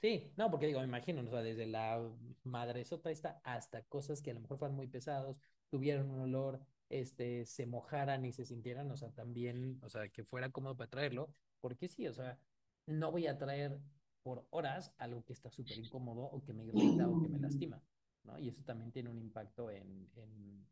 sí, 0.00 0.32
no, 0.36 0.50
porque 0.50 0.66
digo, 0.66 0.80
me 0.80 0.86
imagino, 0.86 1.22
o 1.22 1.30
sea, 1.30 1.42
desde 1.42 1.66
la 1.66 2.02
madresota 2.44 3.10
esta 3.10 3.40
hasta 3.44 3.82
cosas 3.84 4.20
que 4.20 4.30
a 4.30 4.34
lo 4.34 4.40
mejor 4.40 4.58
fueron 4.58 4.76
muy 4.76 4.88
pesados, 4.88 5.38
tuvieron 5.70 6.10
un 6.10 6.20
olor, 6.20 6.60
este, 6.92 7.46
se 7.46 7.66
mojaran 7.66 8.24
y 8.26 8.32
se 8.32 8.44
sintieran, 8.44 8.90
o 8.90 8.96
sea, 8.96 9.10
también, 9.12 9.80
o 9.82 9.90
sea, 9.90 10.08
que 10.10 10.24
fuera 10.24 10.50
cómodo 10.52 10.76
para 10.76 10.90
traerlo, 10.90 11.34
porque 11.60 11.88
sí, 11.88 12.06
o 12.08 12.14
sea, 12.14 12.38
no 12.86 13.10
voy 13.12 13.26
a 13.26 13.38
traer 13.38 13.80
por 14.22 14.46
horas 14.50 14.94
algo 14.98 15.24
que 15.24 15.32
está 15.32 15.50
súper 15.50 15.78
incómodo 15.78 16.22
o 16.24 16.44
que 16.44 16.52
me 16.54 16.64
irrita 16.64 17.10
o 17.10 17.18
que 17.18 17.28
me 17.28 17.38
lastima, 17.40 17.82
¿no? 18.24 18.38
Y 18.38 18.48
eso 18.48 18.62
también 18.64 18.92
tiene 18.92 19.10
un 19.10 19.18
impacto 19.18 19.70
en, 19.70 20.10
en, 20.16 20.68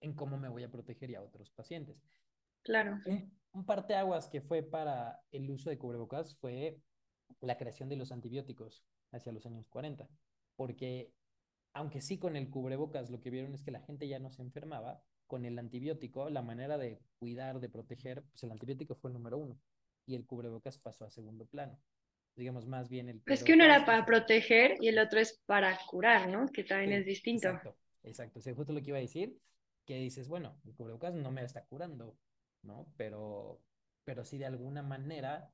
en 0.00 0.14
cómo 0.14 0.38
me 0.38 0.48
voy 0.48 0.64
a 0.64 0.70
proteger 0.70 1.10
y 1.10 1.14
a 1.16 1.22
otros 1.22 1.50
pacientes 1.50 2.02
Claro. 2.62 3.00
un, 3.04 3.38
un 3.52 3.64
parteaguas 3.66 4.28
que 4.28 4.40
fue 4.40 4.62
para 4.62 5.22
el 5.32 5.50
uso 5.50 5.70
de 5.70 5.78
cubrebocas 5.78 6.36
fue 6.36 6.80
la 7.40 7.56
creación 7.58 7.88
de 7.88 7.96
los 7.96 8.12
antibióticos 8.12 8.84
hacia 9.12 9.32
los 9.32 9.46
años 9.46 9.68
40, 9.68 10.08
porque 10.56 11.12
aunque 11.74 12.00
sí 12.00 12.18
con 12.18 12.36
el 12.36 12.50
cubrebocas 12.50 13.10
lo 13.10 13.20
que 13.20 13.30
vieron 13.30 13.54
es 13.54 13.62
que 13.64 13.70
la 13.70 13.80
gente 13.82 14.08
ya 14.08 14.18
no 14.18 14.30
se 14.30 14.42
enfermaba, 14.42 15.02
con 15.30 15.44
el 15.44 15.56
antibiótico, 15.60 16.28
la 16.28 16.42
manera 16.42 16.76
de 16.76 17.00
cuidar, 17.20 17.60
de 17.60 17.68
proteger, 17.68 18.24
pues 18.24 18.42
el 18.42 18.50
antibiótico 18.50 18.96
fue 18.96 19.10
el 19.10 19.14
número 19.14 19.38
uno 19.38 19.56
y 20.04 20.16
el 20.16 20.26
cubrebocas 20.26 20.76
pasó 20.76 21.04
a 21.04 21.10
segundo 21.10 21.46
plano. 21.46 21.80
Digamos, 22.34 22.66
más 22.66 22.88
bien 22.88 23.08
el 23.08 23.22
Es 23.26 23.44
que 23.44 23.52
uno 23.52 23.62
era 23.64 23.86
para 23.86 24.04
proteger 24.04 24.76
y 24.80 24.88
el 24.88 24.98
otro 24.98 25.20
es 25.20 25.40
para 25.46 25.78
curar, 25.86 26.28
¿no? 26.28 26.48
Que 26.48 26.64
también 26.64 26.92
es 26.92 27.06
distinto. 27.06 27.48
exacto, 27.48 27.76
exacto. 28.02 28.38
O 28.40 28.42
sea, 28.42 28.54
justo 28.54 28.72
lo 28.72 28.82
que 28.82 28.88
iba 28.88 28.98
a 28.98 29.02
decir, 29.02 29.38
que 29.86 29.98
dices, 29.98 30.26
bueno, 30.26 30.60
el 30.64 30.74
cubrebocas 30.74 31.14
no 31.14 31.30
me 31.30 31.44
está 31.44 31.64
curando, 31.64 32.18
¿no? 32.62 32.92
Pero, 32.96 33.62
pero 34.04 34.24
sí 34.24 34.36
de 34.36 34.46
alguna 34.46 34.82
manera 34.82 35.52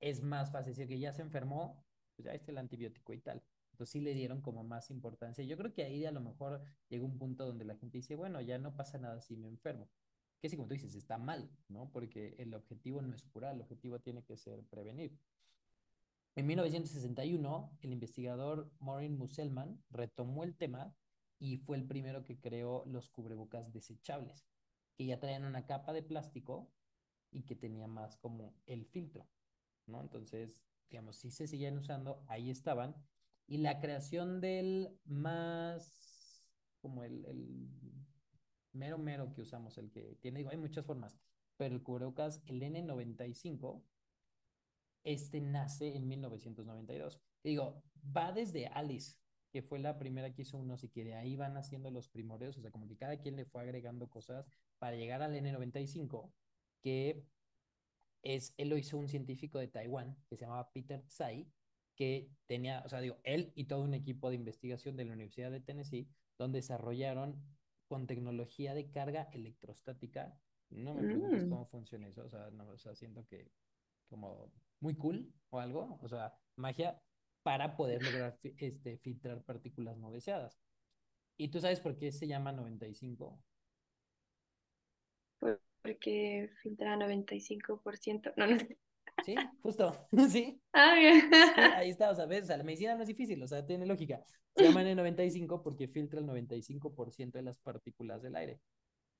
es 0.00 0.22
más 0.22 0.52
fácil 0.52 0.74
decir 0.74 0.86
que 0.86 1.00
ya 1.00 1.12
se 1.12 1.22
enfermó, 1.22 1.84
pues 2.14 2.26
ya 2.26 2.34
está 2.34 2.52
el 2.52 2.58
antibiótico 2.58 3.12
y 3.12 3.18
tal. 3.18 3.42
Entonces 3.76 3.92
sí 3.92 4.00
le 4.00 4.14
dieron 4.14 4.40
como 4.40 4.64
más 4.64 4.90
importancia. 4.90 5.44
Yo 5.44 5.58
creo 5.58 5.74
que 5.74 5.84
ahí 5.84 6.06
a 6.06 6.10
lo 6.10 6.22
mejor 6.22 6.62
llegó 6.88 7.04
un 7.04 7.18
punto 7.18 7.44
donde 7.44 7.66
la 7.66 7.76
gente 7.76 7.98
dice, 7.98 8.16
bueno, 8.16 8.40
ya 8.40 8.56
no 8.56 8.74
pasa 8.74 8.96
nada 8.96 9.20
si 9.20 9.36
me 9.36 9.48
enfermo. 9.48 9.90
Que 10.40 10.48
sí, 10.48 10.56
como 10.56 10.66
tú 10.66 10.72
dices, 10.72 10.94
está 10.94 11.18
mal, 11.18 11.50
¿no? 11.68 11.90
Porque 11.92 12.36
el 12.38 12.54
objetivo 12.54 13.02
no 13.02 13.14
es 13.14 13.26
curar, 13.26 13.54
el 13.54 13.60
objetivo 13.60 14.00
tiene 14.00 14.24
que 14.24 14.38
ser 14.38 14.64
prevenir. 14.64 15.14
En 16.36 16.46
1961, 16.46 17.78
el 17.82 17.92
investigador 17.92 18.72
Maureen 18.80 19.18
Musselman 19.18 19.84
retomó 19.90 20.42
el 20.44 20.56
tema 20.56 20.96
y 21.38 21.58
fue 21.58 21.76
el 21.76 21.84
primero 21.84 22.24
que 22.24 22.40
creó 22.40 22.82
los 22.86 23.10
cubrebocas 23.10 23.74
desechables, 23.74 24.46
que 24.96 25.04
ya 25.04 25.20
traían 25.20 25.44
una 25.44 25.66
capa 25.66 25.92
de 25.92 26.02
plástico 26.02 26.72
y 27.30 27.42
que 27.42 27.56
tenía 27.56 27.88
más 27.88 28.16
como 28.16 28.54
el 28.64 28.86
filtro. 28.86 29.28
¿no? 29.84 30.00
Entonces, 30.00 30.62
digamos, 30.88 31.16
sí 31.16 31.30
se 31.30 31.46
siguen 31.46 31.76
usando, 31.76 32.24
ahí 32.26 32.50
estaban. 32.50 32.94
Y 33.46 33.58
la 33.58 33.78
creación 33.78 34.40
del 34.40 34.98
más, 35.04 36.44
como 36.80 37.04
el, 37.04 37.24
mero 38.72 38.98
mero 38.98 39.32
que 39.32 39.40
usamos, 39.40 39.78
el 39.78 39.90
que 39.90 40.16
tiene, 40.20 40.38
digo, 40.38 40.50
hay 40.50 40.58
muchas 40.58 40.84
formas, 40.84 41.16
pero 41.56 41.74
el 41.74 41.82
cubrebocas, 41.82 42.42
el 42.46 42.60
N95, 42.60 43.82
este 45.04 45.40
nace 45.40 45.94
en 45.94 46.08
1992. 46.08 47.20
Te 47.40 47.48
digo, 47.48 47.82
va 48.14 48.32
desde 48.32 48.66
Alice, 48.66 49.16
que 49.52 49.62
fue 49.62 49.78
la 49.78 49.98
primera 49.98 50.34
que 50.34 50.42
hizo 50.42 50.58
uno, 50.58 50.76
y 50.82 50.88
que 50.88 51.04
de 51.04 51.14
ahí 51.14 51.36
van 51.36 51.56
haciendo 51.56 51.90
los 51.90 52.08
primordios, 52.08 52.58
o 52.58 52.60
sea, 52.60 52.70
como 52.70 52.86
que 52.86 52.96
cada 52.96 53.16
quien 53.16 53.36
le 53.36 53.46
fue 53.46 53.62
agregando 53.62 54.08
cosas 54.08 54.46
para 54.78 54.96
llegar 54.96 55.22
al 55.22 55.34
N95, 55.34 56.32
que 56.82 57.24
es, 58.22 58.52
él 58.58 58.68
lo 58.68 58.76
hizo 58.76 58.98
un 58.98 59.08
científico 59.08 59.58
de 59.58 59.68
Taiwán, 59.68 60.16
que 60.28 60.36
se 60.36 60.44
llamaba 60.44 60.70
Peter 60.72 61.02
Tsai, 61.06 61.48
que 61.96 62.30
tenía, 62.46 62.82
o 62.84 62.88
sea, 62.88 63.00
digo, 63.00 63.18
él 63.24 63.52
y 63.56 63.64
todo 63.64 63.82
un 63.82 63.94
equipo 63.94 64.30
de 64.30 64.36
investigación 64.36 64.96
de 64.96 65.04
la 65.06 65.14
Universidad 65.14 65.50
de 65.50 65.60
Tennessee, 65.60 66.08
donde 66.38 66.58
desarrollaron 66.60 67.42
con 67.88 68.06
tecnología 68.06 68.74
de 68.74 68.90
carga 68.90 69.28
electrostática. 69.32 70.38
No 70.70 70.94
me 70.94 71.04
preguntes 71.04 71.44
Mm, 71.44 71.46
cómo 71.46 71.66
funciona 71.66 72.08
eso, 72.08 72.24
o 72.24 72.30
sea, 72.30 72.50
no, 72.52 72.68
o 72.70 72.78
sea, 72.78 72.94
siento 72.96 73.24
que 73.26 73.50
como 74.08 74.52
muy 74.80 74.96
cool 74.96 75.32
o 75.50 75.60
algo, 75.60 75.98
o 76.02 76.08
sea, 76.08 76.34
magia 76.56 77.00
para 77.42 77.76
poder 77.76 78.02
lograr 78.02 78.38
este, 78.58 78.98
filtrar 78.98 79.42
partículas 79.44 79.96
no 79.98 80.10
deseadas. 80.12 80.58
¿Y 81.38 81.48
tú 81.48 81.60
sabes 81.60 81.80
por 81.80 81.96
qué 81.98 82.12
se 82.12 82.28
llama 82.28 82.52
95? 82.52 83.42
por- 85.38 85.60
porque 85.82 86.50
filtra 86.62 86.96
95%. 86.96 88.32
No, 88.36 88.46
no 88.46 88.58
sé. 88.58 88.76
Sí, 89.24 89.34
justo, 89.62 90.08
sí, 90.30 90.60
Ah, 90.72 90.94
bien. 90.94 91.20
sí, 91.32 91.60
ahí 91.74 91.90
está, 91.90 92.10
o 92.10 92.14
sea, 92.14 92.26
ves, 92.26 92.44
o 92.44 92.46
sea, 92.46 92.56
la 92.56 92.64
medicina 92.64 92.94
no 92.94 93.02
es 93.02 93.08
difícil, 93.08 93.42
o 93.42 93.46
sea, 93.48 93.64
tiene 93.66 93.86
lógica. 93.86 94.22
Se 94.54 94.64
llama 94.64 94.82
N95 94.82 95.62
porque 95.62 95.88
filtra 95.88 96.20
el 96.20 96.26
95% 96.26 97.38
de 97.38 97.42
las 97.42 97.58
partículas 97.58 98.22
del 98.22 98.36
aire. 98.36 98.60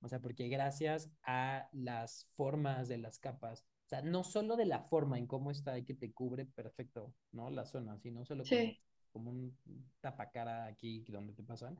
O 0.00 0.08
sea, 0.08 0.20
porque 0.20 0.48
gracias 0.48 1.10
a 1.24 1.68
las 1.72 2.30
formas 2.36 2.88
de 2.88 2.98
las 2.98 3.18
capas, 3.18 3.62
o 3.86 3.88
sea, 3.88 4.02
no 4.02 4.22
solo 4.24 4.56
de 4.56 4.66
la 4.66 4.80
forma 4.82 5.18
en 5.18 5.26
cómo 5.26 5.50
está 5.50 5.78
y 5.78 5.84
que 5.84 5.94
te 5.94 6.12
cubre 6.12 6.44
perfecto, 6.46 7.14
¿no? 7.32 7.50
La 7.50 7.64
zona, 7.66 7.98
sino 7.98 8.24
solo 8.24 8.44
como, 8.44 8.48
Sí. 8.60 8.78
como 9.12 9.30
un 9.30 9.58
tapacara 10.00 10.66
aquí 10.66 11.04
donde 11.08 11.32
te 11.32 11.42
pasan, 11.42 11.78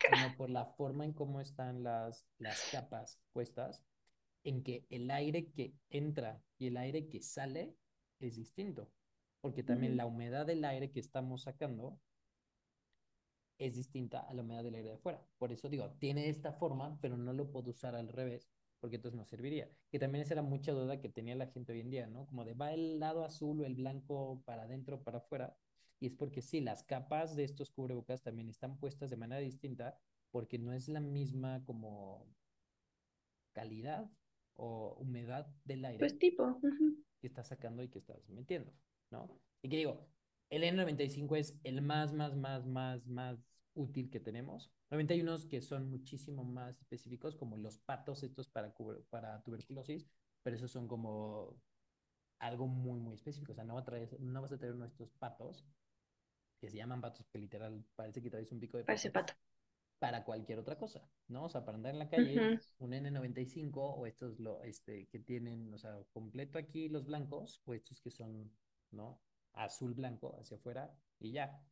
sino 0.00 0.36
por 0.36 0.50
la 0.50 0.66
forma 0.66 1.04
en 1.04 1.12
cómo 1.12 1.40
están 1.40 1.82
las, 1.82 2.26
las 2.38 2.68
capas 2.70 3.20
puestas, 3.32 3.82
en 4.46 4.62
que 4.62 4.86
el 4.90 5.10
aire 5.10 5.50
que 5.50 5.74
entra 5.90 6.40
y 6.56 6.68
el 6.68 6.76
aire 6.76 7.08
que 7.08 7.20
sale 7.20 7.76
es 8.20 8.36
distinto, 8.36 8.88
porque 9.40 9.64
también 9.64 9.92
Ujú. 9.92 9.98
la 9.98 10.06
humedad 10.06 10.46
del 10.46 10.64
aire 10.64 10.90
que 10.92 11.00
estamos 11.00 11.42
sacando 11.42 12.00
es 13.58 13.74
distinta 13.74 14.20
a 14.20 14.34
la 14.34 14.42
humedad 14.42 14.62
del 14.62 14.76
aire 14.76 14.90
de 14.90 14.94
afuera. 14.94 15.20
Por 15.38 15.50
eso 15.52 15.68
digo, 15.68 15.90
tiene 15.98 16.28
esta 16.28 16.52
forma, 16.52 16.96
pero 17.00 17.16
no 17.16 17.32
lo 17.32 17.50
puedo 17.50 17.70
usar 17.70 17.96
al 17.96 18.08
revés, 18.08 18.48
porque 18.80 18.96
entonces 18.96 19.16
no 19.16 19.24
serviría. 19.24 19.68
Que 19.90 19.98
también 19.98 20.22
esa 20.22 20.34
era 20.34 20.42
mucha 20.42 20.72
duda 20.72 21.00
que 21.00 21.08
tenía 21.08 21.34
la 21.34 21.48
gente 21.48 21.72
hoy 21.72 21.80
en 21.80 21.90
día, 21.90 22.06
¿no? 22.06 22.26
Como 22.26 22.44
de 22.44 22.54
va 22.54 22.72
el 22.72 23.00
lado 23.00 23.24
azul 23.24 23.60
o 23.62 23.64
el 23.66 23.74
blanco 23.74 24.42
para 24.44 24.62
adentro 24.64 24.96
o 24.96 25.02
para 25.02 25.18
afuera. 25.18 25.56
Y 25.98 26.06
es 26.06 26.12
porque 26.14 26.42
sí, 26.42 26.60
las 26.60 26.84
capas 26.84 27.34
de 27.34 27.44
estos 27.44 27.70
cubrebocas 27.70 28.22
también 28.22 28.48
están 28.48 28.78
puestas 28.78 29.10
de 29.10 29.16
manera 29.16 29.40
distinta, 29.40 29.98
porque 30.30 30.58
no 30.58 30.72
es 30.72 30.88
la 30.88 31.00
misma 31.00 31.64
como 31.64 32.26
calidad 33.52 34.08
o 34.56 34.94
humedad 34.98 35.46
del 35.64 35.84
aire 35.84 35.98
Pues 35.98 36.18
tipo. 36.18 36.60
que 37.20 37.26
estás 37.26 37.48
sacando 37.48 37.82
y 37.82 37.88
que 37.88 37.98
estás 37.98 38.28
metiendo, 38.28 38.72
¿no? 39.10 39.40
Y 39.62 39.68
que 39.68 39.76
digo, 39.76 40.08
el 40.50 40.62
N95 40.62 41.36
es 41.36 41.58
el 41.64 41.82
más, 41.82 42.12
más, 42.12 42.36
más, 42.36 42.66
más, 42.66 43.06
más 43.06 43.38
útil 43.74 44.10
que 44.10 44.20
tenemos. 44.20 44.70
Obviamente 44.88 45.14
hay 45.14 45.20
unos 45.20 45.46
que 45.46 45.60
son 45.60 45.90
muchísimo 45.90 46.44
más 46.44 46.80
específicos, 46.80 47.36
como 47.36 47.56
los 47.56 47.78
patos 47.78 48.22
estos 48.22 48.48
para, 48.48 48.74
para 49.10 49.42
tuberculosis, 49.42 50.06
pero 50.42 50.56
esos 50.56 50.70
son 50.70 50.88
como 50.88 51.60
algo 52.38 52.66
muy, 52.66 53.00
muy 53.00 53.14
específico. 53.14 53.52
O 53.52 53.54
sea, 53.54 53.64
no, 53.64 53.74
va 53.74 53.80
a 53.80 53.84
traer, 53.84 54.08
no 54.20 54.40
vas 54.40 54.52
a 54.52 54.58
tener 54.58 54.74
nuestros 54.76 55.10
patos, 55.12 55.64
que 56.60 56.70
se 56.70 56.76
llaman 56.76 57.00
patos, 57.00 57.26
que 57.28 57.38
literal 57.38 57.84
parece 57.94 58.22
que 58.22 58.30
traes 58.30 58.50
un 58.52 58.60
pico 58.60 58.78
de 58.78 58.84
Parece 58.84 59.10
pato, 59.10 59.34
pato. 59.34 59.40
Para 59.98 60.24
cualquier 60.24 60.58
otra 60.58 60.76
cosa, 60.78 61.02
¿no? 61.28 61.44
O 61.44 61.48
sea, 61.48 61.64
para 61.64 61.76
andar 61.76 61.92
en 61.92 61.98
la 61.98 62.08
calle, 62.10 62.50
Ujú. 62.50 62.60
un 62.78 62.92
N95 62.92 63.80
o 63.82 64.06
estos 64.06 64.38
lo, 64.38 64.62
este, 64.62 65.06
que 65.08 65.18
tienen, 65.18 65.72
o 65.74 65.78
sea, 65.78 65.98
completo 66.12 66.58
aquí 66.58 66.88
los 66.88 67.06
blancos, 67.06 67.60
o 67.64 67.74
estos 67.74 68.00
que 68.00 68.10
son, 68.10 68.50
¿no? 68.90 69.20
Azul 69.54 69.94
blanco 69.94 70.36
hacia 70.38 70.56
afuera 70.58 70.94
y 71.18 71.32
ya. 71.32 71.62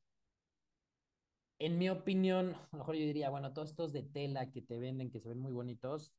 En 1.58 1.78
mi 1.78 1.90
opinión, 1.90 2.54
a 2.54 2.68
lo 2.70 2.78
mejor 2.78 2.94
yo 2.94 3.04
diría, 3.06 3.28
bueno, 3.28 3.52
todos 3.52 3.70
estos 3.70 3.92
de 3.92 4.04
tela 4.04 4.52
que 4.52 4.62
te 4.62 4.78
venden, 4.78 5.10
que 5.10 5.18
se 5.20 5.28
ven 5.30 5.40
muy 5.40 5.50
bonitos, 5.52 6.12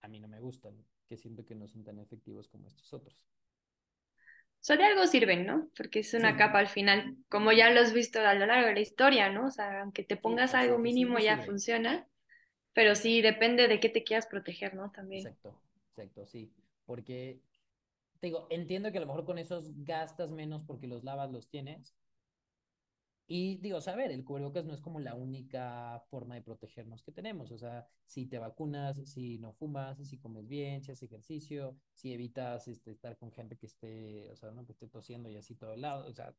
a 0.00 0.08
mí 0.08 0.18
no 0.20 0.26
me 0.26 0.40
gustan, 0.40 0.86
que 1.06 1.18
siento 1.18 1.44
que 1.44 1.54
no 1.54 1.68
son 1.68 1.84
tan 1.84 1.98
efectivos 1.98 2.48
como 2.48 2.66
estos 2.66 2.94
otros. 2.94 3.28
Sea, 4.66 4.76
de 4.76 4.84
algo 4.84 5.06
sirven, 5.06 5.46
¿no? 5.46 5.70
Porque 5.76 6.00
es 6.00 6.12
una 6.12 6.36
Sí, 6.36 6.36
capa 6.36 6.58
al 6.58 6.66
final, 6.68 7.16
como 7.28 7.52
ya 7.52 7.70
lo 7.70 7.80
has 7.80 7.92
visto 7.92 8.20
a 8.20 8.34
lo 8.34 8.46
largo 8.46 8.66
de 8.68 8.74
la 8.74 8.80
historia, 8.80 9.30
¿no? 9.30 9.46
O 9.46 9.50
sea, 9.50 9.82
aunque 9.82 10.02
te 10.02 10.16
pongas 10.16 10.54
sí, 10.54 10.56
algo 10.56 10.78
que 10.82 10.82
mínimo 10.82 11.18
ya 11.20 11.38
funciona, 11.38 12.06
pero 12.74 12.94
sí 12.96 13.22
depende 13.22 13.68
de 13.68 13.80
qué 13.80 13.88
te 13.90 14.04
quieras 14.04 14.26
proteger, 14.26 14.74
¿no? 14.74 14.90
También. 14.92 15.36
Exacto, 15.36 15.60
exacto, 15.90 16.26
sí. 16.26 16.52
Porque, 16.84 17.40
te 18.20 18.28
digo, 18.28 18.46
entiendo 18.50 18.92
que 18.92 18.98
a 18.98 19.00
lo 19.00 19.06
mejor 19.06 19.24
con 19.24 19.38
esos 19.38 19.72
gastas 19.84 20.30
menos 20.30 20.62
porque 20.66 20.86
los 20.86 21.04
lavas, 21.04 21.30
los 21.30 21.48
tienes. 21.48 21.94
Y 23.28 23.56
digo, 23.56 23.80
saber, 23.80 24.12
el 24.12 24.24
cubrebocas 24.24 24.64
no 24.64 24.72
es 24.72 24.80
como 24.80 25.00
la 25.00 25.14
única 25.14 26.00
forma 26.10 26.36
de 26.36 26.42
protegernos 26.42 27.02
que 27.02 27.10
tenemos. 27.10 27.50
O 27.50 27.58
sea, 27.58 27.86
si 28.04 28.26
te 28.26 28.38
vacunas, 28.38 29.00
si 29.04 29.38
no 29.38 29.52
fumas, 29.52 29.98
si 30.06 30.18
comes 30.18 30.46
bien, 30.46 30.82
si 30.82 30.92
haces 30.92 31.10
ejercicio, 31.10 31.76
si 31.94 32.12
evitas 32.12 32.68
este, 32.68 32.92
estar 32.92 33.16
con 33.16 33.32
gente 33.32 33.56
que 33.56 33.66
esté, 33.66 34.30
o 34.30 34.36
sea, 34.36 34.52
no 34.52 34.64
que 34.64 34.72
esté 34.72 34.86
tosiendo 34.86 35.28
y 35.28 35.36
así 35.36 35.56
todo 35.56 35.74
el 35.74 35.80
lado. 35.80 36.06
O 36.06 36.12
sea, 36.12 36.34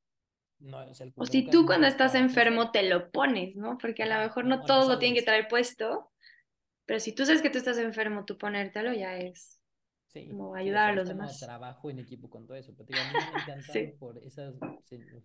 no, 0.59 0.77
o 0.89 0.93
sea, 0.93 1.07
O 1.15 1.25
si 1.25 1.43
tú 1.43 1.61
no 1.61 1.67
cuando 1.67 1.88
es 1.88 1.93
estás 1.93 2.15
enfermo 2.15 2.71
te 2.71 2.88
lo 2.88 3.11
pones, 3.11 3.55
¿no? 3.57 3.77
Porque 3.77 4.03
a 4.03 4.05
lo 4.05 4.23
mejor 4.23 4.45
no, 4.45 4.63
todos 4.63 4.88
lo 4.88 4.97
tienen 4.97 5.15
que 5.15 5.25
traer 5.25 5.49
puesto, 5.49 6.09
pero 6.85 7.01
si 7.01 7.13
tú 7.13 7.25
sabes 7.25 7.41
que 7.41 7.49
tú 7.49 7.57
estás 7.57 7.77
enfermo, 7.77 8.23
tú 8.23 8.38
ponértelo 8.38 8.93
ya 8.93 9.17
es 9.17 9.56
Sí, 10.07 10.27
como 10.29 10.55
ayudar 10.55 10.89
a 10.91 10.95
los 10.95 11.07
demás. 11.07 11.39
trabajo 11.39 11.89
en 11.89 11.99
equipo 11.99 12.29
con 12.29 12.45
todo 12.47 12.57
eso. 12.57 12.73
Pero 12.73 12.85
te 12.85 12.93
digo, 12.93 13.01
a 13.01 13.05
mí 13.05 13.19
me 13.45 13.63
Sí. 13.63 13.93
por 13.99 14.17
esas, 14.17 14.55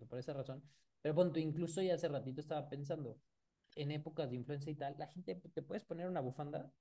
por 0.09 0.19
esa 0.19 0.33
razón. 0.33 0.63
Pero 1.01 1.15
punto, 1.15 1.39
incluso 1.39 1.81
ya 1.81 1.95
hace 1.95 2.07
ratito 2.07 2.41
estaba 2.41 2.69
pensando, 2.69 3.17
en 3.75 3.91
épocas 3.91 4.29
de 4.29 4.35
influenza 4.37 4.69
y 4.69 4.75
tal, 4.75 4.95
la 4.97 5.07
gente 5.07 5.35
te 5.35 5.61
puedes 5.61 5.83
poner 5.83 6.07
una 6.07 6.21
bufanda 6.21 6.71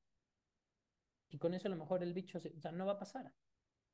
y 1.30 1.38
con 1.38 1.54
eso 1.54 1.68
a 1.68 1.70
lo 1.70 1.76
mejor 1.76 2.02
el 2.02 2.12
bicho, 2.12 2.38
se- 2.40 2.52
o 2.56 2.60
sea, 2.60 2.72
no 2.72 2.86
va 2.86 2.92
a 2.92 2.98
pasar, 2.98 3.32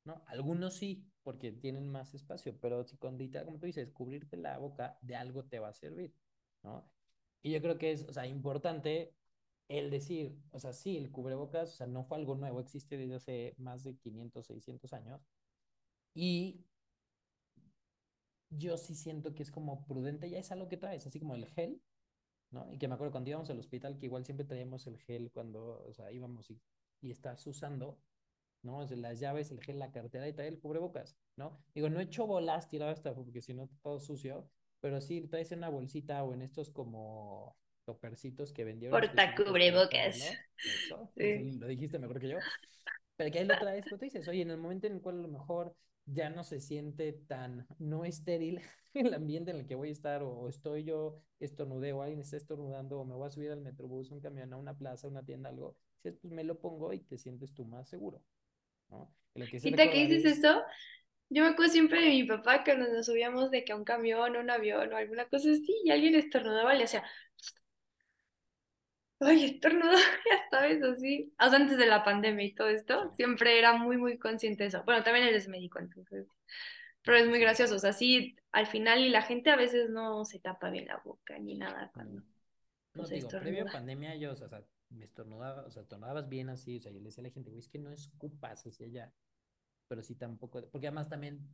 ¿no? 0.05 0.23
Algunos 0.27 0.75
sí, 0.75 1.05
porque 1.23 1.51
tienen 1.51 1.89
más 1.89 2.13
espacio, 2.13 2.57
pero 2.59 2.83
si 2.85 2.97
con 2.97 3.17
literal, 3.17 3.45
como 3.45 3.59
tú 3.59 3.65
dices, 3.65 3.89
cubrirte 3.91 4.37
la 4.37 4.57
boca 4.57 4.97
de 5.01 5.15
algo 5.15 5.45
te 5.45 5.59
va 5.59 5.69
a 5.69 5.73
servir, 5.73 6.13
¿no? 6.63 6.89
Y 7.41 7.51
yo 7.51 7.61
creo 7.61 7.77
que 7.77 7.91
es, 7.93 8.03
o 8.03 8.13
sea, 8.13 8.27
importante 8.27 9.15
el 9.69 9.91
decir, 9.91 10.37
o 10.51 10.59
sea, 10.59 10.73
sí, 10.73 10.97
el 10.97 11.11
cubrebocas, 11.11 11.73
o 11.73 11.77
sea, 11.77 11.87
no 11.87 12.03
fue 12.05 12.17
algo 12.17 12.35
nuevo, 12.35 12.59
existe 12.59 12.97
desde 12.97 13.15
hace 13.15 13.55
más 13.57 13.83
de 13.85 13.95
500, 13.97 14.45
600 14.47 14.93
años. 14.93 15.21
Y 16.15 16.65
yo 18.49 18.77
sí 18.77 18.95
siento 18.95 19.33
que 19.35 19.43
es 19.43 19.51
como 19.51 19.85
prudente, 19.85 20.29
ya 20.29 20.39
es 20.39 20.51
algo 20.51 20.67
que 20.67 20.77
traes, 20.77 21.05
así 21.07 21.19
como 21.19 21.35
el 21.35 21.45
gel, 21.45 21.81
¿no? 22.51 22.71
Y 22.71 22.77
que 22.79 22.87
me 22.87 22.95
acuerdo 22.95 23.11
cuando 23.11 23.29
íbamos 23.29 23.49
al 23.49 23.59
hospital, 23.59 23.97
que 23.99 24.07
igual 24.07 24.25
siempre 24.25 24.45
traíamos 24.45 24.87
el 24.87 24.99
gel 24.99 25.31
cuando, 25.31 25.83
o 25.87 25.93
sea, 25.93 26.11
íbamos 26.11 26.49
y, 26.51 26.61
y 27.01 27.11
estás 27.11 27.45
usando, 27.47 27.99
¿no? 28.63 28.79
O 28.79 28.87
sea, 28.87 28.97
las 28.97 29.19
llaves, 29.19 29.51
el 29.51 29.61
gel, 29.61 29.79
la 29.79 29.91
cartera 29.91 30.27
y 30.29 30.33
trae 30.33 30.47
el 30.49 30.59
cubrebocas, 30.59 31.17
¿no? 31.37 31.63
Digo, 31.75 31.89
no 31.89 31.99
he 31.99 32.03
hecho 32.03 32.27
bolas 32.27 32.69
tirado 32.69 32.91
hasta 32.91 33.15
porque 33.15 33.41
si 33.41 33.53
no 33.53 33.69
todo 33.83 33.99
sucio, 33.99 34.49
pero 34.81 35.01
sí 35.01 35.27
traes 35.27 35.51
en 35.51 35.59
una 35.59 35.69
bolsita 35.69 36.23
o 36.23 36.33
en 36.33 36.41
estos 36.41 36.71
como 36.71 37.57
topercitos 37.93 38.53
que 38.53 38.63
vendieron 38.63 38.99
Porta 38.99 39.35
cubrebocas. 39.35 40.17
eso 40.63 41.11
Sí. 41.17 41.51
lo 41.59 41.67
dijiste 41.67 41.97
mejor 41.99 42.19
que 42.19 42.29
yo. 42.29 42.37
Pero 43.15 43.31
que 43.31 43.39
ahí 43.39 43.45
lo 43.45 43.57
traes, 43.57 43.83
pero 43.85 43.97
tú 43.97 44.05
dices, 44.05 44.27
oye, 44.27 44.41
en 44.41 44.51
el 44.51 44.57
momento 44.57 44.87
en 44.87 44.93
el 44.93 45.01
cual 45.01 45.19
a 45.19 45.21
lo 45.21 45.27
mejor 45.27 45.75
ya 46.05 46.29
no 46.29 46.43
se 46.43 46.59
siente 46.59 47.13
tan 47.13 47.67
no 47.79 48.05
estéril 48.05 48.61
el 48.93 49.13
ambiente 49.13 49.51
en 49.51 49.57
el 49.57 49.67
que 49.67 49.75
voy 49.75 49.89
a 49.89 49.91
estar, 49.91 50.21
o, 50.23 50.29
o 50.29 50.49
estoy 50.49 50.83
yo 50.83 51.21
estornudé, 51.39 51.93
o 51.93 52.01
alguien 52.01 52.21
está 52.21 52.37
estornudando, 52.37 52.99
o 52.99 53.05
me 53.05 53.15
voy 53.15 53.27
a 53.27 53.31
subir 53.31 53.51
al 53.51 53.61
metrobús, 53.61 54.11
un 54.11 54.19
camión, 54.21 54.53
a 54.53 54.57
una 54.57 54.77
plaza, 54.77 55.07
una 55.07 55.23
tienda, 55.23 55.49
algo, 55.49 55.75
dices, 56.03 56.19
pues 56.21 56.33
me 56.33 56.43
lo 56.43 56.59
pongo 56.59 56.93
y 56.93 56.99
te 56.99 57.17
sientes 57.17 57.53
tú 57.53 57.65
más 57.65 57.89
seguro, 57.89 58.21
¿no? 58.89 59.13
Y 59.35 59.47
que 59.47 59.59
que 59.61 59.71
recordar 59.71 59.95
dices 60.07 60.25
es, 60.25 60.37
esto, 60.37 60.63
yo 61.29 61.43
me 61.43 61.49
acuerdo 61.49 61.71
siempre 61.71 62.01
de 62.01 62.09
mi 62.09 62.23
papá 62.23 62.63
cuando 62.63 62.87
nos 62.91 63.05
subíamos 63.05 63.51
de 63.51 63.63
que 63.63 63.71
a 63.71 63.75
un 63.75 63.83
camión, 63.83 64.35
un 64.35 64.49
avión 64.49 64.91
o 64.93 64.97
alguna 64.97 65.25
cosa 65.29 65.51
así, 65.51 65.75
y 65.83 65.91
alguien 65.91 66.15
estornudaba, 66.15 66.73
le 66.73 66.85
hacía, 66.85 67.03
ay, 69.19 69.45
estornudó, 69.45 69.91
ya 70.29 70.49
sabes, 70.51 70.81
así. 70.83 71.33
O 71.39 71.49
sea, 71.49 71.59
antes 71.59 71.77
de 71.77 71.85
la 71.87 72.03
pandemia 72.03 72.45
y 72.45 72.55
todo 72.55 72.69
esto, 72.69 73.11
siempre 73.13 73.57
era 73.59 73.73
muy, 73.77 73.97
muy 73.97 74.17
consciente 74.17 74.63
de 74.63 74.69
eso. 74.69 74.83
Bueno, 74.85 75.03
también 75.03 75.27
él 75.27 75.35
es 75.35 75.47
médico, 75.47 75.79
entonces. 75.79 76.27
Pero 77.03 77.17
es 77.17 77.27
muy 77.27 77.39
gracioso, 77.39 77.75
o 77.75 77.79
sea, 77.79 77.93
sí, 77.93 78.35
al 78.51 78.67
final 78.67 78.99
y 79.01 79.09
la 79.09 79.21
gente 79.23 79.51
a 79.51 79.55
veces 79.57 79.89
no 79.89 80.25
se 80.25 80.39
tapa 80.39 80.69
bien 80.71 80.87
la 80.87 80.97
boca 81.03 81.37
ni 81.39 81.55
nada 81.57 81.91
cuando 81.93 82.23
No, 82.93 83.07
digo, 83.07 83.37
previo 83.37 83.63
a 83.63 83.69
estornuda. 83.69 83.71
pandemia 83.71 84.15
yo, 84.15 84.31
o 84.31 84.35
sea, 84.35 84.49
me 84.89 85.05
estornudaba, 85.05 85.63
o 85.65 85.71
sea, 85.71 85.83
estornudabas 85.83 86.27
bien 86.29 86.49
así, 86.49 86.77
o 86.77 86.79
sea, 86.79 86.91
yo 86.91 86.99
le 86.99 87.05
decía 87.05 87.21
a 87.21 87.27
la 87.27 87.31
gente, 87.33 87.49
güey, 87.49 87.59
es 87.59 87.69
que 87.69 87.79
no 87.79 87.91
escupas 87.91 88.65
hacia 88.65 88.85
allá, 88.87 89.13
pero 89.87 90.03
sí 90.03 90.15
tampoco, 90.15 90.61
porque 90.71 90.87
además 90.87 91.09
también, 91.09 91.49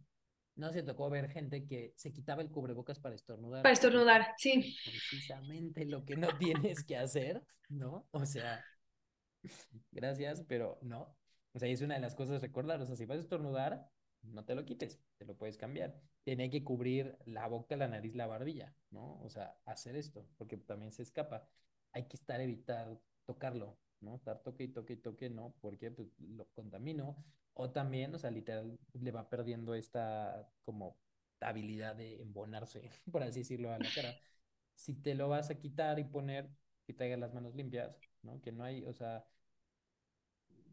no 0.55 0.71
se 0.71 0.83
tocó 0.83 1.09
ver 1.09 1.29
gente 1.29 1.65
que 1.65 1.93
se 1.95 2.11
quitaba 2.13 2.41
el 2.41 2.49
cubrebocas 2.49 2.99
para 2.99 3.15
estornudar, 3.15 3.63
Para 3.63 3.73
estornudar, 3.73 4.33
sí. 4.37 4.75
precisamente 4.85 5.85
lo 5.85 6.05
que 6.05 6.15
no 6.15 6.27
tienes 6.39 6.83
que 6.83 6.97
hacer, 6.97 7.43
¿no? 7.69 8.07
O 8.11 8.25
sea, 8.25 8.63
gracias, 9.91 10.43
pero 10.47 10.79
no. 10.81 11.15
O 11.53 11.59
sea, 11.59 11.69
es 11.69 11.81
una 11.81 11.95
de 11.95 12.01
las 12.01 12.15
cosas 12.15 12.41
recordar, 12.41 12.81
o 12.81 12.85
sea, 12.85 12.95
si 12.95 13.05
vas 13.05 13.17
a 13.17 13.21
estornudar, 13.21 13.89
no 14.23 14.43
te 14.43 14.55
lo 14.55 14.65
quites, 14.65 14.99
te 15.17 15.25
lo 15.25 15.35
puedes 15.37 15.57
cambiar. 15.57 15.95
Tiene 16.23 16.49
que 16.49 16.63
cubrir 16.63 17.17
la 17.25 17.47
boca, 17.47 17.75
la 17.75 17.87
nariz, 17.87 18.15
la 18.15 18.27
barbilla, 18.27 18.73
¿no? 18.89 19.19
O 19.21 19.29
sea, 19.29 19.55
hacer 19.65 19.95
esto, 19.95 20.27
porque 20.37 20.57
también 20.57 20.91
se 20.91 21.03
escapa. 21.03 21.47
Hay 21.91 22.07
que 22.07 22.17
estar 22.17 22.41
evitar 22.41 22.99
tocarlo, 23.25 23.77
¿no? 24.01 24.15
Estar 24.15 24.41
toque 24.43 24.65
y 24.65 24.67
toque 24.69 24.93
y 24.93 24.97
toque, 24.97 25.29
¿no? 25.29 25.55
Porque 25.61 25.91
pues, 25.91 26.09
lo 26.19 26.45
contamino. 26.53 27.23
O 27.53 27.71
también, 27.71 28.13
o 28.13 28.19
sea, 28.19 28.31
literal, 28.31 28.77
le 28.93 29.11
va 29.11 29.29
perdiendo 29.29 29.75
esta 29.75 30.49
como 30.63 30.97
habilidad 31.39 31.95
de 31.95 32.21
embonarse, 32.21 32.89
por 33.11 33.23
así 33.23 33.39
decirlo, 33.39 33.71
a 33.71 33.79
la 33.79 33.89
cara. 33.93 34.15
Si 34.75 34.93
te 34.95 35.15
lo 35.15 35.29
vas 35.29 35.49
a 35.49 35.55
quitar 35.59 35.99
y 35.99 36.03
poner, 36.03 36.49
que 36.85 36.93
traigas 36.93 37.19
las 37.19 37.33
manos 37.33 37.55
limpias, 37.55 37.97
¿no? 38.23 38.41
Que 38.41 38.51
no 38.51 38.63
hay, 38.63 38.83
o 38.85 38.93
sea, 38.93 39.25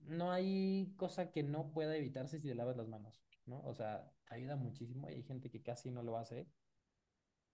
no 0.04 0.32
hay 0.32 0.92
cosa 0.96 1.30
que 1.30 1.42
no 1.42 1.72
pueda 1.72 1.96
evitarse 1.96 2.38
si 2.38 2.48
te 2.48 2.54
lavas 2.54 2.76
las 2.76 2.88
manos, 2.88 3.22
¿no? 3.46 3.60
O 3.64 3.74
sea, 3.74 4.10
ayuda 4.30 4.56
muchísimo 4.56 5.06
hay 5.06 5.22
gente 5.22 5.50
que 5.50 5.62
casi 5.62 5.90
no 5.90 6.02
lo 6.02 6.16
hace. 6.16 6.46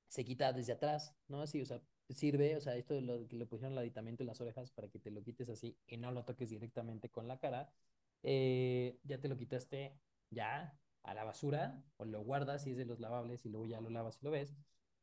Se 0.09 0.25
quita 0.25 0.53
desde 0.53 0.73
atrás, 0.73 1.15
¿no? 1.29 1.43
Así, 1.43 1.61
o 1.61 1.67
sea, 1.67 1.83
sirve, 2.15 2.57
o 2.57 2.61
sea, 2.61 2.77
esto 2.77 3.01
lo 3.01 3.27
que 3.29 3.37
le 3.37 3.47
pusieron 3.47 3.73
el 3.73 3.79
aditamento 3.79 4.23
en 4.23 4.29
las 4.29 4.41
orejas 4.41 4.71
para 4.71 4.89
que 4.89 4.99
te 4.99 5.11
lo 5.11 5.23
quites 5.23 5.49
así 5.51 5.77
y 5.87 5.97
no 5.97 6.13
lo 6.13 6.25
toques 6.25 6.51
directamente 6.51 7.09
con 7.11 7.29
la 7.29 7.39
cara. 7.39 7.71
Eh, 8.23 8.99
ya 9.05 9.21
te 9.21 9.29
lo 9.29 9.37
quitaste 9.37 9.95
ya 10.31 10.79
a 11.03 11.15
la 11.15 11.25
basura 11.25 11.83
o 11.97 12.05
lo 12.05 12.23
guardas 12.23 12.65
si 12.65 12.73
es 12.73 12.77
de 12.77 12.85
los 12.85 13.01
lavables 13.01 13.45
y 13.47 13.51
luego 13.51 13.67
ya 13.67 13.81
lo 13.81 13.91
lavas 13.91 14.19
y 14.23 14.25
lo 14.25 14.31
ves. 14.31 14.55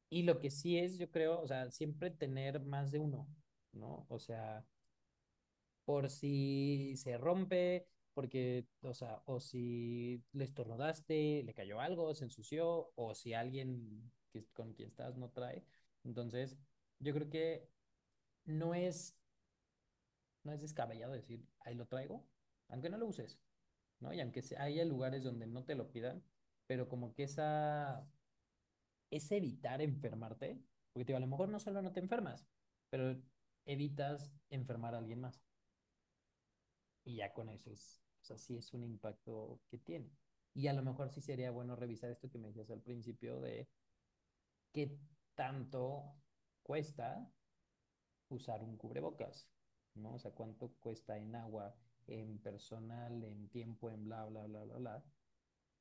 Y 0.09 0.23
lo 0.23 0.39
que 0.39 0.51
sí 0.51 0.77
es, 0.77 0.97
yo 0.97 1.11
creo, 1.11 1.41
o 1.41 1.47
sea, 1.47 1.71
siempre 1.71 2.11
tener 2.11 2.59
más 2.61 2.91
de 2.91 2.99
uno, 2.99 3.27
¿no? 3.73 4.05
O 4.09 4.19
sea, 4.19 4.65
por 5.85 6.09
si 6.09 6.95
se 6.97 7.17
rompe, 7.17 7.87
porque, 8.13 8.65
o 8.81 8.93
sea, 8.93 9.21
o 9.25 9.39
si 9.39 10.23
le 10.33 10.45
estornudaste, 10.45 11.43
le 11.43 11.53
cayó 11.53 11.79
algo, 11.81 12.15
se 12.15 12.25
ensució, 12.25 12.91
o 12.95 13.13
si 13.15 13.33
alguien 13.33 14.11
que, 14.31 14.45
con 14.53 14.73
quien 14.73 14.89
estás 14.89 15.17
no 15.17 15.29
trae. 15.29 15.63
Entonces, 16.03 16.57
yo 16.99 17.13
creo 17.13 17.29
que 17.29 17.69
no 18.45 18.73
es, 18.73 19.17
no 20.43 20.53
es 20.53 20.61
descabellado 20.61 21.13
decir, 21.13 21.45
ahí 21.61 21.75
lo 21.75 21.87
traigo, 21.87 22.27
aunque 22.67 22.89
no 22.89 22.97
lo 22.97 23.07
uses, 23.07 23.39
¿no? 23.99 24.13
Y 24.13 24.21
aunque 24.21 24.43
haya 24.57 24.85
lugares 24.85 25.23
donde 25.23 25.47
no 25.47 25.63
te 25.63 25.75
lo 25.75 25.91
pidan, 25.91 26.23
pero 26.67 26.87
como 26.89 27.13
que 27.13 27.23
esa, 27.23 28.07
es 29.09 29.31
evitar 29.31 29.81
enfermarte, 29.81 30.59
porque 30.93 31.05
digo, 31.05 31.17
a 31.17 31.21
lo 31.21 31.27
mejor 31.27 31.49
no 31.49 31.59
solo 31.59 31.81
no 31.81 31.91
te 31.91 31.99
enfermas, 31.99 32.47
pero 32.89 33.15
evitas 33.65 34.31
enfermar 34.49 34.95
a 34.95 34.99
alguien 34.99 35.21
más. 35.21 35.41
Y 37.03 37.17
ya 37.17 37.33
con 37.33 37.49
eso 37.49 37.71
es, 37.71 38.01
sí 38.37 38.57
es 38.57 38.73
un 38.73 38.83
impacto 38.83 39.61
que 39.69 39.77
tiene. 39.77 40.11
Y 40.53 40.67
a 40.67 40.73
lo 40.73 40.83
mejor 40.83 41.11
sí 41.11 41.21
sería 41.21 41.51
bueno 41.51 41.75
revisar 41.75 42.09
esto 42.09 42.29
que 42.29 42.37
me 42.39 42.47
decías 42.47 42.69
al 42.71 42.81
principio 42.81 43.39
de 43.41 43.67
qué 44.71 44.97
tanto 45.35 46.15
cuesta 46.65 47.29
usar 48.29 48.61
un 48.63 48.77
cubrebocas, 48.77 49.47
¿no? 49.95 50.13
O 50.15 50.19
sea, 50.19 50.29
cuánto 50.31 50.73
cuesta 50.79 51.17
en 51.17 51.35
agua, 51.35 51.75
en 52.07 52.37
personal, 52.39 53.23
en 53.23 53.49
tiempo, 53.49 53.89
en 53.89 54.05
bla, 54.05 54.25
bla, 54.25 54.45
bla, 54.45 54.63
bla, 54.63 54.77
bla, 54.77 55.03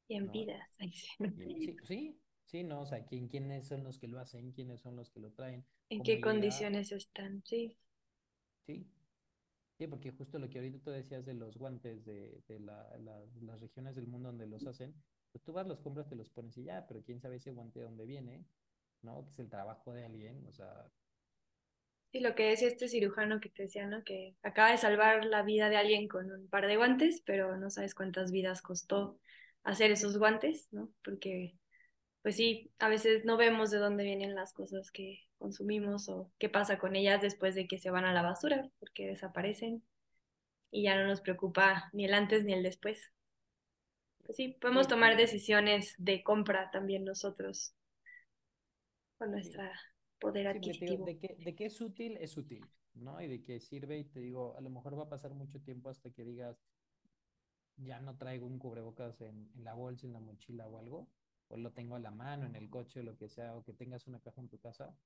Y 0.08 0.16
en 0.16 0.30
¿no? 0.30 0.30
vidas. 0.30 0.76
Sí. 1.36 1.80
Sí, 1.84 2.18
sí, 2.46 2.64
¿no? 2.64 2.82
O 2.82 2.86
sea, 2.86 3.04
¿quién, 3.06 3.28
quiénes 3.28 3.66
son 3.68 3.84
los 3.84 3.98
que 3.98 4.08
lo 4.08 4.18
hacen, 4.20 4.52
quiénes 4.52 4.80
son 4.80 4.96
los 4.96 5.10
que 5.10 5.20
lo 5.20 5.32
traen, 5.32 5.64
¿En 5.88 6.02
qué 6.02 6.20
llega, 6.20 6.20
condiciones 6.20 6.92
están? 6.92 7.42
Sí. 7.46 7.78
sí, 8.66 8.86
Sí, 9.78 9.88
porque 9.88 10.12
justo 10.12 10.38
lo 10.38 10.50
que 10.50 10.58
ahorita 10.58 10.78
tú 10.84 10.90
decías 10.90 11.24
de 11.26 11.34
los 11.34 11.58
guantes 11.58 12.04
de, 12.04 12.42
de 12.48 12.60
la, 12.60 12.88
la- 13.00 13.24
las 13.42 13.60
regiones 13.60 13.96
del 13.96 14.06
mundo 14.08 14.28
donde 14.28 14.46
los 14.46 14.66
hacen, 14.66 14.94
pues 15.32 15.42
tú 15.44 15.52
vas, 15.52 15.66
los 15.66 15.80
compras, 15.80 16.08
te 16.08 16.16
los 16.16 16.30
pones 16.30 16.56
y 16.58 16.64
ya, 16.64 16.86
pero 16.88 17.02
quién 17.04 17.20
sabe 17.20 17.36
ese 17.36 17.52
guante 17.52 17.80
de 17.80 17.86
dónde 17.86 18.06
viene, 18.06 18.44
¿no? 19.04 19.24
Que 19.24 19.30
es 19.30 19.38
el 19.40 19.50
trabajo 19.50 19.92
de 19.92 20.04
alguien, 20.04 20.44
o 20.48 20.52
sea, 20.52 20.90
Sí, 22.12 22.20
lo 22.20 22.36
que 22.36 22.44
decía 22.48 22.68
este 22.68 22.86
cirujano 22.88 23.40
que 23.40 23.48
te 23.48 23.64
decía, 23.64 23.86
¿no? 23.86 24.04
Que 24.04 24.36
acaba 24.44 24.70
de 24.70 24.78
salvar 24.78 25.24
la 25.24 25.42
vida 25.42 25.68
de 25.68 25.76
alguien 25.76 26.06
con 26.06 26.30
un 26.30 26.48
par 26.48 26.68
de 26.68 26.76
guantes, 26.76 27.22
pero 27.26 27.56
no 27.56 27.70
sabes 27.70 27.94
cuántas 27.94 28.30
vidas 28.30 28.62
costó 28.62 29.18
hacer 29.64 29.90
esos 29.90 30.16
guantes, 30.16 30.68
¿no? 30.70 30.90
Porque, 31.02 31.56
pues 32.22 32.36
sí, 32.36 32.70
a 32.78 32.88
veces 32.88 33.24
no 33.24 33.36
vemos 33.36 33.72
de 33.72 33.78
dónde 33.78 34.04
vienen 34.04 34.36
las 34.36 34.52
cosas 34.52 34.92
que 34.92 35.24
consumimos 35.38 36.08
o 36.08 36.30
qué 36.38 36.48
pasa 36.48 36.78
con 36.78 36.94
ellas 36.94 37.20
después 37.20 37.56
de 37.56 37.66
que 37.66 37.78
se 37.80 37.90
van 37.90 38.04
a 38.04 38.12
la 38.12 38.22
basura, 38.22 38.70
porque 38.78 39.08
desaparecen 39.08 39.82
y 40.70 40.84
ya 40.84 40.96
no 40.96 41.06
nos 41.08 41.20
preocupa 41.20 41.90
ni 41.92 42.04
el 42.04 42.14
antes 42.14 42.44
ni 42.44 42.52
el 42.52 42.62
después. 42.62 43.10
Pues 44.24 44.36
sí, 44.36 44.56
podemos 44.60 44.86
tomar 44.86 45.16
decisiones 45.16 45.94
de 45.98 46.22
compra 46.22 46.70
también 46.70 47.04
nosotros 47.04 47.74
con 49.24 49.32
nuestro 49.32 49.62
poder 50.20 50.46
sí, 50.46 50.58
digo, 50.58 50.58
adquisitivo. 50.58 51.06
de 51.06 51.18
que, 51.18 51.36
de 51.38 51.54
que 51.54 51.66
es 51.66 51.80
útil, 51.80 52.16
es 52.18 52.36
útil, 52.36 52.70
¿no? 52.94 53.20
Y 53.20 53.28
de 53.28 53.42
que 53.42 53.60
sirve, 53.60 53.98
y 53.98 54.04
te 54.04 54.20
digo, 54.20 54.56
a 54.56 54.60
lo 54.60 54.70
mejor 54.70 54.98
va 54.98 55.04
a 55.04 55.08
pasar 55.08 55.32
mucho 55.34 55.60
tiempo 55.60 55.88
hasta 55.88 56.10
que 56.10 56.24
digas, 56.24 56.56
ya 57.76 58.00
no 58.00 58.16
traigo 58.16 58.46
un 58.46 58.58
cubrebocas 58.58 59.20
en, 59.20 59.50
en 59.54 59.64
la 59.64 59.74
bolsa, 59.74 60.06
en 60.06 60.12
la 60.12 60.20
mochila 60.20 60.68
o 60.68 60.78
algo, 60.78 61.08
o 61.48 61.56
lo 61.56 61.72
tengo 61.72 61.96
a 61.96 62.00
la 62.00 62.10
mano, 62.10 62.46
en 62.46 62.54
el 62.56 62.70
coche, 62.70 63.00
o 63.00 63.02
lo 63.02 63.16
que 63.16 63.28
sea, 63.28 63.56
o 63.56 63.64
que 63.64 63.72
tengas 63.72 64.06
una 64.06 64.20
caja 64.20 64.40
en 64.40 64.48
tu 64.48 64.58
casa, 64.58 64.96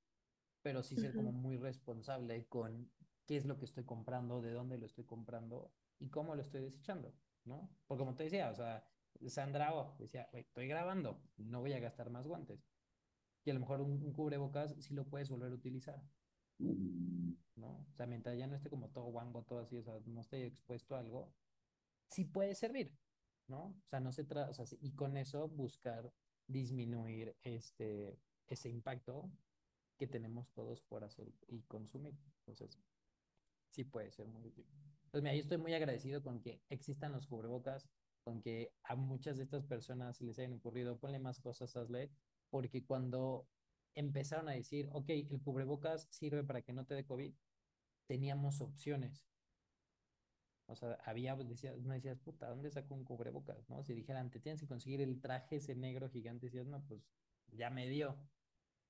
pero 0.62 0.82
sí 0.82 0.96
ser 0.96 1.14
como 1.14 1.32
muy 1.32 1.56
responsable 1.56 2.46
con 2.46 2.90
qué 3.26 3.36
es 3.36 3.46
lo 3.46 3.58
que 3.58 3.64
estoy 3.66 3.84
comprando, 3.84 4.42
de 4.42 4.52
dónde 4.52 4.78
lo 4.78 4.86
estoy 4.86 5.04
comprando 5.04 5.72
y 5.98 6.08
cómo 6.10 6.34
lo 6.34 6.42
estoy 6.42 6.62
desechando, 6.62 7.14
¿no? 7.44 7.70
Porque 7.86 8.00
como 8.00 8.14
te 8.16 8.24
decía, 8.24 8.50
o 8.50 8.54
sea, 8.54 8.84
Sandra 9.28 9.74
oh, 9.74 9.96
decía, 9.98 10.28
"Güey, 10.32 10.42
estoy 10.44 10.68
grabando, 10.68 11.20
no 11.38 11.60
voy 11.60 11.72
a 11.72 11.80
gastar 11.80 12.10
más 12.10 12.26
guantes. 12.26 12.60
Y 13.44 13.50
a 13.50 13.54
lo 13.54 13.60
mejor 13.60 13.80
un, 13.80 14.02
un 14.02 14.12
cubrebocas 14.12 14.74
sí 14.78 14.94
lo 14.94 15.06
puedes 15.06 15.30
volver 15.30 15.52
a 15.52 15.54
utilizar, 15.54 16.02
¿no? 16.58 17.86
O 17.90 17.94
sea, 17.96 18.06
mientras 18.06 18.36
ya 18.36 18.46
no 18.46 18.56
esté 18.56 18.70
como 18.70 18.88
todo 18.90 19.04
guango, 19.06 19.42
todo 19.42 19.60
así, 19.60 19.76
o 19.76 19.82
sea, 19.82 19.94
no 20.06 20.20
esté 20.20 20.46
expuesto 20.46 20.96
a 20.96 21.00
algo, 21.00 21.32
sí 22.08 22.24
puede 22.24 22.54
servir, 22.54 22.92
¿no? 23.46 23.76
O 23.84 23.88
sea, 23.88 24.00
no 24.00 24.12
se 24.12 24.24
trata, 24.24 24.50
o 24.50 24.54
sea, 24.54 24.66
y 24.80 24.92
con 24.92 25.16
eso 25.16 25.48
buscar 25.48 26.12
disminuir 26.46 27.36
este, 27.42 28.18
ese 28.46 28.68
impacto 28.68 29.30
que 29.98 30.06
tenemos 30.06 30.50
todos 30.52 30.82
por 30.82 31.04
hacer 31.04 31.32
y 31.48 31.62
consumir. 31.62 32.14
Entonces, 32.40 32.78
sí 33.70 33.84
puede 33.84 34.10
ser 34.10 34.26
muy 34.28 34.46
útil. 34.46 34.66
Pues 35.10 35.22
mira, 35.22 35.34
yo 35.34 35.40
estoy 35.40 35.58
muy 35.58 35.74
agradecido 35.74 36.22
con 36.22 36.40
que 36.40 36.60
existan 36.68 37.12
los 37.12 37.26
cubrebocas, 37.26 37.88
con 38.22 38.40
que 38.42 38.72
a 38.84 38.94
muchas 38.94 39.36
de 39.36 39.44
estas 39.44 39.64
personas 39.64 40.16
se 40.16 40.24
les 40.24 40.38
hayan 40.38 40.52
ocurrido, 40.52 40.98
ponle 40.98 41.18
más 41.18 41.40
cosas, 41.40 41.76
hazle, 41.76 42.10
porque 42.50 42.84
cuando 42.84 43.48
empezaron 43.94 44.48
a 44.48 44.52
decir, 44.52 44.88
ok, 44.92 45.08
el 45.10 45.40
cubrebocas 45.42 46.08
sirve 46.10 46.44
para 46.44 46.62
que 46.62 46.72
no 46.72 46.86
te 46.86 46.94
dé 46.94 47.04
COVID, 47.04 47.32
teníamos 48.06 48.60
opciones. 48.60 49.28
O 50.66 50.76
sea, 50.76 50.98
había, 51.04 51.34
no 51.34 51.44
decías, 51.94 52.18
puta, 52.18 52.48
¿dónde 52.48 52.70
saco 52.70 52.94
un 52.94 53.02
cubrebocas? 53.04 53.68
¿No? 53.70 53.82
Si 53.82 53.94
dijeran, 53.94 54.30
te 54.30 54.38
tienes 54.38 54.60
que 54.60 54.66
conseguir 54.66 55.00
el 55.00 55.20
traje 55.20 55.56
ese 55.56 55.74
negro 55.74 56.10
gigante, 56.10 56.50
no, 56.64 56.84
pues 56.86 57.02
ya 57.52 57.70
me 57.70 57.88
dio. 57.88 58.16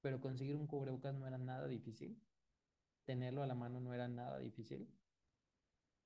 Pero 0.01 0.21
conseguir 0.21 0.57
un 0.57 0.67
cubrebocas 0.67 1.15
no 1.15 1.27
era 1.27 1.39
nada 1.39 1.69
difícil. 1.69 2.21
Tenerlo 3.05 3.43
a 3.43 3.47
la 3.47 3.55
mano 3.55 3.81
no 3.81 3.95
era 3.95 4.09
nada 4.09 4.39
difícil. 4.39 4.89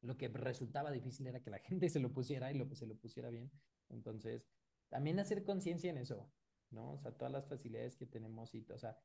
Lo 0.02 0.18
que 0.18 0.28
resultaba 0.28 0.90
difícil 0.90 1.26
era 1.26 1.40
que 1.40 1.50
la 1.50 1.58
gente 1.60 1.88
se 1.88 2.00
lo 2.00 2.12
pusiera 2.12 2.52
y 2.52 2.54
lo, 2.58 2.72
se 2.74 2.86
lo 2.86 2.96
pusiera 2.96 3.30
bien. 3.30 3.50
Entonces, 3.88 4.46
también 4.90 5.18
hacer 5.20 5.42
conciencia 5.42 5.90
en 5.90 5.96
eso, 5.98 6.30
¿no? 6.72 6.92
O 6.92 6.98
sea, 6.98 7.12
todas 7.12 7.32
las 7.32 7.46
facilidades 7.46 7.96
que 7.96 8.06
tenemos 8.06 8.54
y, 8.54 8.66
o 8.70 8.78
sea, 8.78 8.98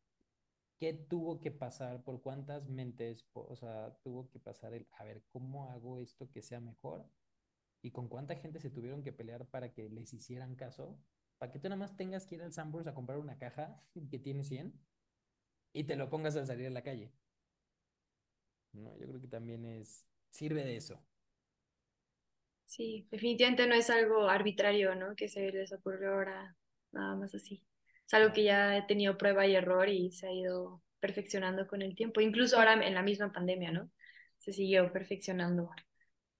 qué 0.79 0.93
tuvo 0.93 1.39
que 1.39 1.51
pasar, 1.51 2.03
por 2.03 2.21
cuántas 2.21 2.69
mentes, 2.69 3.27
o 3.33 3.55
sea, 3.55 3.97
tuvo 4.03 4.29
que 4.29 4.39
pasar 4.39 4.73
el, 4.73 4.87
a 4.91 5.03
ver, 5.03 5.23
¿cómo 5.29 5.69
hago 5.69 5.99
esto 5.99 6.29
que 6.31 6.41
sea 6.41 6.59
mejor? 6.59 7.09
Y 7.81 7.91
con 7.91 8.07
cuánta 8.07 8.35
gente 8.35 8.59
se 8.59 8.69
tuvieron 8.69 9.03
que 9.03 9.13
pelear 9.13 9.47
para 9.47 9.73
que 9.73 9.89
les 9.89 10.13
hicieran 10.13 10.55
caso, 10.55 10.99
para 11.37 11.51
que 11.51 11.59
tú 11.59 11.69
nada 11.69 11.79
más 11.79 11.95
tengas 11.95 12.25
que 12.25 12.35
ir 12.35 12.41
al 12.41 12.53
Sanborns 12.53 12.87
a 12.87 12.93
comprar 12.93 13.19
una 13.19 13.37
caja 13.37 13.81
que 14.11 14.19
tiene 14.19 14.43
100 14.43 14.73
y 15.73 15.83
te 15.83 15.95
lo 15.95 16.09
pongas 16.09 16.35
al 16.35 16.47
salir 16.47 16.67
a 16.67 16.71
la 16.71 16.83
calle, 16.83 17.11
¿no? 18.73 18.97
Yo 18.97 19.07
creo 19.07 19.21
que 19.21 19.27
también 19.27 19.65
es, 19.65 20.07
sirve 20.29 20.63
de 20.63 20.77
eso. 20.77 20.99
Sí, 22.65 23.07
definitivamente 23.09 23.65
no 23.65 23.75
es 23.75 23.89
algo 23.89 24.27
arbitrario, 24.27 24.93
¿no? 24.93 25.15
Que 25.15 25.29
se 25.29 25.51
les 25.51 25.71
ocurrió 25.71 26.13
ahora, 26.13 26.55
nada 26.97 27.15
más 27.15 27.33
así. 27.35 27.63
Es 28.05 28.13
algo 28.13 28.33
que 28.33 28.43
ya 28.43 28.77
he 28.77 28.83
tenido 28.83 29.17
prueba 29.17 29.45
y 29.47 29.55
error 29.55 29.89
y 29.89 30.11
se 30.11 30.27
ha 30.27 30.31
ido 30.31 30.81
perfeccionando 30.99 31.67
con 31.67 31.81
el 31.81 31.95
tiempo. 31.95 32.21
Incluso 32.21 32.57
ahora 32.57 32.73
en 32.85 32.93
la 32.93 33.03
misma 33.03 33.31
pandemia, 33.31 33.71
¿no? 33.71 33.89
Se 34.37 34.53
siguió 34.53 34.91
perfeccionando 34.91 35.69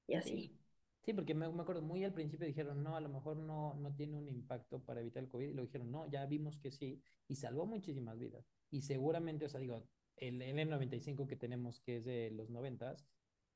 y 0.08 0.16
así. 0.16 0.58
Sí, 1.04 1.14
porque 1.14 1.34
me, 1.34 1.50
me, 1.50 1.62
acuerdo, 1.62 1.82
muy 1.82 2.04
al 2.04 2.14
principio 2.14 2.46
dijeron, 2.46 2.84
no, 2.84 2.98
a 2.98 3.02
lo 3.02 3.08
mejor 3.08 3.38
no, 3.38 3.76
no 3.76 3.96
tiene 3.96 4.18
un 4.18 4.28
impacto 4.28 4.84
para 4.84 5.00
evitar 5.00 5.24
el 5.24 5.30
COVID, 5.30 5.48
y 5.48 5.54
lo 5.54 5.62
dijeron, 5.62 5.90
no, 5.90 6.10
ya 6.12 6.26
vimos 6.26 6.60
que 6.60 6.70
sí, 6.70 7.02
y 7.30 7.36
salvó 7.36 7.66
muchísimas 7.66 8.20
vidas. 8.20 8.46
Y 8.72 8.82
seguramente, 8.82 9.46
o 9.46 9.50
sea, 9.50 9.62
digo, 9.62 9.88
el 10.18 10.42
N95 10.42 11.26
que 11.26 11.38
tenemos, 11.38 11.80
que 11.80 11.98
es 11.98 12.06
de 12.06 12.32
los 12.32 12.50
90, 12.50 12.98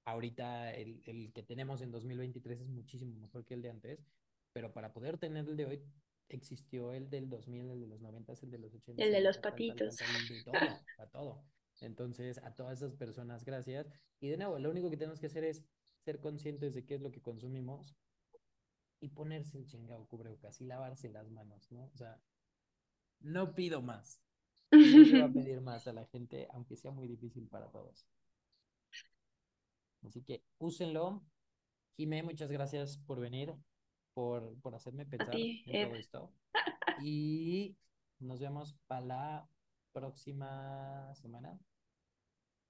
ahorita 0.05 0.73
el, 0.73 1.01
el 1.05 1.33
que 1.33 1.43
tenemos 1.43 1.81
en 1.81 1.91
2023 1.91 2.61
es 2.61 2.69
muchísimo 2.69 3.19
mejor 3.19 3.45
que 3.45 3.55
el 3.55 3.61
de 3.61 3.69
antes, 3.69 3.99
pero 4.53 4.71
para 4.71 4.93
poder 4.93 5.17
tener 5.17 5.45
el 5.45 5.57
de 5.57 5.65
hoy, 5.65 5.83
existió 6.35 6.93
el 6.93 7.09
del 7.09 7.29
2000, 7.29 7.71
el 7.71 7.81
de 7.81 7.87
los 7.87 8.01
90, 8.01 8.33
el 8.41 8.51
de 8.51 8.57
los 8.57 8.73
80. 8.73 9.03
El 9.03 9.11
de 9.11 9.21
los 9.21 9.37
patitos. 9.37 9.97
A 10.97 11.07
todo. 11.07 11.43
Entonces, 11.81 12.37
a 12.39 12.53
todas 12.53 12.79
esas 12.79 12.93
personas, 12.93 13.43
gracias. 13.43 13.87
Y 14.19 14.29
de 14.29 14.37
nuevo, 14.37 14.59
lo 14.59 14.69
único 14.69 14.89
que 14.89 14.97
tenemos 14.97 15.19
que 15.19 15.27
hacer 15.27 15.43
es 15.43 15.63
ser 16.05 16.19
conscientes 16.19 16.73
de 16.73 16.85
qué 16.85 16.95
es 16.95 17.01
lo 17.01 17.11
que 17.11 17.21
consumimos 17.21 17.95
y 18.99 19.09
ponerse 19.09 19.57
el 19.57 19.65
chingado 19.65 20.07
cubrebocas 20.07 20.61
y 20.61 20.65
lavarse 20.65 21.09
las 21.09 21.29
manos, 21.31 21.71
¿no? 21.71 21.85
O 21.85 21.97
sea, 21.97 22.21
no 23.19 23.53
pido 23.53 23.81
más. 23.81 24.21
No 24.71 25.05
se 25.05 25.19
va 25.19 25.25
a 25.25 25.31
pedir 25.33 25.61
más 25.61 25.87
a 25.87 25.93
la 25.93 26.05
gente, 26.05 26.47
aunque 26.51 26.75
sea 26.75 26.91
muy 26.91 27.07
difícil 27.07 27.47
para 27.47 27.69
todos. 27.69 28.07
Así 30.03 30.21
que 30.23 30.43
úsenlo. 30.59 31.23
Jimé, 31.97 32.23
muchas 32.23 32.51
gracias 32.51 32.97
por 32.97 33.19
venir, 33.19 33.53
por, 34.13 34.59
por 34.61 34.75
hacerme 34.75 35.05
pensar 35.05 35.31
ti, 35.31 35.63
en 35.67 35.89
todo 35.89 35.99
esto. 35.99 36.33
Y 37.03 37.75
nos 38.19 38.39
vemos 38.39 38.75
para 38.87 39.01
la 39.05 39.49
próxima 39.91 41.13
semana. 41.15 41.57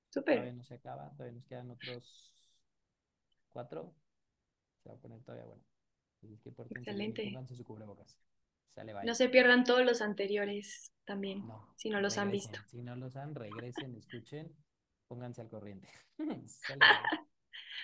Súper. 0.10 0.36
Todavía 0.36 0.54
no 0.54 0.64
se 0.64 0.76
acaba, 0.76 1.12
todavía 1.12 1.34
nos 1.36 1.46
quedan 1.46 1.72
otros 1.72 2.34
cuatro. 3.50 3.94
Se 4.84 4.90
va 4.90 4.96
a 4.96 4.98
poner 5.00 5.22
todavía 5.24 5.46
bueno. 5.46 5.64
Que 6.22 6.50
Excelente. 6.76 7.24
pónganse 7.26 7.56
su 7.56 7.64
cubrebocas. 7.64 8.18
Sale. 8.76 8.94
No 9.04 9.16
se 9.16 9.28
pierdan 9.28 9.64
todos 9.66 9.84
los 9.84 10.02
anteriores 10.02 10.94
también, 11.04 11.46
No, 11.46 11.74
si 11.76 11.90
no 11.90 12.00
los 12.00 12.18
han 12.18 12.28
regresen. 12.28 12.52
visto. 12.52 12.70
Si 12.70 12.82
no 12.82 12.96
los 12.96 13.16
han, 13.18 13.36
regresen, 13.36 13.96
escuchen, 13.98 14.56
pónganse 15.08 15.42
al 15.42 15.50
corriente. 15.50 15.90
Sale. 16.48 16.80